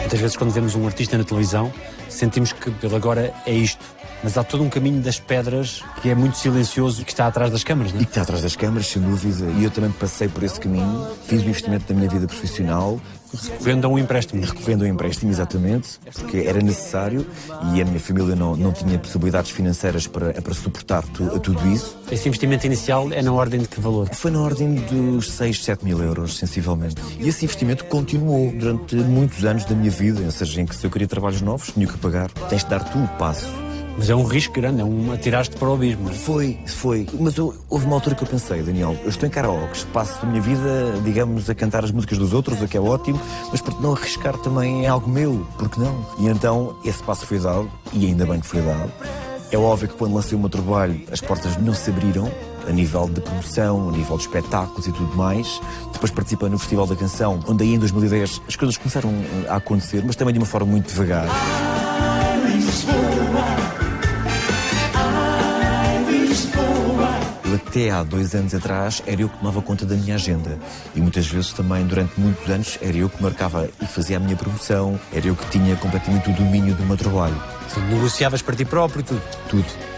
Muitas 0.00 0.20
vezes 0.20 0.36
quando 0.36 0.50
vemos 0.50 0.74
um 0.74 0.86
artista 0.86 1.16
na 1.16 1.24
televisão 1.24 1.72
sentimos 2.10 2.52
que 2.52 2.70
pelo 2.70 2.96
agora 2.96 3.32
é 3.46 3.52
isto. 3.52 3.84
Mas 4.22 4.36
há 4.36 4.44
todo 4.44 4.62
um 4.62 4.68
caminho 4.68 5.00
das 5.00 5.18
pedras 5.18 5.82
que 6.02 6.10
é 6.10 6.14
muito 6.14 6.36
silencioso 6.36 7.00
e 7.00 7.04
que 7.06 7.10
está 7.10 7.26
atrás 7.26 7.50
das 7.50 7.64
câmaras, 7.64 7.92
não 7.92 8.00
E 8.00 8.02
é? 8.02 8.04
que 8.04 8.10
está 8.10 8.20
atrás 8.22 8.42
das 8.42 8.54
câmaras, 8.54 8.86
sem 8.86 9.00
dúvida. 9.00 9.46
E 9.58 9.64
eu 9.64 9.70
também 9.70 9.90
passei 9.92 10.28
por 10.28 10.42
esse 10.42 10.60
caminho, 10.60 11.06
fiz 11.26 11.40
o 11.40 11.44
investimento 11.44 11.86
da 11.88 11.94
minha 11.94 12.08
vida 12.10 12.26
profissional, 12.26 13.00
Vendo 13.60 13.84
a 13.86 13.88
um 13.88 13.96
empréstimo. 13.96 14.42
recorrendo 14.44 14.82
ao 14.82 14.88
empréstimo, 14.90 15.30
exatamente, 15.30 16.00
porque 16.16 16.38
era 16.38 16.58
necessário 16.60 17.24
e 17.72 17.80
a 17.80 17.84
minha 17.84 18.00
família 18.00 18.34
não, 18.34 18.56
não 18.56 18.72
tinha 18.72 18.98
possibilidades 18.98 19.52
financeiras 19.52 20.08
para, 20.08 20.32
para 20.42 20.52
suportar 20.52 21.04
tu- 21.04 21.38
tudo 21.38 21.64
isso. 21.72 21.96
Esse 22.10 22.26
investimento 22.26 22.66
inicial 22.66 23.08
é 23.12 23.22
na 23.22 23.32
ordem 23.32 23.60
de 23.60 23.68
que 23.68 23.80
valor? 23.80 24.08
Foi 24.12 24.32
na 24.32 24.40
ordem 24.40 24.74
dos 24.74 25.30
6, 25.30 25.62
7 25.64 25.84
mil 25.84 26.02
euros, 26.02 26.38
sensivelmente. 26.38 26.96
E 27.20 27.28
esse 27.28 27.44
investimento 27.44 27.84
continuou 27.84 28.50
durante 28.50 28.96
muitos 28.96 29.44
anos 29.44 29.64
da 29.64 29.76
minha 29.76 29.92
vida, 29.92 30.20
ou 30.22 30.30
seja, 30.32 30.60
em 30.60 30.66
que 30.66 30.74
se 30.74 30.84
eu 30.84 30.90
queria 30.90 31.06
trabalhos 31.06 31.40
novos, 31.40 31.68
tinha 31.72 31.86
que 31.86 31.94
pagar. 32.00 32.30
Tens 32.48 32.64
de 32.64 32.70
dar 32.70 32.82
tu 32.84 32.98
o 32.98 33.08
passo. 33.18 33.48
Mas 33.98 34.08
é 34.08 34.14
um 34.14 34.24
risco 34.24 34.54
grande, 34.54 34.80
é 34.80 34.84
um 34.84 35.12
atirar-te 35.12 35.56
para 35.56 35.68
o 35.68 35.74
abismo. 35.74 36.08
é? 36.08 36.12
Foi, 36.12 36.58
foi. 36.66 37.06
Mas 37.18 37.36
eu- 37.36 37.54
houve 37.68 37.84
uma 37.84 37.96
altura 37.96 38.14
que 38.14 38.22
eu 38.24 38.28
pensei, 38.28 38.62
Daniel, 38.62 38.96
eu 39.02 39.10
estou 39.10 39.26
em 39.26 39.30
karaoke, 39.30 39.84
passo 39.86 40.18
a 40.22 40.26
minha 40.26 40.40
vida, 40.40 40.94
digamos, 41.04 41.50
a 41.50 41.54
cantar 41.54 41.84
as 41.84 41.90
músicas 41.90 42.16
dos 42.16 42.32
outros, 42.32 42.62
o 42.62 42.68
que 42.68 42.76
é 42.76 42.80
ótimo, 42.80 43.20
mas 43.50 43.60
por 43.60 43.74
que 43.74 43.82
não 43.82 43.92
arriscar 43.92 44.38
também 44.38 44.84
em 44.84 44.86
algo 44.86 45.10
meu? 45.10 45.46
Por 45.58 45.68
que 45.68 45.78
não? 45.80 46.06
E 46.18 46.28
então 46.28 46.76
esse 46.84 47.02
passo 47.02 47.26
foi 47.26 47.38
dado, 47.40 47.70
e 47.92 48.06
ainda 48.06 48.24
bem 48.24 48.40
que 48.40 48.46
foi 48.46 48.62
dado. 48.62 48.90
É 49.52 49.58
óbvio 49.58 49.88
que 49.88 49.94
quando 49.96 50.14
lancei 50.14 50.38
o 50.38 50.40
meu 50.40 50.48
trabalho, 50.48 51.02
as 51.12 51.20
portas 51.20 51.56
não 51.58 51.74
se 51.74 51.90
abriram, 51.90 52.30
a 52.66 52.72
nível 52.72 53.06
de 53.08 53.20
promoção, 53.20 53.88
a 53.88 53.92
nível 53.92 54.16
de 54.16 54.22
espetáculos 54.22 54.86
e 54.86 54.92
tudo 54.92 55.14
mais. 55.16 55.60
Depois 55.92 56.10
participei 56.12 56.48
no 56.48 56.58
Festival 56.58 56.86
da 56.86 56.94
Canção, 56.94 57.40
onde 57.48 57.64
aí 57.64 57.74
em 57.74 57.78
2010 57.78 58.40
as 58.48 58.56
coisas 58.56 58.76
começaram 58.78 59.12
a 59.48 59.56
acontecer, 59.56 60.02
mas 60.06 60.14
também 60.16 60.32
de 60.32 60.38
uma 60.38 60.46
forma 60.46 60.70
muito 60.70 60.86
devagar. 60.88 61.26
Eu 67.44 67.56
até 67.56 67.90
há 67.90 68.02
dois 68.04 68.34
anos 68.34 68.54
atrás 68.54 69.02
era 69.06 69.22
eu 69.22 69.28
que 69.28 69.38
tomava 69.38 69.60
conta 69.60 69.84
da 69.84 69.96
minha 69.96 70.14
agenda. 70.14 70.56
E 70.94 71.00
muitas 71.00 71.26
vezes 71.26 71.52
também, 71.52 71.84
durante 71.84 72.18
muitos 72.18 72.48
anos, 72.48 72.78
era 72.80 72.96
eu 72.96 73.08
que 73.08 73.20
marcava 73.20 73.68
e 73.82 73.86
fazia 73.86 74.18
a 74.18 74.20
minha 74.20 74.36
promoção, 74.36 74.98
era 75.12 75.26
eu 75.26 75.34
que 75.34 75.46
tinha 75.50 75.74
completamente 75.76 76.30
o 76.30 76.34
domínio 76.34 76.74
do 76.74 76.84
meu 76.84 76.96
trabalho. 76.96 77.34
Portanto, 77.34 77.92
Negociavas 77.92 78.40
para 78.42 78.54
ti 78.54 78.64
próprio 78.64 79.02
tudo. 79.02 79.22
Tudo. 79.48 79.89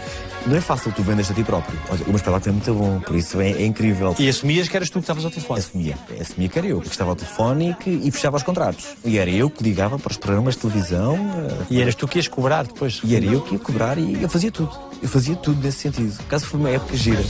Não 0.45 0.57
é 0.57 0.61
fácil 0.61 0.91
tu 0.91 1.01
vendas 1.01 1.31
a 1.31 1.33
ti 1.33 1.41
próprio. 1.43 1.79
Olha, 1.89 2.03
o 2.03 2.07
meu 2.07 2.15
espetáculo 2.17 2.49
é 2.49 2.51
muito 2.51 2.73
bom, 2.73 2.99
por 2.99 3.15
isso 3.15 3.39
é, 3.39 3.51
é 3.51 3.65
incrível. 3.65 4.13
E 4.19 4.27
assumias 4.27 4.67
que 4.67 4.75
eras 4.75 4.89
tu 4.89 4.93
que 4.95 4.99
estavas 5.03 5.23
ao 5.23 5.31
telefone. 5.31 5.59
Assumia. 5.59 5.97
Assumia 6.19 6.49
que 6.49 6.59
era 6.59 6.67
eu 6.67 6.81
que 6.81 6.89
estava 6.89 7.11
ao 7.11 7.15
telefone 7.15 7.69
e, 7.71 7.73
que, 7.75 7.89
e 7.89 8.11
fechava 8.11 8.35
os 8.35 8.43
contratos. 8.43 8.87
E 9.05 9.17
era 9.17 9.29
eu 9.29 9.49
que 9.49 9.63
ligava 9.63 9.97
para 9.97 10.11
os 10.11 10.17
programas 10.17 10.55
de 10.55 10.61
televisão. 10.61 11.15
eh, 11.15 11.65
E 11.69 11.81
eras 11.81 11.95
tu 11.95 12.07
que 12.09 12.17
ias 12.19 12.27
cobrar 12.27 12.63
depois. 12.65 12.99
E 13.05 13.15
era 13.15 13.23
eu 13.23 13.39
que 13.39 13.53
ia 13.53 13.59
cobrar 13.59 13.97
e 13.97 14.21
eu 14.21 14.27
fazia 14.27 14.51
tudo. 14.51 14.71
Eu 15.01 15.07
fazia 15.07 15.35
tudo 15.37 15.61
nesse 15.63 15.79
sentido. 15.79 16.21
Caso 16.27 16.45
foi 16.45 16.59
uma 16.59 16.69
época 16.69 16.97
gira. 16.97 17.23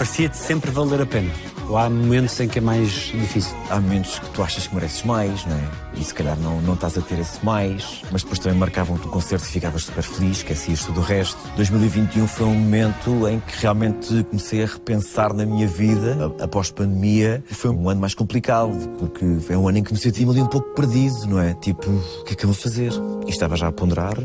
Parecia-te 0.00 0.38
sempre 0.38 0.70
valer 0.70 1.02
a 1.02 1.04
pena. 1.04 1.30
Ou 1.68 1.76
há 1.76 1.90
momentos 1.90 2.40
em 2.40 2.48
que 2.48 2.56
é 2.56 2.62
mais 2.62 2.90
difícil. 2.90 3.54
Há 3.68 3.78
momentos 3.78 4.18
que 4.18 4.30
tu 4.30 4.42
achas 4.42 4.66
que 4.66 4.74
mereces 4.74 5.02
mais, 5.02 5.44
não 5.44 5.54
é? 5.54 5.68
E 5.92 6.02
se 6.02 6.14
calhar 6.14 6.38
não, 6.38 6.58
não 6.62 6.72
estás 6.72 6.96
a 6.96 7.02
ter 7.02 7.18
esse 7.18 7.44
mais, 7.44 8.00
mas 8.10 8.22
depois 8.22 8.38
também 8.38 8.58
marcavam-te 8.58 9.06
um 9.06 9.10
concerto 9.10 9.44
e 9.44 9.48
ficavas 9.48 9.84
super 9.84 10.02
feliz, 10.02 10.38
esquecias 10.38 10.86
tudo 10.86 11.00
o 11.00 11.02
resto. 11.02 11.38
2021 11.54 12.26
foi 12.26 12.46
um 12.46 12.54
momento 12.54 13.28
em 13.28 13.40
que 13.40 13.60
realmente 13.60 14.24
comecei 14.24 14.62
a 14.62 14.66
repensar 14.66 15.34
na 15.34 15.44
minha 15.44 15.68
vida, 15.68 16.34
após 16.40 16.70
pandemia. 16.70 17.44
Foi 17.48 17.70
um 17.70 17.86
ano 17.90 18.00
mais 18.00 18.14
complicado, 18.14 18.72
porque 18.98 19.52
é 19.52 19.58
um 19.58 19.68
ano 19.68 19.76
em 19.76 19.82
que 19.82 19.92
me 19.92 19.98
senti 19.98 20.24
ali 20.24 20.40
um 20.40 20.46
pouco 20.46 20.70
perdido, 20.70 21.26
não 21.26 21.38
é? 21.38 21.52
Tipo, 21.52 21.90
o 21.90 22.24
que 22.24 22.32
é 22.32 22.36
que 22.36 22.46
eu 22.46 22.48
vou 22.48 22.58
fazer? 22.58 22.90
E 23.26 23.28
estava 23.28 23.54
já 23.54 23.68
a 23.68 23.72
ponderar, 23.72 24.16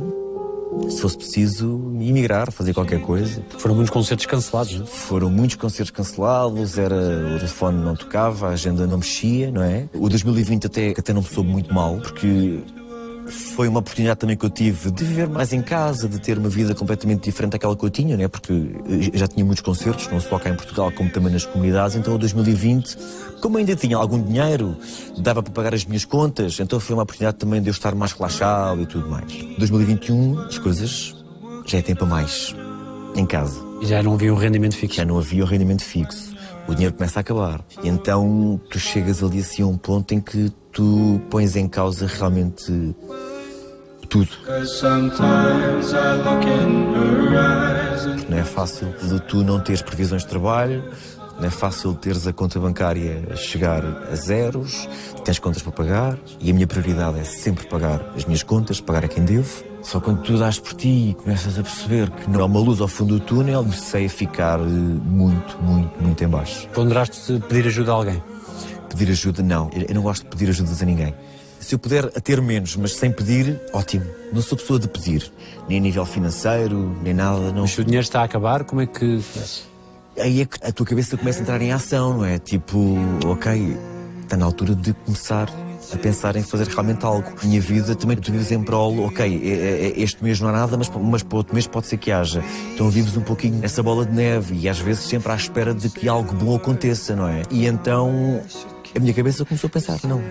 se 0.89 1.01
fosse 1.01 1.17
preciso, 1.17 1.81
emigrar, 1.99 2.51
fazer 2.51 2.73
qualquer 2.73 3.01
coisa. 3.01 3.41
Foram 3.57 3.75
muitos 3.75 3.91
concertos 3.91 4.25
cancelados, 4.25 4.75
não 4.75 4.83
é? 4.83 4.87
Foram 4.87 5.29
muitos 5.29 5.55
concertos 5.55 5.91
cancelados, 5.91 6.77
era, 6.77 6.95
o 6.95 7.37
telefone 7.37 7.83
não 7.83 7.95
tocava, 7.95 8.47
a 8.47 8.51
agenda 8.51 8.85
não 8.85 8.97
mexia, 8.97 9.51
não 9.51 9.63
é? 9.63 9.87
O 9.93 10.09
2020 10.09 10.67
até, 10.67 10.89
até 10.91 11.13
não 11.13 11.21
me 11.21 11.27
soube 11.27 11.49
muito 11.49 11.73
mal, 11.73 11.97
porque 11.97 12.59
foi 13.27 13.67
uma 13.67 13.79
oportunidade 13.79 14.19
também 14.19 14.37
que 14.37 14.45
eu 14.45 14.49
tive 14.49 14.91
de 14.91 15.03
viver 15.03 15.29
mais 15.29 15.53
em 15.53 15.61
casa, 15.61 16.07
de 16.07 16.19
ter 16.19 16.37
uma 16.37 16.49
vida 16.49 16.73
completamente 16.75 17.23
diferente 17.23 17.53
daquela 17.53 17.75
que 17.75 17.83
eu 17.83 17.89
tinha, 17.89 18.15
né? 18.17 18.27
porque 18.27 18.51
eu 18.51 19.17
já 19.17 19.27
tinha 19.27 19.45
muitos 19.45 19.61
concertos, 19.61 20.07
não 20.07 20.19
só 20.19 20.37
cá 20.39 20.49
em 20.49 20.55
Portugal, 20.55 20.91
como 20.91 21.09
também 21.09 21.31
nas 21.31 21.45
comunidades. 21.45 21.95
Então, 21.95 22.15
o 22.15 22.17
2020, 22.17 22.97
como 23.41 23.57
ainda 23.57 23.75
tinha 23.75 23.97
algum 23.97 24.21
dinheiro, 24.21 24.75
dava 25.17 25.41
para 25.41 25.51
pagar 25.51 25.73
as 25.73 25.85
minhas 25.85 26.05
contas, 26.05 26.59
então 26.59 26.79
foi 26.79 26.95
uma 26.95 27.03
oportunidade 27.03 27.37
também 27.37 27.61
de 27.61 27.69
eu 27.69 27.71
estar 27.71 27.95
mais 27.95 28.11
relaxado 28.11 28.81
e 28.81 28.85
tudo 28.85 29.09
mais. 29.09 29.31
2021, 29.57 30.39
as 30.39 30.57
coisas 30.57 31.15
já 31.65 31.79
é 31.79 31.81
tempo 31.81 32.03
a 32.03 32.07
mais 32.07 32.55
em 33.15 33.25
casa 33.25 33.65
já 33.81 34.01
não 34.01 34.13
havia 34.13 34.33
um 34.33 34.37
rendimento 34.37 34.75
fixo. 34.75 34.97
já 34.97 35.05
não 35.05 35.17
havia 35.17 35.43
o 35.43 35.47
rendimento 35.47 35.83
fixo. 35.83 36.34
O 36.67 36.73
dinheiro 36.73 36.95
começa 36.95 37.19
a 37.19 37.21
acabar. 37.21 37.61
E 37.83 37.87
então 37.87 38.59
tu 38.69 38.79
chegas 38.79 39.23
ali 39.23 39.39
assim 39.39 39.61
a 39.61 39.67
um 39.67 39.77
ponto 39.77 40.13
em 40.13 40.19
que 40.19 40.51
tu 40.71 41.21
pões 41.29 41.55
em 41.55 41.67
causa 41.67 42.07
realmente 42.07 42.95
tudo. 44.09 44.29
And 44.47 44.65
Não 48.29 48.37
é 48.37 48.43
fácil 48.43 48.93
de 49.01 49.19
tu 49.21 49.43
não 49.43 49.59
teres 49.59 49.81
previsões 49.81 50.23
de 50.23 50.27
trabalho, 50.27 50.83
não 51.39 51.47
é 51.47 51.49
fácil 51.49 51.93
teres 51.93 52.25
a 52.25 52.33
conta 52.33 52.59
bancária 52.59 53.23
a 53.31 53.35
chegar 53.35 53.83
a 54.11 54.15
zeros, 54.15 54.87
tens 55.23 55.39
contas 55.39 55.61
para 55.61 55.71
pagar 55.71 56.17
e 56.39 56.49
a 56.49 56.53
minha 56.53 56.67
prioridade 56.67 57.19
é 57.19 57.23
sempre 57.23 57.67
pagar 57.67 58.13
as 58.15 58.25
minhas 58.25 58.43
contas, 58.43 58.79
pagar 58.79 59.05
a 59.05 59.07
quem 59.07 59.23
devo. 59.23 59.74
Só 59.85 60.01
quando 60.01 60.23
tu 60.23 60.35
dás 60.35 60.57
por 60.57 60.73
ti 60.73 61.11
e 61.11 61.13
começas 61.13 61.59
a 61.59 61.61
perceber 61.61 62.09
que 62.09 62.27
não 62.27 62.41
há 62.41 62.45
uma 62.45 62.59
luz 62.59 62.81
ao 62.81 62.87
fundo 62.87 63.19
do 63.19 63.23
túnel, 63.23 63.61
comecei 63.61 64.07
a 64.07 64.09
ficar 64.09 64.59
eh, 64.59 64.63
muito, 64.63 65.57
muito, 65.61 66.03
muito 66.03 66.23
em 66.23 66.27
baixo. 66.27 66.67
Ponderaste 66.73 67.39
pedir 67.47 67.67
ajuda 67.67 67.91
a 67.91 67.93
alguém. 67.93 68.23
Pedir 68.89 69.11
ajuda, 69.11 69.43
não. 69.43 69.69
Eu 69.87 69.93
não 69.93 70.01
gosto 70.01 70.23
de 70.23 70.29
pedir 70.29 70.49
ajudas 70.49 70.81
a 70.81 70.85
ninguém. 70.85 71.13
Se 71.59 71.75
eu 71.75 71.79
puder 71.79 72.05
a 72.05 72.19
ter 72.19 72.41
menos, 72.41 72.75
mas 72.75 72.95
sem 72.95 73.11
pedir, 73.11 73.61
ótimo. 73.73 74.05
Não 74.33 74.41
sou 74.41 74.57
pessoa 74.57 74.79
de 74.79 74.87
pedir. 74.87 75.31
Nem 75.69 75.77
a 75.77 75.81
nível 75.81 76.05
financeiro, 76.05 76.97
nem 77.03 77.13
nada. 77.13 77.51
Não. 77.51 77.67
Se 77.67 77.79
o 77.79 77.83
dinheiro 77.83 78.03
está 78.03 78.21
a 78.21 78.23
acabar, 78.23 78.63
como 78.63 78.81
é 78.81 78.87
que. 78.87 79.23
Aí 80.17 80.41
é 80.41 80.45
que 80.45 80.57
a 80.65 80.71
tua 80.71 80.85
cabeça 80.85 81.15
começa 81.15 81.39
a 81.39 81.41
entrar 81.43 81.61
em 81.61 81.71
ação, 81.71 82.17
não 82.17 82.25
é? 82.25 82.39
Tipo, 82.39 82.97
ok, 83.27 83.77
está 84.23 84.35
na 84.35 84.45
altura 84.45 84.73
de 84.73 84.93
começar 84.93 85.47
a 85.93 85.97
pensar 85.97 86.35
em 86.35 86.43
fazer 86.43 86.67
realmente 86.67 87.05
algo. 87.05 87.31
Minha 87.43 87.59
vida 87.61 87.95
também 87.95 88.17
tu 88.17 88.31
vives 88.31 88.51
em 88.51 88.61
prol, 88.63 89.05
ok, 89.05 89.25
é- 89.25 89.47
é- 89.47 89.87
é- 89.87 90.01
este 90.01 90.23
mês 90.23 90.39
não 90.39 90.49
há 90.49 90.53
nada, 90.53 90.77
mas, 90.77 90.89
mas 90.89 91.23
para 91.23 91.37
outro 91.37 91.53
mês 91.53 91.67
pode 91.67 91.87
ser 91.87 91.97
que 91.97 92.11
haja. 92.11 92.43
Então 92.73 92.89
vives 92.89 93.15
um 93.17 93.21
pouquinho 93.21 93.59
nessa 93.59 93.81
bola 93.83 94.05
de 94.05 94.13
neve 94.13 94.55
e 94.55 94.69
às 94.69 94.79
vezes 94.79 95.03
sempre 95.03 95.31
à 95.31 95.35
espera 95.35 95.73
de 95.73 95.89
que 95.89 96.07
algo 96.07 96.33
bom 96.33 96.55
aconteça, 96.55 97.15
não 97.15 97.27
é? 97.27 97.43
E 97.51 97.65
então 97.65 98.41
a 98.95 98.99
minha 98.99 99.13
cabeça 99.13 99.43
começou 99.45 99.67
a 99.67 99.71
pensar, 99.71 99.99
não. 100.03 100.21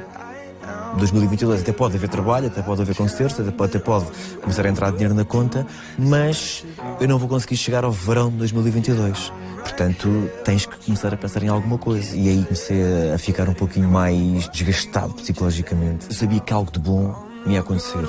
2022 0.96 1.60
até 1.62 1.72
pode 1.72 1.96
haver 1.96 2.08
trabalho, 2.08 2.46
até 2.46 2.62
pode 2.62 2.82
haver 2.82 2.94
concertos, 2.94 3.40
até 3.40 3.50
pode, 3.50 3.76
até 3.76 3.84
pode 3.84 4.06
começar 4.40 4.64
a 4.64 4.68
entrar 4.68 4.90
dinheiro 4.92 5.14
na 5.14 5.24
conta, 5.24 5.66
mas 5.98 6.64
eu 7.00 7.08
não 7.08 7.18
vou 7.18 7.28
conseguir 7.28 7.56
chegar 7.56 7.84
ao 7.84 7.90
verão 7.92 8.30
de 8.30 8.36
2022. 8.36 9.32
Portanto, 9.60 10.30
tens 10.44 10.66
que 10.66 10.76
começar 10.84 11.12
a 11.12 11.16
pensar 11.16 11.42
em 11.42 11.48
alguma 11.48 11.78
coisa. 11.78 12.14
E 12.14 12.28
aí 12.28 12.44
comecei 12.44 12.82
a- 13.10 13.14
a 13.14 13.18
ficar 13.18 13.48
um 13.48 13.54
pouquinho 13.54 13.88
mais 13.88 14.48
desgastado 14.50 15.14
psicologicamente. 15.14 16.06
Eu 16.10 16.14
sabia 16.14 16.38
que 16.40 16.52
algo 16.52 16.70
de 16.70 16.78
bom 16.78 17.14
me 17.46 17.54
ia 17.54 17.60
acontecer. 17.60 18.06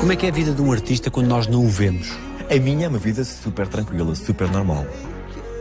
Como 0.00 0.12
é 0.12 0.16
que 0.16 0.26
é 0.26 0.30
a 0.30 0.32
vida 0.32 0.52
de 0.52 0.60
um 0.62 0.72
artista 0.72 1.10
quando 1.10 1.28
nós 1.28 1.46
não 1.46 1.64
o 1.64 1.68
vemos? 1.68 2.10
A 2.50 2.58
minha 2.58 2.86
é 2.86 2.88
uma 2.88 2.98
vida 2.98 3.22
super 3.24 3.68
tranquila, 3.68 4.14
super 4.14 4.50
normal. 4.50 4.84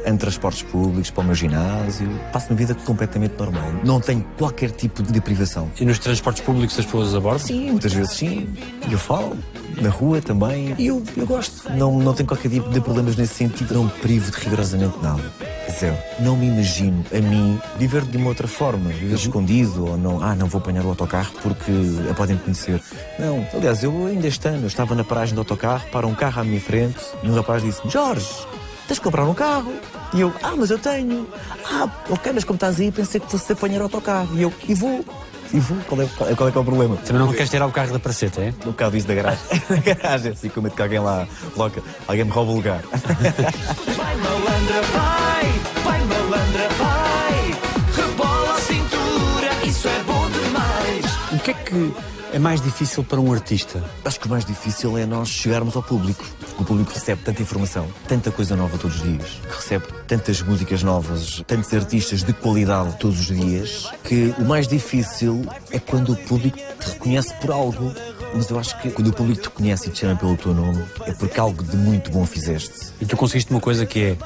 Em 0.05 0.17
transportes 0.17 0.63
públicos, 0.63 1.11
para 1.11 1.21
o 1.21 1.25
meu 1.25 1.35
ginásio, 1.35 2.09
passo 2.33 2.49
uma 2.49 2.55
vida 2.55 2.73
completamente 2.73 3.35
normal. 3.37 3.71
Não 3.83 3.99
tenho 3.99 4.25
qualquer 4.37 4.71
tipo 4.71 5.03
de 5.03 5.21
privação. 5.21 5.69
E 5.79 5.85
nos 5.85 5.99
transportes 5.99 6.43
públicos 6.43 6.77
as 6.77 6.85
pessoas 6.85 7.13
abordam? 7.13 7.45
Sim, 7.45 7.71
muitas 7.71 7.93
vezes 7.93 8.13
sim. 8.13 8.49
Eu 8.89 8.97
falo. 8.97 9.37
Na 9.81 9.89
rua 9.89 10.21
também. 10.21 10.75
E 10.77 10.87
eu, 10.87 11.01
eu 11.15 11.25
gosto. 11.25 11.71
Não, 11.71 11.97
não 11.97 12.13
tenho 12.13 12.27
qualquer 12.27 12.49
tipo 12.49 12.69
de 12.69 12.81
problemas 12.81 13.15
nesse 13.15 13.35
sentido. 13.35 13.73
Não 13.73 13.85
me 13.85 13.89
privo 13.91 14.31
de 14.31 14.37
rigorosamente 14.37 14.97
nada. 15.01 15.21
Zero. 15.79 15.97
Não 16.19 16.35
me 16.35 16.47
imagino 16.47 17.05
a 17.15 17.19
mim 17.21 17.59
viver 17.77 18.03
de 18.03 18.17
uma 18.17 18.29
outra 18.29 18.47
forma. 18.47 18.89
Viver 18.89 19.15
escondido 19.15 19.87
ou 19.87 19.97
não. 19.97 20.21
Ah, 20.21 20.35
não 20.35 20.47
vou 20.47 20.59
apanhar 20.59 20.83
o 20.83 20.89
autocarro 20.89 21.31
porque 21.41 21.71
podem 22.17 22.35
me 22.35 22.41
conhecer. 22.41 22.81
Não. 23.17 23.45
Aliás, 23.53 23.81
eu 23.83 24.07
ainda 24.07 24.27
este 24.27 24.47
ano 24.47 24.63
eu 24.63 24.67
estava 24.67 24.93
na 24.93 25.03
paragem 25.03 25.33
do 25.33 25.41
autocarro, 25.41 25.87
para 25.89 26.05
um 26.05 26.13
carro 26.13 26.41
à 26.41 26.43
minha 26.43 26.59
frente 26.59 26.99
e 27.23 27.29
um 27.29 27.35
rapaz 27.35 27.63
disse-me: 27.63 27.89
Jorge, 27.89 28.27
tens 28.91 28.95
de 28.95 29.01
comprar 29.01 29.23
um 29.23 29.34
carro. 29.34 29.73
E 30.13 30.19
eu, 30.19 30.34
ah, 30.43 30.54
mas 30.58 30.69
eu 30.69 30.77
tenho. 30.77 31.25
Ah, 31.65 31.89
ok, 32.10 32.34
mas 32.34 32.43
como 32.43 32.56
estás 32.56 32.80
aí, 32.80 32.91
pensei 32.91 33.21
que 33.21 33.32
fosse 33.32 33.51
apanhar 33.54 33.80
o 33.80 33.84
autocarro. 33.84 34.38
E 34.38 34.41
eu, 34.41 34.54
e 34.67 34.73
vou. 34.73 35.06
E 35.54 35.60
vou. 35.60 35.77
Qual 35.88 36.01
é, 36.01 36.10
qual 36.17 36.30
é, 36.30 36.36
qual 36.36 36.49
é 36.49 36.51
que 36.51 36.58
é 36.58 36.62
o 36.62 36.63
problema? 36.63 36.97
Também 36.97 37.21
não 37.21 37.32
queres 37.32 37.49
tirar 37.49 37.65
o 37.67 37.71
carro 37.71 37.93
da 37.93 37.99
praceta, 37.99 38.41
é? 38.41 38.54
Um 38.65 38.71
bocado 38.71 38.97
isso 38.97 39.08
da 39.08 39.15
garagem. 39.15 39.39
da 39.69 39.93
garagem, 39.93 40.32
assim, 40.34 40.49
com 40.49 40.62
medo 40.62 40.75
que 40.75 40.82
alguém 40.82 40.99
lá 40.99 41.25
coloca. 41.54 41.82
Alguém 42.08 42.25
me 42.25 42.32
rouba 42.32 42.51
o 42.51 42.56
lugar. 42.56 42.82
Vai 42.82 44.15
malandra, 44.17 44.82
vai, 44.93 45.45
vai 45.84 46.06
malandra, 46.06 46.70
vai, 46.78 47.55
rebola 47.95 48.55
a 48.55 48.59
cintura. 48.59 49.01
que 51.41 51.51
é 51.51 51.53
que 51.53 51.93
é 52.34 52.39
mais 52.39 52.61
difícil 52.61 53.03
para 53.03 53.19
um 53.19 53.32
artista? 53.32 53.84
Acho 54.05 54.19
que 54.19 54.27
o 54.27 54.29
mais 54.29 54.45
difícil 54.45 54.97
é 54.97 55.05
nós 55.05 55.27
chegarmos 55.27 55.75
ao 55.75 55.84
público. 55.84 56.23
O 56.57 56.63
público 56.63 56.91
recebe 56.93 57.21
tanta 57.23 57.41
informação, 57.41 57.88
tanta 58.07 58.32
coisa 58.32 58.55
nova 58.55 58.77
todos 58.77 58.97
os 58.97 59.03
dias, 59.03 59.41
recebe 59.49 59.86
tantas 60.07 60.41
músicas 60.41 60.82
novas, 60.84 61.43
tantos 61.45 61.73
artistas 61.73 62.23
de 62.23 62.32
qualidade 62.34 62.97
todos 62.99 63.19
os 63.19 63.25
dias, 63.25 63.89
que 64.03 64.34
o 64.38 64.45
mais 64.45 64.67
difícil 64.67 65.41
é 65.71 65.79
quando 65.79 66.13
o 66.13 66.15
público 66.15 66.57
te 66.57 66.89
reconhece 66.91 67.34
por 67.36 67.51
algo. 67.51 67.93
Mas 68.34 68.49
eu 68.49 68.57
acho 68.57 68.79
que 68.82 68.89
quando 68.91 69.07
o 69.07 69.13
público 69.13 69.41
te 69.41 69.49
conhece 69.49 69.89
e 69.89 69.91
te 69.91 69.99
chama 69.99 70.15
pelo 70.15 70.38
teu 70.38 70.53
nome, 70.53 70.86
é 71.05 71.11
porque 71.11 71.38
algo 71.38 71.61
de 71.63 71.75
muito 71.75 72.11
bom 72.11 72.25
fizeste. 72.25 72.93
E 73.01 73.05
tu 73.05 73.17
conseguiste 73.17 73.51
uma 73.51 73.59
coisa 73.59 73.86
que 73.86 73.99
é 73.99 74.17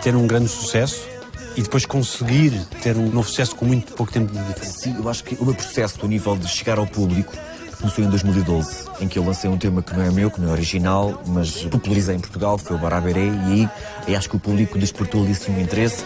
ter 0.00 0.16
um 0.16 0.26
grande 0.26 0.48
sucesso 0.48 1.06
e 1.56 1.62
depois 1.62 1.84
conseguir 1.84 2.52
ter 2.82 2.96
um 2.96 3.10
novo 3.10 3.28
sucesso 3.28 3.54
com 3.54 3.66
muito 3.66 3.92
pouco 3.92 4.10
tempo 4.10 4.32
de 4.32 4.38
diferença. 4.38 4.78
Sim, 4.78 4.96
eu 4.96 5.08
acho 5.10 5.22
que 5.22 5.34
o 5.34 5.44
meu 5.44 5.54
processo 5.54 5.98
a 6.02 6.08
nível 6.08 6.36
de 6.38 6.48
chegar 6.48 6.78
ao 6.78 6.86
público 6.86 7.34
começou 7.80 8.04
em 8.04 8.08
2012, 8.08 8.84
em 9.00 9.08
que 9.08 9.18
eu 9.18 9.24
lancei 9.24 9.48
um 9.48 9.56
tema 9.56 9.82
que 9.82 9.94
não 9.94 10.02
é 10.02 10.10
meu, 10.10 10.30
que 10.30 10.40
não 10.40 10.50
é 10.50 10.52
original, 10.52 11.20
mas 11.26 11.64
popularizei 11.64 12.14
em 12.14 12.20
Portugal, 12.20 12.58
foi 12.58 12.76
o 12.76 12.78
Baraberé, 12.78 13.26
e 13.48 13.68
aí, 14.06 14.16
acho 14.16 14.28
que 14.28 14.36
o 14.36 14.38
público 14.38 14.78
despertou 14.78 15.22
ali 15.22 15.32
assim 15.32 15.52
um 15.52 15.60
interesse. 15.60 16.04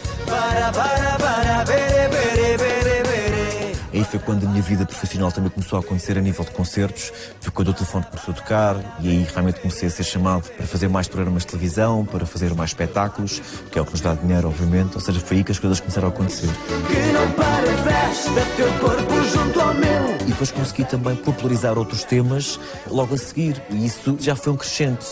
Aí 3.93 4.03
foi 4.03 4.18
quando 4.18 4.45
a 4.45 4.49
minha 4.51 4.62
vida 4.62 4.85
profissional 4.85 5.31
também 5.31 5.51
começou 5.51 5.79
a 5.79 5.81
acontecer 5.81 6.18
a 6.18 6.20
nível 6.20 6.45
de 6.45 6.51
concertos, 6.51 7.12
foi 7.41 7.53
quando 7.53 7.68
o 7.68 7.75
telefone 7.75 8.05
começou 8.05 8.33
a 8.33 8.37
tocar, 8.37 8.77
e 9.01 9.09
aí 9.09 9.27
realmente 9.33 9.61
comecei 9.61 9.89
a 9.89 9.91
ser 9.91 10.05
chamado 10.05 10.49
para 10.51 10.66
fazer 10.66 10.89
mais 10.89 11.07
programas 11.09 11.43
de 11.43 11.49
televisão, 11.49 12.05
para 12.05 12.27
fazer 12.27 12.55
mais 12.55 12.70
espetáculos, 12.70 13.41
que 13.70 13.79
é 13.79 13.83
o 13.83 13.85
que 13.85 13.93
nos 13.93 14.01
dá 14.01 14.14
dinheiro, 14.14 14.49
obviamente, 14.49 14.95
ou 14.95 15.01
seja, 15.01 15.20
foi 15.20 15.39
aí 15.39 15.45
que 15.45 15.53
as 15.53 15.59
coisas 15.59 15.81
começaram 15.81 16.09
a 16.09 16.11
acontecer. 16.11 16.49
Que 16.49 17.12
não 17.12 17.31
para, 17.33 17.77
festa 17.85 18.47
teu 18.57 18.72
corpo 18.79 19.03
depois 20.35 20.51
consegui 20.51 20.85
também 20.85 21.14
popularizar 21.16 21.78
outros 21.78 22.03
temas 22.03 22.59
logo 22.89 23.14
a 23.14 23.18
seguir. 23.18 23.62
E 23.70 23.87
isso 23.87 24.16
já 24.20 24.35
foi 24.35 24.53
um 24.53 24.57
crescente. 24.57 25.07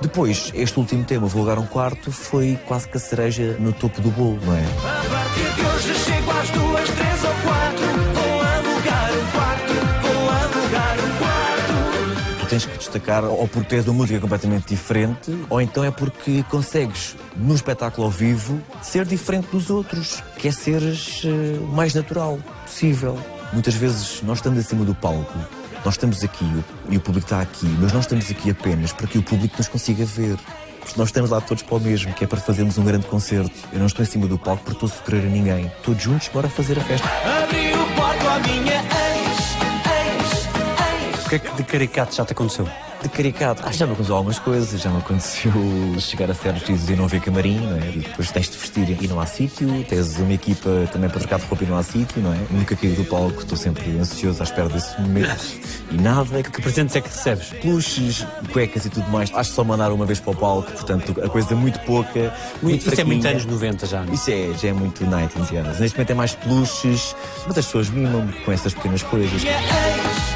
Depois, 0.00 0.52
este 0.54 0.78
último 0.78 1.04
tema, 1.04 1.26
Vou 1.26 1.42
Lugar 1.42 1.58
um 1.58 1.66
Quarto, 1.66 2.12
foi 2.12 2.58
quase 2.66 2.88
que 2.88 2.96
a 2.96 3.00
cereja 3.00 3.56
no 3.58 3.72
topo 3.72 4.00
do 4.00 4.10
bolo, 4.10 4.38
não 4.44 4.54
é? 4.54 4.60
A 4.60 5.10
partir 5.10 5.54
de 5.54 5.66
hoje 5.66 5.94
chego 6.04 6.30
às 6.30 6.50
duas, 6.50 6.90
três 6.90 7.24
ou 7.24 7.34
quatro. 7.42 7.86
Vou 8.14 8.40
alugar 8.40 9.12
um 9.12 9.30
quarto, 9.32 9.72
vou 10.02 10.30
alugar 10.30 10.96
um 10.98 11.18
quarto. 11.18 12.40
Tu 12.40 12.46
tens 12.46 12.66
que 12.66 12.78
destacar 12.78 13.24
ou 13.24 13.48
porque 13.48 13.68
tens 13.68 13.84
uma 13.86 13.94
música 13.94 14.20
completamente 14.20 14.68
diferente, 14.68 15.36
ou 15.50 15.60
então 15.60 15.82
é 15.82 15.90
porque 15.90 16.44
consegues, 16.44 17.16
no 17.36 17.54
espetáculo 17.54 18.06
ao 18.06 18.12
vivo, 18.12 18.60
ser 18.80 19.04
diferente 19.04 19.48
dos 19.50 19.70
outros, 19.70 20.22
que 20.36 20.46
é 20.46 20.52
seres 20.52 21.24
o 21.24 21.66
mais 21.74 21.94
natural 21.94 22.38
possível. 22.64 23.18
Muitas 23.52 23.74
vezes 23.74 24.22
nós 24.22 24.38
estamos 24.38 24.58
acima 24.58 24.84
do 24.84 24.94
palco, 24.94 25.38
nós 25.84 25.94
estamos 25.94 26.22
aqui 26.22 26.44
e 26.88 26.96
o 26.96 27.00
público 27.00 27.26
está 27.26 27.40
aqui, 27.40 27.66
mas 27.80 27.92
nós 27.92 28.04
estamos 28.04 28.30
aqui 28.30 28.50
apenas 28.50 28.92
para 28.92 29.06
que 29.06 29.18
o 29.18 29.22
público 29.22 29.54
nos 29.56 29.68
consiga 29.68 30.04
ver. 30.04 30.36
Porque 30.80 30.98
nós 30.98 31.08
estamos 31.08 31.30
lá 31.30 31.40
todos 31.40 31.62
para 31.62 31.76
o 31.76 31.80
mesmo, 31.80 32.12
que 32.14 32.24
é 32.24 32.26
para 32.26 32.40
fazermos 32.40 32.78
um 32.78 32.84
grande 32.84 33.06
concerto. 33.06 33.52
Eu 33.72 33.78
não 33.78 33.86
estou 33.86 34.02
em 34.02 34.08
cima 34.08 34.26
do 34.26 34.38
palco 34.38 34.64
porque 34.64 34.84
estou 34.84 34.88
socorrer 34.88 35.26
a 35.26 35.28
ninguém. 35.28 35.70
Todos 35.82 36.02
juntos, 36.02 36.28
bora 36.28 36.48
fazer 36.48 36.78
a 36.78 36.82
festa. 36.82 37.08
Abri 37.42 37.72
o 37.74 37.86
porto 37.94 38.26
à 38.26 38.38
minha. 38.38 39.07
O 41.28 41.30
que 41.30 41.34
é 41.34 41.38
que 41.40 41.56
de 41.56 41.62
caricato 41.62 42.14
já 42.14 42.24
te 42.24 42.32
aconteceu? 42.32 42.66
de 43.02 43.08
caricato. 43.08 43.62
Ah, 43.64 43.70
já 43.70 43.86
me 43.86 43.92
aconteceu 43.92 44.16
algumas 44.16 44.38
coisas, 44.38 44.80
já 44.80 44.90
me 44.90 44.98
aconteceu 44.98 45.52
chegar 46.00 46.30
a 46.30 46.34
certos 46.34 46.62
sítios 46.66 46.90
e 46.90 46.96
não 46.96 47.06
ver 47.06 47.20
camarim, 47.20 47.58
não 47.58 47.76
é? 47.76 47.90
E 47.90 47.98
depois 48.00 48.30
tens 48.30 48.50
de 48.50 48.58
vestir 48.58 48.98
e 49.00 49.06
não 49.06 49.20
há 49.20 49.26
sítio, 49.26 49.84
tens 49.84 50.16
uma 50.18 50.32
equipa 50.32 50.68
também 50.92 51.08
para 51.08 51.20
trocar 51.20 51.38
de 51.38 51.46
roupa 51.46 51.64
e 51.64 51.66
não 51.66 51.76
há 51.76 51.82
sítio, 51.82 52.20
não 52.20 52.32
é? 52.32 52.38
Nunca 52.50 52.74
caí 52.74 52.92
do 52.92 53.04
palco, 53.04 53.40
estou 53.40 53.56
sempre 53.56 53.98
ansioso 53.98 54.40
à 54.40 54.44
espera 54.44 54.68
desse 54.68 55.00
momento 55.00 55.36
e 55.90 55.96
nada. 55.96 56.42
Que 56.42 56.60
presentes 56.60 56.96
é 56.96 57.00
que 57.00 57.08
recebes? 57.08 57.50
Peluches, 57.50 58.26
cuecas 58.52 58.86
e 58.86 58.90
tudo 58.90 59.08
mais. 59.10 59.30
Acho 59.32 59.50
que 59.50 59.56
só 59.56 59.62
mandar 59.62 59.92
uma 59.92 60.06
vez 60.06 60.18
para 60.18 60.32
o 60.32 60.36
palco, 60.36 60.72
portanto, 60.72 61.14
a 61.22 61.28
coisa 61.28 61.52
é 61.52 61.56
muito 61.56 61.78
pouca. 61.80 62.34
Muito 62.62 62.88
Isso 62.88 63.00
é 63.00 63.04
muito 63.04 63.22
fraquinha. 63.22 63.30
anos 63.30 63.44
90 63.46 63.86
já, 63.86 64.02
não 64.02 64.12
é? 64.12 64.14
Isso 64.14 64.30
é, 64.30 64.54
já 64.54 64.68
é 64.68 64.72
muito 64.72 65.04
90 65.04 65.38
anos. 65.38 65.78
Neste 65.78 65.96
momento 65.96 66.10
é 66.10 66.14
mais 66.14 66.34
peluches, 66.34 67.14
mas 67.46 67.58
as 67.58 67.64
pessoas 67.64 67.88
mimam 67.90 68.28
com 68.44 68.50
essas 68.50 68.74
pequenas 68.74 69.02
coisas. 69.02 69.42
Minha 69.42 70.27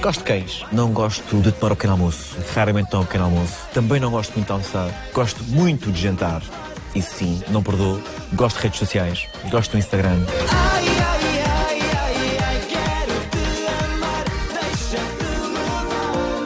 Gosto 0.00 0.20
de 0.20 0.24
cães. 0.24 0.64
Não 0.72 0.92
gosto 0.92 1.42
de 1.42 1.52
tomar 1.52 1.72
o 1.72 1.76
pequeno 1.76 1.92
almoço. 1.92 2.36
Raramente 2.54 2.90
tomo 2.90 3.02
o 3.02 3.06
pequeno 3.06 3.24
almoço. 3.24 3.68
Também 3.74 4.00
não 4.00 4.10
gosto 4.10 4.32
muito 4.32 4.46
de 4.46 4.52
almoçar. 4.52 5.10
Gosto 5.12 5.44
muito 5.44 5.92
de 5.92 6.00
jantar. 6.00 6.42
Isso 6.94 7.14
sim, 7.16 7.42
não 7.48 7.62
perdoo. 7.62 8.00
Gosto 8.32 8.56
de 8.56 8.62
redes 8.62 8.78
sociais. 8.78 9.28
Gosto 9.50 9.72
do 9.72 9.78
Instagram. 9.78 10.16
Ai, 10.50 10.84
ai, 10.88 11.42
ai, 11.44 11.80
ai, 11.98 12.38
ai, 12.46 12.60
quero 12.68 13.12
te 13.30 13.44
amar. 13.94 14.24
Deixa-te 14.54 15.24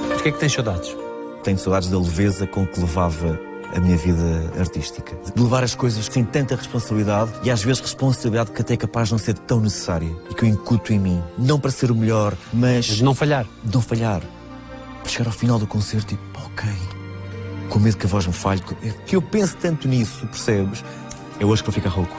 levar. 0.09 0.23
Que 0.23 0.29
é 0.29 0.33
que 0.33 0.39
tens 0.39 0.53
saudades? 0.53 0.97
Tenho 1.45 1.59
saudades 1.59 1.89
da 1.89 1.99
leveza 1.99 2.47
com 2.49 2.67
que 2.67 2.81
levava 2.81 3.39
a 3.75 3.81
minha 3.81 3.97
vida 3.97 4.53
artística. 4.59 5.17
De 5.35 5.43
levar 5.43 5.65
as 5.65 5.75
coisas 5.75 6.07
sem 6.07 6.25
tanta 6.25 6.55
responsabilidade 6.57 7.33
e 7.43 7.51
às 7.51 7.63
vezes 7.63 7.81
responsabilidade 7.81 8.51
que 8.53 8.61
até 8.63 8.75
é 8.75 8.77
capaz 8.77 9.09
de 9.09 9.15
não 9.15 9.19
ser 9.19 9.35
tão 9.39 9.61
necessária 9.61 10.11
e 10.31 10.35
que 10.35 10.45
eu 10.45 10.49
incuto 10.49 10.93
em 10.93 10.99
mim. 10.99 11.23
Não 11.39 11.59
para 11.59 11.71
ser 11.71 11.91
o 11.91 11.95
melhor, 11.95 12.35
mas 12.53 12.87
De 12.87 13.03
não 13.05 13.15
falhar. 13.15 13.47
de 13.65 13.75
não 13.75 13.83
falhar. 13.83 14.23
Para 15.03 15.11
chegar 15.11 15.27
ao 15.27 15.33
final 15.33 15.59
do 15.59 15.67
concerto 15.67 16.15
e, 16.15 16.19
ok, 16.39 16.71
com 17.69 17.79
medo 17.79 17.97
que 17.97 18.07
a 18.07 18.09
voz 18.09 18.27
me 18.27 18.33
falhe, 18.33 18.63
que 19.07 19.17
eu 19.17 19.23
penso 19.23 19.57
tanto 19.57 19.87
nisso, 19.89 20.27
percebes? 20.29 20.85
É 21.41 21.45
hoje 21.45 21.63
que 21.63 21.69
vou 21.71 21.75
ficar 21.75 21.91
rouco. 21.91 22.15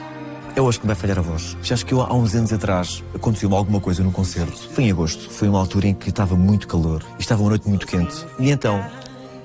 É 0.55 0.61
hoje 0.61 0.79
que 0.79 0.85
me 0.85 0.93
vai 0.93 0.95
falhar 0.95 1.19
a 1.19 1.21
voz. 1.21 1.57
Já 1.61 1.73
acho 1.75 1.85
que 1.85 1.93
eu, 1.93 2.01
há 2.01 2.13
uns 2.13 2.33
anos 2.33 2.53
atrás, 2.53 3.03
aconteceu-me 3.13 3.55
alguma 3.55 3.81
coisa 3.81 4.01
num 4.03 4.11
concerto. 4.11 4.69
Foi 4.71 4.85
em 4.85 4.91
agosto. 4.91 5.29
Foi 5.29 5.49
uma 5.49 5.59
altura 5.59 5.87
em 5.87 5.93
que 5.93 6.09
estava 6.09 6.35
muito 6.35 6.65
calor 6.67 7.03
e 7.17 7.21
estava 7.21 7.41
uma 7.41 7.49
noite 7.49 7.67
muito 7.67 7.85
quente. 7.85 8.25
E 8.39 8.49
então, 8.51 8.81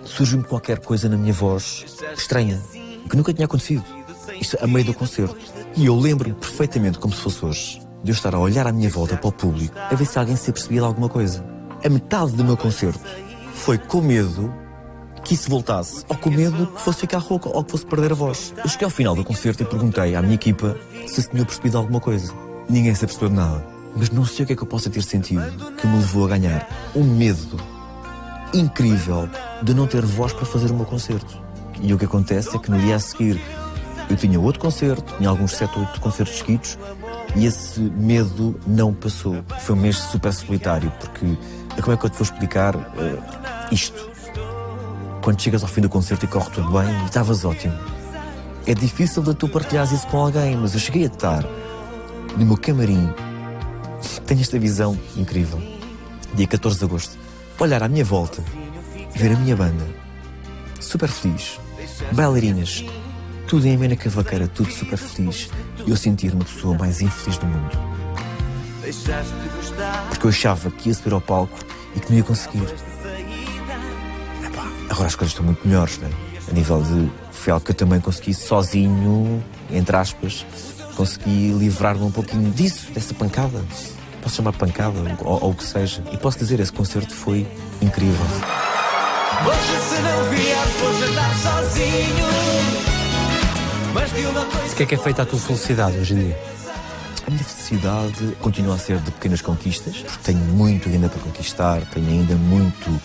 surgiu-me 0.05 0.45
qualquer 0.45 0.79
coisa 0.79 1.09
na 1.09 1.17
minha 1.17 1.33
voz 1.33 1.85
estranha, 2.17 2.61
que 3.09 3.17
nunca 3.17 3.33
tinha 3.33 3.47
acontecido. 3.47 3.85
Isto 4.41 4.59
a 4.61 4.67
meio 4.67 4.87
do 4.87 4.95
concerto. 4.95 5.37
E 5.77 5.87
eu 5.87 5.97
lembro-me 5.97 6.35
perfeitamente, 6.35 6.99
como 6.99 7.15
se 7.15 7.21
fosse 7.21 7.45
hoje, 7.45 7.83
de 8.03 8.11
eu 8.11 8.15
estar 8.15 8.35
a 8.35 8.39
olhar 8.39 8.67
à 8.67 8.73
minha 8.73 8.89
volta 8.89 9.17
para 9.17 9.29
o 9.29 9.33
público, 9.33 9.75
a 9.79 9.95
ver 9.95 10.05
se 10.05 10.19
alguém 10.19 10.37
se 10.37 10.51
apercebia 10.51 10.81
de 10.81 10.87
alguma 10.87 11.09
coisa. 11.09 11.45
A 11.85 11.89
metade 11.89 12.33
do 12.33 12.45
meu 12.45 12.57
concerto 12.57 13.01
foi 13.55 13.79
com 13.79 14.01
medo 14.01 14.53
que 15.25 15.35
isso 15.35 15.51
voltasse, 15.51 16.05
ou 16.09 16.17
com 16.17 16.31
medo 16.31 16.67
que 16.69 16.81
fosse 16.81 17.01
ficar 17.01 17.19
rouco, 17.19 17.51
ou 17.51 17.63
que 17.63 17.71
fosse 17.71 17.87
perder 17.87 18.13
a 18.13 18.15
voz. 18.15 18.55
Eu 18.57 18.69
cheguei 18.69 18.85
ao 18.85 18.91
final 18.91 19.15
do 19.15 19.25
concerto 19.25 19.63
e 19.63 19.67
perguntei 19.67 20.15
à 20.15 20.23
minha 20.23 20.35
equipa 20.35 20.77
se 21.07 21.23
se 21.23 21.31
tinha 21.31 21.45
percebido 21.45 21.77
alguma 21.79 22.01
coisa. 22.01 22.33
Ninguém 22.69 22.95
se 22.95 23.05
apercebeu 23.05 23.29
de 23.29 23.35
nada. 23.37 23.65
Mas 23.95 24.11
não 24.11 24.25
sei 24.25 24.45
o 24.45 24.47
que 24.47 24.53
é 24.53 24.57
que 24.57 24.63
eu 24.63 24.67
possa 24.67 24.89
ter 24.89 25.03
sentido 25.03 25.43
que 25.77 25.87
me 25.87 25.97
levou 25.97 26.25
a 26.25 26.29
ganhar 26.29 26.69
um 26.95 27.03
medo 27.03 27.61
incrível 28.55 29.29
de 29.63 29.75
não 29.75 29.87
ter 29.87 30.05
voz 30.05 30.33
para 30.33 30.45
fazer 30.45 30.71
o 30.71 30.75
meu 30.75 30.87
concerto. 30.87 31.41
E 31.81 31.93
o 31.95 31.99
que 31.99 32.05
acontece 32.05 32.55
é 32.55 32.59
que 32.59 32.71
no 32.71 32.79
dia 32.79 32.97
a 32.97 33.01
seguir 33.01 33.41
eu 34.09 34.17
tinha 34.17 34.41
outro 34.41 34.61
concerto, 34.61 35.15
tinha 35.17 35.29
alguns 35.29 35.53
sete 35.53 35.79
ou 35.79 35.85
oito 35.85 36.01
concertos 36.01 36.39
seguidos 36.39 36.79
e 37.37 37.47
esse 37.47 37.81
medo 37.81 38.59
não 38.67 38.93
passou. 38.93 39.37
Foi 39.61 39.77
um 39.77 39.79
mês 39.79 39.97
super 39.97 40.33
solitário 40.33 40.93
porque 40.99 41.37
como 41.81 41.93
é 41.93 41.97
que 41.97 42.07
eu 42.07 42.11
te 42.11 42.17
vou 42.17 42.25
explicar 42.25 42.75
eh, 42.75 43.69
isto? 43.71 44.11
Quando 45.23 45.41
chegas 45.41 45.63
ao 45.63 45.69
fim 45.69 45.81
do 45.81 45.89
concerto 45.89 46.25
e 46.25 46.29
corre 46.29 46.51
tudo 46.51 46.71
bem 46.73 46.91
e 47.03 47.05
estavas 47.05 47.45
ótimo. 47.45 47.79
É 48.67 48.75
difícil 48.75 49.23
de 49.23 49.35
tu 49.35 49.49
partilhares 49.49 49.93
isso 49.93 50.07
com 50.09 50.19
alguém, 50.19 50.57
mas 50.57 50.75
eu 50.75 50.81
cheguei 50.81 51.05
a 51.05 51.07
estar 51.07 51.45
no 52.37 52.45
meu 52.45 52.57
camarim. 52.57 53.13
Tenho 54.27 54.41
esta 54.41 54.59
visão 54.59 54.99
incrível. 55.17 55.61
Dia 56.35 56.47
14 56.47 56.79
de 56.79 56.85
agosto. 56.85 57.20
Olhar 57.61 57.83
à 57.83 57.89
minha 57.89 58.05
volta, 58.05 58.43
ver 59.15 59.33
a 59.33 59.39
minha 59.39 59.55
banda, 59.55 59.87
super 60.81 61.11
feliz, 61.11 61.61
bailarinas, 62.11 62.83
tudo 63.47 63.67
em 63.67 63.75
amena 63.75 63.95
cavaqueira, 63.95 64.49
tudo 64.49 64.73
super 64.73 64.97
feliz. 64.97 65.51
Eu 65.87 65.95
sentir-me 65.95 66.41
a 66.41 66.45
pessoa 66.47 66.79
mais 66.79 67.03
infeliz 67.03 67.37
do 67.37 67.45
mundo. 67.45 67.79
Porque 70.09 70.27
eu 70.27 70.31
achava 70.31 70.71
que 70.71 70.89
ia 70.89 70.95
subir 70.95 71.13
ao 71.13 71.21
palco 71.21 71.59
e 71.95 72.01
que 72.01 72.11
não 72.11 72.17
ia 72.17 72.25
conseguir. 72.25 72.65
Epá, 74.43 74.67
agora 74.89 75.07
as 75.07 75.15
coisas 75.15 75.33
estão 75.33 75.45
muito 75.45 75.69
melhores, 75.69 75.99
né? 75.99 76.11
A 76.49 76.53
nível 76.55 76.83
de. 76.83 77.11
Foi 77.31 77.53
algo 77.53 77.63
que 77.63 77.73
eu 77.73 77.77
também 77.77 78.01
consegui 78.01 78.33
sozinho, 78.33 79.45
entre 79.71 79.97
aspas, 79.97 80.47
consegui 80.97 81.53
livrar-me 81.53 82.05
um 82.05 82.11
pouquinho 82.11 82.51
disso, 82.53 82.91
dessa 82.93 83.13
pancada. 83.13 83.63
Posso 84.23 84.37
chamar 84.37 84.53
pancada, 84.53 84.99
ou, 85.25 85.43
ou 85.43 85.51
o 85.51 85.55
que 85.55 85.65
seja. 85.65 86.03
E 86.13 86.17
posso 86.17 86.39
dizer, 86.39 86.61
esse 86.61 86.73
concerto 86.73 87.15
foi 87.15 87.47
incrível. 87.81 88.27
Hoje 89.47 89.81
se 89.89 90.03
não 90.03 90.25
vieres 90.31 90.73
vou 90.81 91.01
jantar 91.01 91.35
sozinho 91.39 92.27
Mas 93.95 94.13
de 94.13 94.27
uma 94.27 94.45
coisa 94.45 94.73
O 94.73 94.77
que 94.77 94.83
é 94.83 94.87
que 94.87 94.95
é 94.95 94.99
feita 94.99 95.23
a 95.23 95.27
tua 95.27 95.39
felicidade 95.39 95.97
hoje 95.97 96.13
em 96.13 96.19
dia? 96.19 96.39
A 97.27 97.31
minha 97.31 97.45
felicidade 97.45 98.37
continua 98.41 98.75
a 98.75 98.79
ser 98.79 98.99
de 98.99 99.11
pequenas 99.13 99.41
conquistas, 99.41 99.97
porque 99.99 100.19
tenho 100.25 100.41
muito 100.41 100.89
ainda 100.89 101.09
para 101.09 101.21
conquistar, 101.21 101.81
tenho 101.93 102.09
ainda 102.09 102.35
muito 102.35 103.01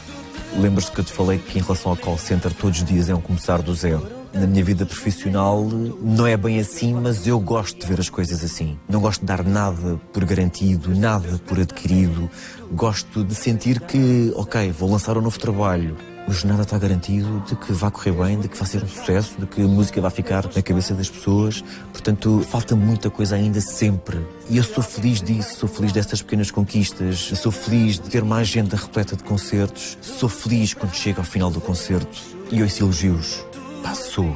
Lembras-te 0.58 0.92
que 0.92 1.02
eu 1.02 1.04
te 1.04 1.12
falei 1.12 1.38
que 1.38 1.60
em 1.60 1.62
relação 1.62 1.92
ao 1.92 1.98
call 1.98 2.18
center 2.18 2.54
todos 2.54 2.80
os 2.80 2.86
dias 2.86 3.10
é 3.10 3.16
um 3.16 3.20
começar 3.20 3.62
do 3.62 3.74
zero. 3.74 4.08
Na 4.34 4.48
minha 4.48 4.64
vida 4.64 4.86
profissional 4.86 5.64
não 6.02 6.26
é 6.26 6.36
bem 6.38 6.60
assim, 6.60 6.94
mas 6.94 7.28
eu 7.28 7.40
gosto 7.40 7.80
de 7.80 7.86
ver 7.86 8.00
as 8.00 8.10
coisas 8.10 8.44
assim. 8.44 8.78
Não 8.88 9.00
gosto 9.00 9.22
de 9.22 9.28
dar 9.28 9.44
nada 9.44 10.00
por 10.14 10.24
garantido, 10.24 10.96
nada 10.96 11.40
por 11.46 11.60
adquirido. 11.60 12.30
Gosto 12.72 13.24
de 13.24 13.36
sentir 13.36 13.82
que, 13.82 14.32
ok, 14.36 14.72
vou 14.72 14.90
lançar 14.90 15.18
um 15.18 15.22
novo 15.22 15.40
trabalho, 15.40 15.98
mas 16.28 16.44
nada 16.44 16.64
está 16.64 16.78
garantido 16.78 17.44
de 17.48 17.56
que 17.56 17.72
vai 17.72 17.92
correr 17.92 18.12
bem, 18.12 18.40
de 18.40 18.48
que 18.48 18.58
vai 18.58 18.68
ser 18.68 18.84
um 18.84 18.88
sucesso, 18.88 19.36
de 19.40 19.46
que 19.46 19.62
a 19.62 19.68
música 19.68 20.02
vai 20.02 20.12
ficar 20.12 20.46
na 20.56 20.62
cabeça 20.62 20.94
das 20.94 21.10
pessoas. 21.10 21.64
Portanto, 21.92 22.46
falta 22.50 22.76
muita 22.76 23.10
coisa 23.10 23.36
ainda 23.36 23.62
sempre. 23.62 24.26
E 24.50 24.58
eu 24.58 24.64
sou 24.64 24.84
feliz 24.84 25.22
disso, 25.22 25.60
sou 25.60 25.70
feliz 25.70 25.92
dessas 25.92 26.22
pequenas 26.22 26.50
conquistas, 26.50 27.32
sou 27.36 27.52
feliz 27.52 28.00
de 28.00 28.10
ter 28.10 28.24
uma 28.24 28.38
agenda 28.38 28.76
repleta 28.76 29.16
de 29.16 29.24
concertos, 29.24 29.98
sou 30.02 30.30
feliz 30.30 30.74
quando 30.74 30.94
chego 30.94 31.20
ao 31.20 31.26
final 31.26 31.52
do 31.52 31.62
concerto 31.62 32.20
e 32.52 32.62
ouço 32.62 32.84
elogios. 32.84 33.46
Sou. 33.94 34.36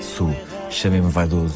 Sou. 0.00 0.34
Chamem-me 0.70 1.10
vaidoso, 1.10 1.54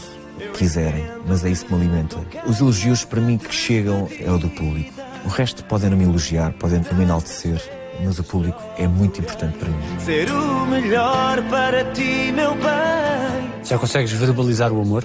quiserem, 0.56 1.04
mas 1.26 1.44
é 1.44 1.50
isso 1.50 1.66
que 1.66 1.74
me 1.74 1.80
alimenta. 1.80 2.16
Os 2.46 2.60
elogios 2.60 3.04
para 3.04 3.20
mim 3.20 3.36
que 3.36 3.52
chegam 3.52 4.08
é 4.18 4.30
o 4.30 4.38
do 4.38 4.48
público. 4.48 4.92
O 5.24 5.28
resto 5.28 5.64
podem 5.64 5.90
não 5.90 5.96
me 5.96 6.04
elogiar, 6.04 6.52
podem 6.54 6.80
não 6.80 6.96
me 6.96 7.04
enaltecer, 7.04 7.60
mas 8.04 8.18
o 8.18 8.24
público 8.24 8.60
é 8.76 8.86
muito 8.86 9.20
importante 9.20 9.58
para 9.58 9.68
mim. 9.68 10.00
Ser 10.00 10.30
o 10.30 10.66
melhor 10.66 11.42
para 11.48 11.84
ti, 11.92 12.32
meu 12.32 12.54
bem. 12.54 13.64
Já 13.64 13.78
consegues 13.78 14.12
verbalizar 14.12 14.72
o 14.72 14.80
amor? 14.80 15.04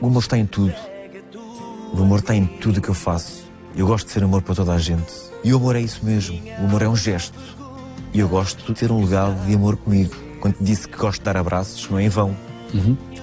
O 0.00 0.06
amor 0.06 0.22
está 0.22 0.36
em 0.38 0.46
tudo. 0.46 0.74
O 1.92 2.02
amor 2.02 2.20
está 2.20 2.34
em 2.34 2.46
tudo 2.46 2.80
que 2.80 2.88
eu 2.88 2.94
faço. 2.94 3.44
Eu 3.76 3.86
gosto 3.86 4.06
de 4.06 4.12
ser 4.12 4.24
amor 4.24 4.42
para 4.42 4.54
toda 4.54 4.72
a 4.72 4.78
gente. 4.78 5.12
E 5.44 5.52
o 5.52 5.56
amor 5.56 5.76
é 5.76 5.80
isso 5.80 6.04
mesmo. 6.04 6.40
O 6.60 6.64
amor 6.64 6.82
é 6.82 6.88
um 6.88 6.96
gesto. 6.96 7.38
E 8.12 8.18
eu 8.18 8.28
gosto 8.28 8.64
de 8.66 8.78
ter 8.78 8.90
um 8.90 9.02
legado 9.02 9.46
de 9.46 9.54
amor 9.54 9.76
comigo. 9.76 10.14
Quando 10.40 10.54
te 10.54 10.64
disse 10.64 10.88
que 10.88 10.96
gosto 10.96 11.20
de 11.20 11.24
dar 11.24 11.36
abraços, 11.36 11.88
não 11.88 11.98
é 11.98 12.04
em 12.04 12.08
vão. 12.08 12.36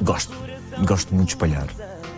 Gosto. 0.02 0.36
Gosto 0.86 1.14
muito 1.14 1.30
de 1.30 1.34
espalhar 1.34 1.68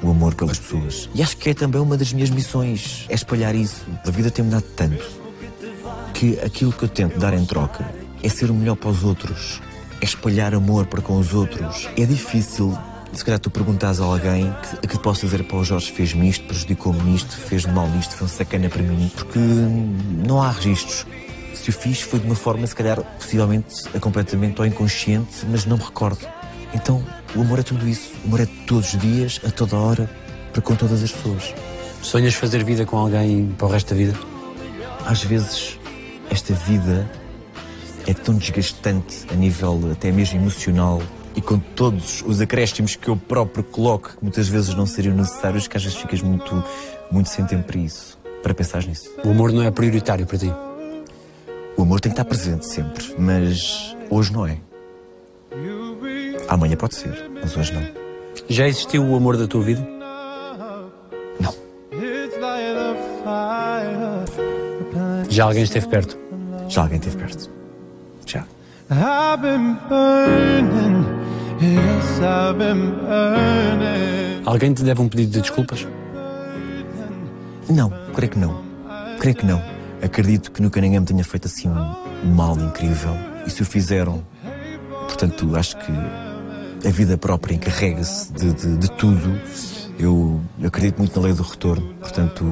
o 0.01 0.11
amor 0.11 0.33
pelas 0.33 0.59
pessoas. 0.59 1.09
E 1.13 1.21
acho 1.21 1.37
que 1.37 1.49
é 1.49 1.53
também 1.53 1.81
uma 1.81 1.97
das 1.97 2.13
minhas 2.13 2.29
missões. 2.29 3.05
É 3.09 3.15
espalhar 3.15 3.55
isso. 3.55 3.85
A 4.05 4.11
vida 4.11 4.29
tem-me 4.29 4.51
dado 4.51 4.63
tanto 4.75 5.18
que 6.19 6.37
aquilo 6.41 6.73
que 6.73 6.83
eu 6.83 6.89
tento 6.89 7.17
dar 7.17 7.33
em 7.33 7.45
troca 7.45 7.89
é 8.21 8.27
ser 8.27 8.51
o 8.51 8.53
melhor 8.53 8.75
para 8.75 8.89
os 8.89 9.05
outros, 9.05 9.61
é 10.01 10.03
espalhar 10.03 10.53
amor 10.53 10.85
para 10.85 11.01
com 11.01 11.17
os 11.17 11.33
outros. 11.33 11.87
É 11.95 12.05
difícil, 12.05 12.77
se 13.13 13.23
calhar 13.23 13.39
tu 13.39 13.49
perguntas 13.49 14.01
a 14.01 14.03
alguém 14.03 14.53
que, 14.81 14.85
que 14.89 14.99
possa 14.99 15.25
dizer 15.25 15.45
para 15.45 15.55
o 15.55 15.63
Jorge 15.63 15.93
fez-me 15.93 16.27
isto, 16.27 16.43
prejudicou-me 16.43 17.01
nisto, 17.03 17.37
fez-me 17.37 17.71
mal 17.71 17.87
nisto, 17.87 18.13
foi 18.17 18.27
um 18.27 18.29
sacana 18.29 18.67
para 18.67 18.83
mim, 18.83 19.09
porque 19.15 19.39
não 19.39 20.41
há 20.41 20.51
registros. 20.51 21.07
Se 21.53 21.69
o 21.69 21.73
fiz 21.73 22.01
foi 22.01 22.19
de 22.19 22.25
uma 22.25 22.35
forma, 22.35 22.67
se 22.67 22.75
calhar, 22.75 23.01
possivelmente, 23.01 23.87
completamente 24.01 24.59
ou 24.59 24.67
inconsciente, 24.67 25.45
mas 25.49 25.65
não 25.65 25.77
me 25.77 25.83
recordo. 25.83 26.27
Então, 26.73 27.01
o 27.33 27.39
amor 27.39 27.59
é 27.59 27.63
tudo 27.63 27.87
isso. 27.87 28.11
O 28.25 28.27
amor 28.27 28.41
é 28.41 28.47
todos 28.67 28.93
os 28.93 28.99
dias, 28.99 29.39
a 29.47 29.51
toda 29.51 29.77
hora, 29.77 30.09
para 30.51 30.61
com 30.61 30.75
todas 30.75 31.01
as 31.01 31.13
pessoas. 31.13 31.55
Sonhas 32.01 32.33
fazer 32.33 32.65
vida 32.65 32.85
com 32.85 32.97
alguém 32.97 33.55
para 33.57 33.67
o 33.67 33.71
resto 33.71 33.91
da 33.91 33.95
vida? 33.95 34.19
às 35.09 35.23
vezes 35.23 35.78
esta 36.29 36.53
vida 36.53 37.09
é 38.07 38.13
tão 38.13 38.35
desgastante 38.35 39.25
a 39.31 39.35
nível 39.35 39.89
até 39.91 40.11
mesmo 40.11 40.39
emocional 40.39 41.01
e 41.35 41.41
com 41.41 41.59
todos 41.59 42.23
os 42.25 42.41
acréscimos 42.41 42.95
que 42.95 43.07
eu 43.07 43.15
próprio 43.15 43.63
coloco, 43.63 44.15
que 44.15 44.23
muitas 44.23 44.47
vezes 44.47 44.73
não 44.73 44.85
seriam 44.85 45.15
necessários, 45.15 45.67
que 45.67 45.77
às 45.77 45.83
vezes 45.83 45.97
ficas 45.97 46.21
muito, 46.21 46.63
muito 47.11 47.29
sem 47.29 47.45
tempo 47.45 47.63
para 47.63 47.79
isso, 47.79 48.17
para 48.41 48.53
pensar 48.53 48.83
nisso. 48.83 49.09
O 49.23 49.29
amor 49.29 49.51
não 49.51 49.63
é 49.63 49.71
prioritário 49.71 50.25
para 50.25 50.37
ti. 50.37 50.51
O 51.77 51.83
amor 51.83 51.99
tem 51.99 52.11
que 52.11 52.19
estar 52.19 52.25
presente 52.25 52.65
sempre, 52.65 53.15
mas 53.17 53.95
hoje 54.09 54.33
não 54.33 54.45
é. 54.45 54.57
Amanhã 56.47 56.75
pode 56.75 56.95
ser, 56.95 57.29
mas 57.41 57.55
hoje 57.55 57.73
não. 57.73 57.83
Já 58.49 58.67
existiu 58.67 59.05
o 59.05 59.15
amor 59.15 59.37
da 59.37 59.47
tua 59.47 59.61
vida? 59.61 59.98
Já 65.39 65.45
alguém 65.45 65.63
esteve 65.63 65.87
perto? 65.87 66.17
Já 66.67 66.81
alguém 66.81 66.97
esteve 66.97 67.15
perto. 67.15 67.49
Já. 68.25 68.45
Alguém 74.45 74.73
te 74.73 74.83
deve 74.83 75.01
um 75.01 75.07
pedido 75.07 75.31
de 75.31 75.39
desculpas? 75.39 75.87
Não, 77.69 77.89
creio 78.13 78.29
que 78.33 78.37
não. 78.37 78.61
Creio 79.17 79.35
que 79.37 79.45
não. 79.45 79.63
Acredito 80.03 80.51
que 80.51 80.61
nunca 80.61 80.81
ninguém 80.81 80.99
me 80.99 81.05
tenha 81.05 81.23
feito 81.23 81.45
assim 81.45 81.69
um 81.69 82.35
mal 82.35 82.59
incrível. 82.59 83.15
E 83.47 83.49
se 83.49 83.61
o 83.61 83.65
fizeram, 83.65 84.21
portanto, 85.07 85.55
acho 85.55 85.77
que 85.77 85.93
a 86.85 86.91
vida 86.91 87.17
própria 87.17 87.55
encarrega-se 87.55 88.33
de, 88.33 88.53
de, 88.53 88.75
de 88.75 88.91
tudo. 88.91 89.39
Eu, 89.97 90.41
eu 90.59 90.67
acredito 90.67 90.97
muito 90.97 91.17
na 91.17 91.27
lei 91.27 91.33
do 91.33 91.43
retorno. 91.43 91.93
Portanto, 92.01 92.45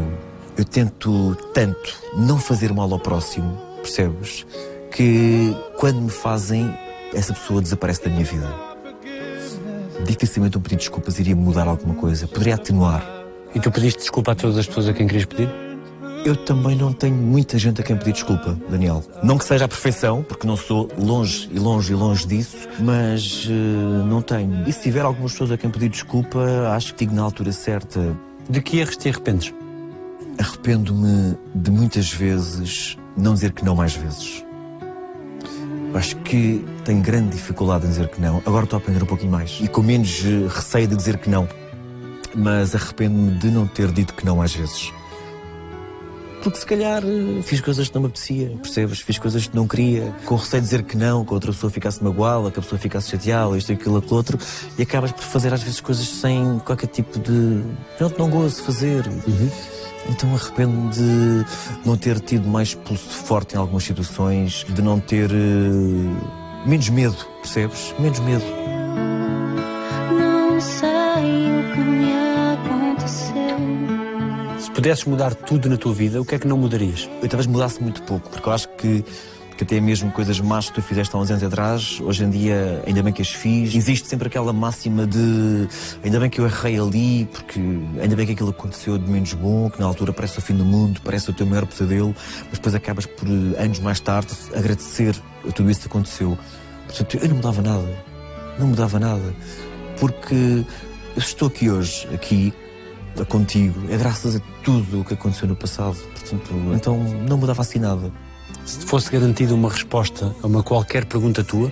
eu 0.57 0.65
tento 0.65 1.35
tanto 1.53 1.93
não 2.17 2.37
fazer 2.37 2.73
mal 2.73 2.91
ao 2.91 2.99
próximo, 2.99 3.57
percebes? 3.77 4.45
Que 4.91 5.55
quando 5.77 6.01
me 6.01 6.09
fazem, 6.09 6.73
essa 7.13 7.33
pessoa 7.33 7.61
desaparece 7.61 8.03
da 8.03 8.09
minha 8.09 8.25
vida. 8.25 8.53
Dificilmente 10.05 10.57
um 10.57 10.61
pedido 10.61 10.79
de 10.79 10.85
desculpas 10.85 11.19
iria 11.19 11.35
mudar 11.35 11.67
alguma 11.67 11.93
coisa. 11.93 12.27
Poderia 12.27 12.55
atenuar. 12.55 13.05
E 13.53 13.59
tu 13.59 13.71
pediste 13.71 13.99
desculpa 13.99 14.31
a 14.31 14.35
todas 14.35 14.57
as 14.57 14.65
pessoas 14.65 14.87
a 14.87 14.93
quem 14.93 15.05
querias 15.05 15.25
pedir? 15.25 15.49
Eu 16.25 16.35
também 16.35 16.75
não 16.75 16.91
tenho 16.91 17.15
muita 17.15 17.57
gente 17.57 17.79
a 17.79 17.83
quem 17.83 17.95
pedir 17.95 18.13
desculpa, 18.13 18.57
Daniel. 18.69 19.03
Não 19.23 19.37
que 19.37 19.45
seja 19.45 19.65
a 19.65 19.67
perfeição, 19.67 20.23
porque 20.23 20.45
não 20.45 20.57
sou 20.57 20.89
longe 20.97 21.47
e 21.51 21.59
longe 21.59 21.93
e 21.93 21.95
longe 21.95 22.27
disso, 22.27 22.67
mas 22.79 23.47
eh, 23.49 24.03
não 24.05 24.21
tenho. 24.21 24.67
E 24.67 24.73
se 24.73 24.81
tiver 24.81 25.05
algumas 25.05 25.31
pessoas 25.31 25.51
a 25.51 25.57
quem 25.57 25.69
pedir 25.69 25.89
desculpa, 25.89 26.39
acho 26.75 26.93
que 26.93 27.05
digo 27.05 27.15
na 27.15 27.21
altura 27.21 27.51
certa. 27.51 28.17
De 28.49 28.61
que 28.61 28.79
erros 28.79 28.97
te 28.97 29.09
arrependes? 29.09 29.53
Arrependo-me 30.39 31.35
de 31.55 31.71
muitas 31.71 32.11
vezes 32.11 32.97
não 33.15 33.33
dizer 33.33 33.51
que 33.51 33.65
não 33.65 33.75
mais 33.75 33.95
vezes. 33.95 34.45
Acho 35.93 36.15
que 36.17 36.63
tenho 36.83 37.01
grande 37.01 37.31
dificuldade 37.31 37.85
em 37.85 37.89
dizer 37.89 38.07
que 38.09 38.21
não. 38.21 38.37
Agora 38.45 38.65
estou 38.65 38.77
a 38.77 38.79
aprender 38.79 39.03
um 39.03 39.07
pouquinho 39.07 39.31
mais. 39.31 39.57
E 39.61 39.67
com 39.67 39.81
menos 39.81 40.23
eh, 40.23 40.47
receio 40.47 40.87
de 40.87 40.95
dizer 40.95 41.17
que 41.17 41.29
não. 41.29 41.47
Mas 42.35 42.75
arrependo-me 42.75 43.31
de 43.39 43.47
não 43.47 43.65
ter 43.65 43.91
dito 43.91 44.13
que 44.13 44.25
não 44.25 44.41
às 44.41 44.53
vezes. 44.53 44.91
Porque 46.43 46.59
se 46.59 46.65
calhar 46.65 47.03
eh, 47.03 47.41
fiz 47.41 47.61
coisas 47.61 47.87
que 47.87 47.95
não 47.95 48.01
me 48.01 48.07
apetecia, 48.07 48.49
percebes? 48.61 48.99
Fiz 48.99 49.17
coisas 49.17 49.47
que 49.47 49.55
não 49.55 49.67
queria, 49.67 50.13
com 50.25 50.35
receio 50.35 50.61
de 50.61 50.67
dizer 50.67 50.83
que 50.83 50.95
não, 50.95 51.25
que 51.25 51.31
a 51.31 51.33
outra 51.33 51.51
pessoa 51.51 51.71
ficasse 51.71 52.03
magoada, 52.03 52.51
que 52.51 52.59
a 52.59 52.61
pessoa 52.61 52.79
ficasse 52.79 53.09
chateada, 53.09 53.57
isto, 53.57 53.71
aquilo, 53.71 53.97
aquilo 53.97 54.15
outro, 54.15 54.37
e 54.77 54.83
acabas 54.83 55.11
por 55.11 55.23
fazer 55.23 55.51
às 55.53 55.63
vezes 55.63 55.81
coisas 55.81 56.07
sem 56.07 56.59
qualquer 56.59 56.87
tipo 56.87 57.17
de. 57.17 57.63
Não 58.19 58.29
gosto 58.29 58.57
de 58.57 58.63
fazer. 58.63 59.03
Então 60.09 60.33
arrependo-me 60.33 60.89
de 60.89 61.45
não 61.85 61.97
ter 61.97 62.19
tido 62.19 62.47
mais 62.47 62.73
pulso 62.73 63.09
forte 63.09 63.55
em 63.55 63.57
algumas 63.57 63.83
situações, 63.83 64.65
de 64.69 64.81
não 64.81 64.99
ter. 64.99 65.29
eh, 65.31 66.65
menos 66.65 66.89
medo, 66.89 67.17
percebes? 67.41 67.93
Menos 67.99 68.19
medo. 68.19 68.43
Não 70.11 70.59
sei 70.61 70.89
o 70.89 71.73
que 71.73 71.79
me 71.79 72.11
aconteceu. 72.53 73.57
Se 74.59 74.71
pudesses 74.71 75.05
mudar 75.05 75.33
tudo 75.35 75.69
na 75.69 75.77
tua 75.77 75.93
vida, 75.93 76.21
o 76.21 76.25
que 76.25 76.35
é 76.35 76.39
que 76.39 76.47
não 76.47 76.57
mudarias? 76.57 77.09
eu 77.21 77.27
talvez 77.29 77.47
mudasse 77.47 77.81
muito 77.81 78.01
pouco, 78.03 78.29
porque 78.29 78.47
eu 78.47 78.53
acho 78.53 78.69
que, 78.69 79.03
que 79.57 79.63
até 79.63 79.81
mesmo 79.81 80.11
coisas 80.11 80.39
más 80.39 80.69
que 80.69 80.75
tu 80.75 80.81
fizeste 80.83 81.15
há 81.15 81.19
uns 81.19 81.31
anos 81.31 81.41
atrás, 81.41 81.99
hoje 81.99 82.23
em 82.23 82.29
dia, 82.29 82.83
ainda 82.85 83.01
bem 83.01 83.11
que 83.11 83.23
as 83.23 83.29
fiz. 83.29 83.73
Existe 83.73 84.07
sempre 84.07 84.27
aquela 84.27 84.53
máxima 84.53 85.07
de 85.07 85.67
ainda 86.03 86.19
bem 86.19 86.29
que 86.29 86.39
eu 86.39 86.45
errei 86.45 86.79
ali, 86.79 87.27
porque 87.33 87.59
ainda 87.99 88.15
bem 88.15 88.27
que 88.27 88.33
aquilo 88.33 88.51
aconteceu 88.51 88.99
de 88.99 89.09
menos 89.09 89.33
bom, 89.33 89.67
que 89.69 89.79
na 89.79 89.87
altura 89.87 90.13
parece 90.13 90.37
o 90.37 90.41
fim 90.41 90.55
do 90.55 90.63
mundo, 90.63 91.01
parece 91.03 91.31
o 91.31 91.33
teu 91.33 91.47
maior 91.47 91.65
pesadelo, 91.65 92.15
mas 92.43 92.53
depois 92.53 92.75
acabas 92.75 93.07
por, 93.07 93.27
anos 93.27 93.79
mais 93.79 93.99
tarde, 93.99 94.31
agradecer 94.55 95.15
a 95.47 95.51
tudo 95.51 95.71
isso 95.71 95.81
que 95.81 95.87
aconteceu. 95.87 96.37
Portanto, 96.85 97.17
eu 97.17 97.27
não 97.27 97.35
mudava 97.37 97.61
nada. 97.61 98.03
Não 98.59 98.67
mudava 98.67 98.99
nada. 98.99 99.35
Porque 99.99 100.35
eu 100.35 101.17
estou 101.17 101.47
aqui 101.47 101.71
hoje, 101.71 102.07
aqui, 102.13 102.53
contigo, 103.27 103.81
é 103.89 103.97
graças 103.97 104.35
a 104.35 104.39
tudo 104.63 105.01
o 105.01 105.03
que 105.03 105.15
aconteceu 105.15 105.47
no 105.47 105.55
passado. 105.55 105.97
Portanto, 106.13 106.53
então 106.75 106.95
não 107.27 107.37
mudava 107.39 107.63
assim 107.63 107.79
nada. 107.79 108.11
Se 108.67 108.79
te 108.79 108.85
fosse 108.85 109.09
garantida 109.09 109.55
uma 109.55 109.69
resposta 109.69 110.35
a 110.43 110.45
uma 110.45 110.61
qualquer 110.61 111.05
pergunta 111.05 111.41
tua, 111.41 111.71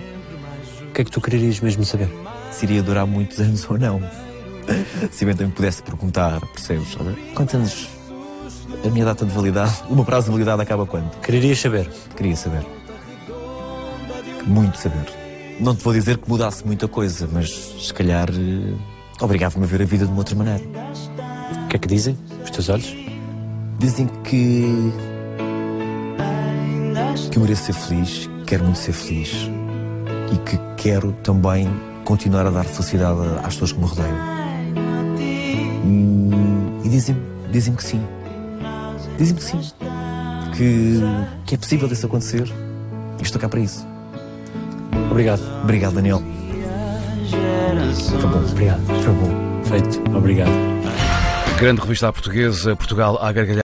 o 0.88 0.92
que 0.94 1.02
é 1.02 1.04
que 1.04 1.10
tu 1.10 1.20
quererias 1.20 1.60
mesmo 1.60 1.84
saber? 1.84 2.08
Se 2.50 2.64
iria 2.64 2.82
durar 2.82 3.06
muitos 3.06 3.38
anos 3.38 3.68
ou 3.68 3.78
não. 3.78 4.00
Se 5.10 5.22
eventualmente 5.22 5.44
me 5.44 5.52
pudesse 5.52 5.82
perguntar, 5.82 6.40
percebes? 6.40 6.96
Olha, 6.98 7.14
quantos 7.34 7.54
anos 7.54 7.88
a 8.82 8.88
minha 8.88 9.04
data 9.04 9.26
de 9.26 9.30
validade, 9.30 9.74
o 9.90 9.94
meu 9.94 10.06
prazo 10.06 10.26
de 10.26 10.32
validade 10.32 10.62
acaba 10.62 10.86
quando? 10.86 11.10
Quererias 11.20 11.60
saber? 11.60 11.86
Queria 12.16 12.34
saber. 12.34 12.64
Muito 14.46 14.78
saber. 14.78 15.04
Não 15.60 15.76
te 15.76 15.84
vou 15.84 15.92
dizer 15.92 16.16
que 16.16 16.26
mudasse 16.26 16.66
muita 16.66 16.88
coisa, 16.88 17.28
mas 17.30 17.50
se 17.78 17.92
calhar 17.92 18.30
eh, 18.30 18.74
obrigava-me 19.20 19.66
a 19.66 19.68
ver 19.68 19.82
a 19.82 19.84
vida 19.84 20.06
de 20.06 20.10
uma 20.10 20.20
outra 20.20 20.34
maneira. 20.34 20.64
O 21.64 21.68
que 21.68 21.76
é 21.76 21.78
que 21.78 21.88
dizem 21.88 22.16
os 22.42 22.48
teus 22.48 22.70
olhos? 22.70 22.96
Dizem 23.78 24.08
que. 24.24 25.15
Que 27.36 27.38
eu 27.38 27.42
mereço 27.42 27.64
ser 27.64 27.74
feliz, 27.74 28.30
quero 28.46 28.64
muito 28.64 28.78
ser 28.78 28.92
feliz 28.92 29.50
e 30.32 30.38
que 30.38 30.58
quero 30.78 31.12
também 31.22 31.68
continuar 32.02 32.46
a 32.46 32.50
dar 32.50 32.64
felicidade 32.64 33.20
às 33.44 33.52
pessoas 33.52 33.72
que 33.72 33.78
me 33.78 33.84
rodeiam. 33.84 34.16
E, 36.82 36.86
e 36.86 36.88
dizem-me 36.88 37.20
dizem 37.52 37.74
que 37.74 37.84
sim. 37.84 38.00
Dizem-me 39.18 39.38
que 39.38 39.44
sim. 39.44 39.60
Que, 40.56 41.00
que 41.44 41.54
é 41.56 41.58
possível 41.58 41.86
isso 41.92 42.06
acontecer. 42.06 42.50
E 43.18 43.22
estou 43.22 43.38
cá 43.38 43.50
para 43.50 43.60
isso. 43.60 43.86
Obrigado. 45.10 45.42
Obrigado, 45.62 45.94
Daniel. 45.94 46.22
Foi 48.18 48.30
bom. 48.30 48.38
Obrigado. 48.50 48.80
Foi 48.86 49.12
bom. 49.12 49.62
Feito. 49.62 50.16
Obrigado. 50.16 50.76
Grande 51.58 51.80
revista 51.80 52.08
à 52.08 52.12
portuguesa, 52.12 52.74
Portugal 52.76 53.18
à 53.20 53.30
gargalhada. 53.30 53.54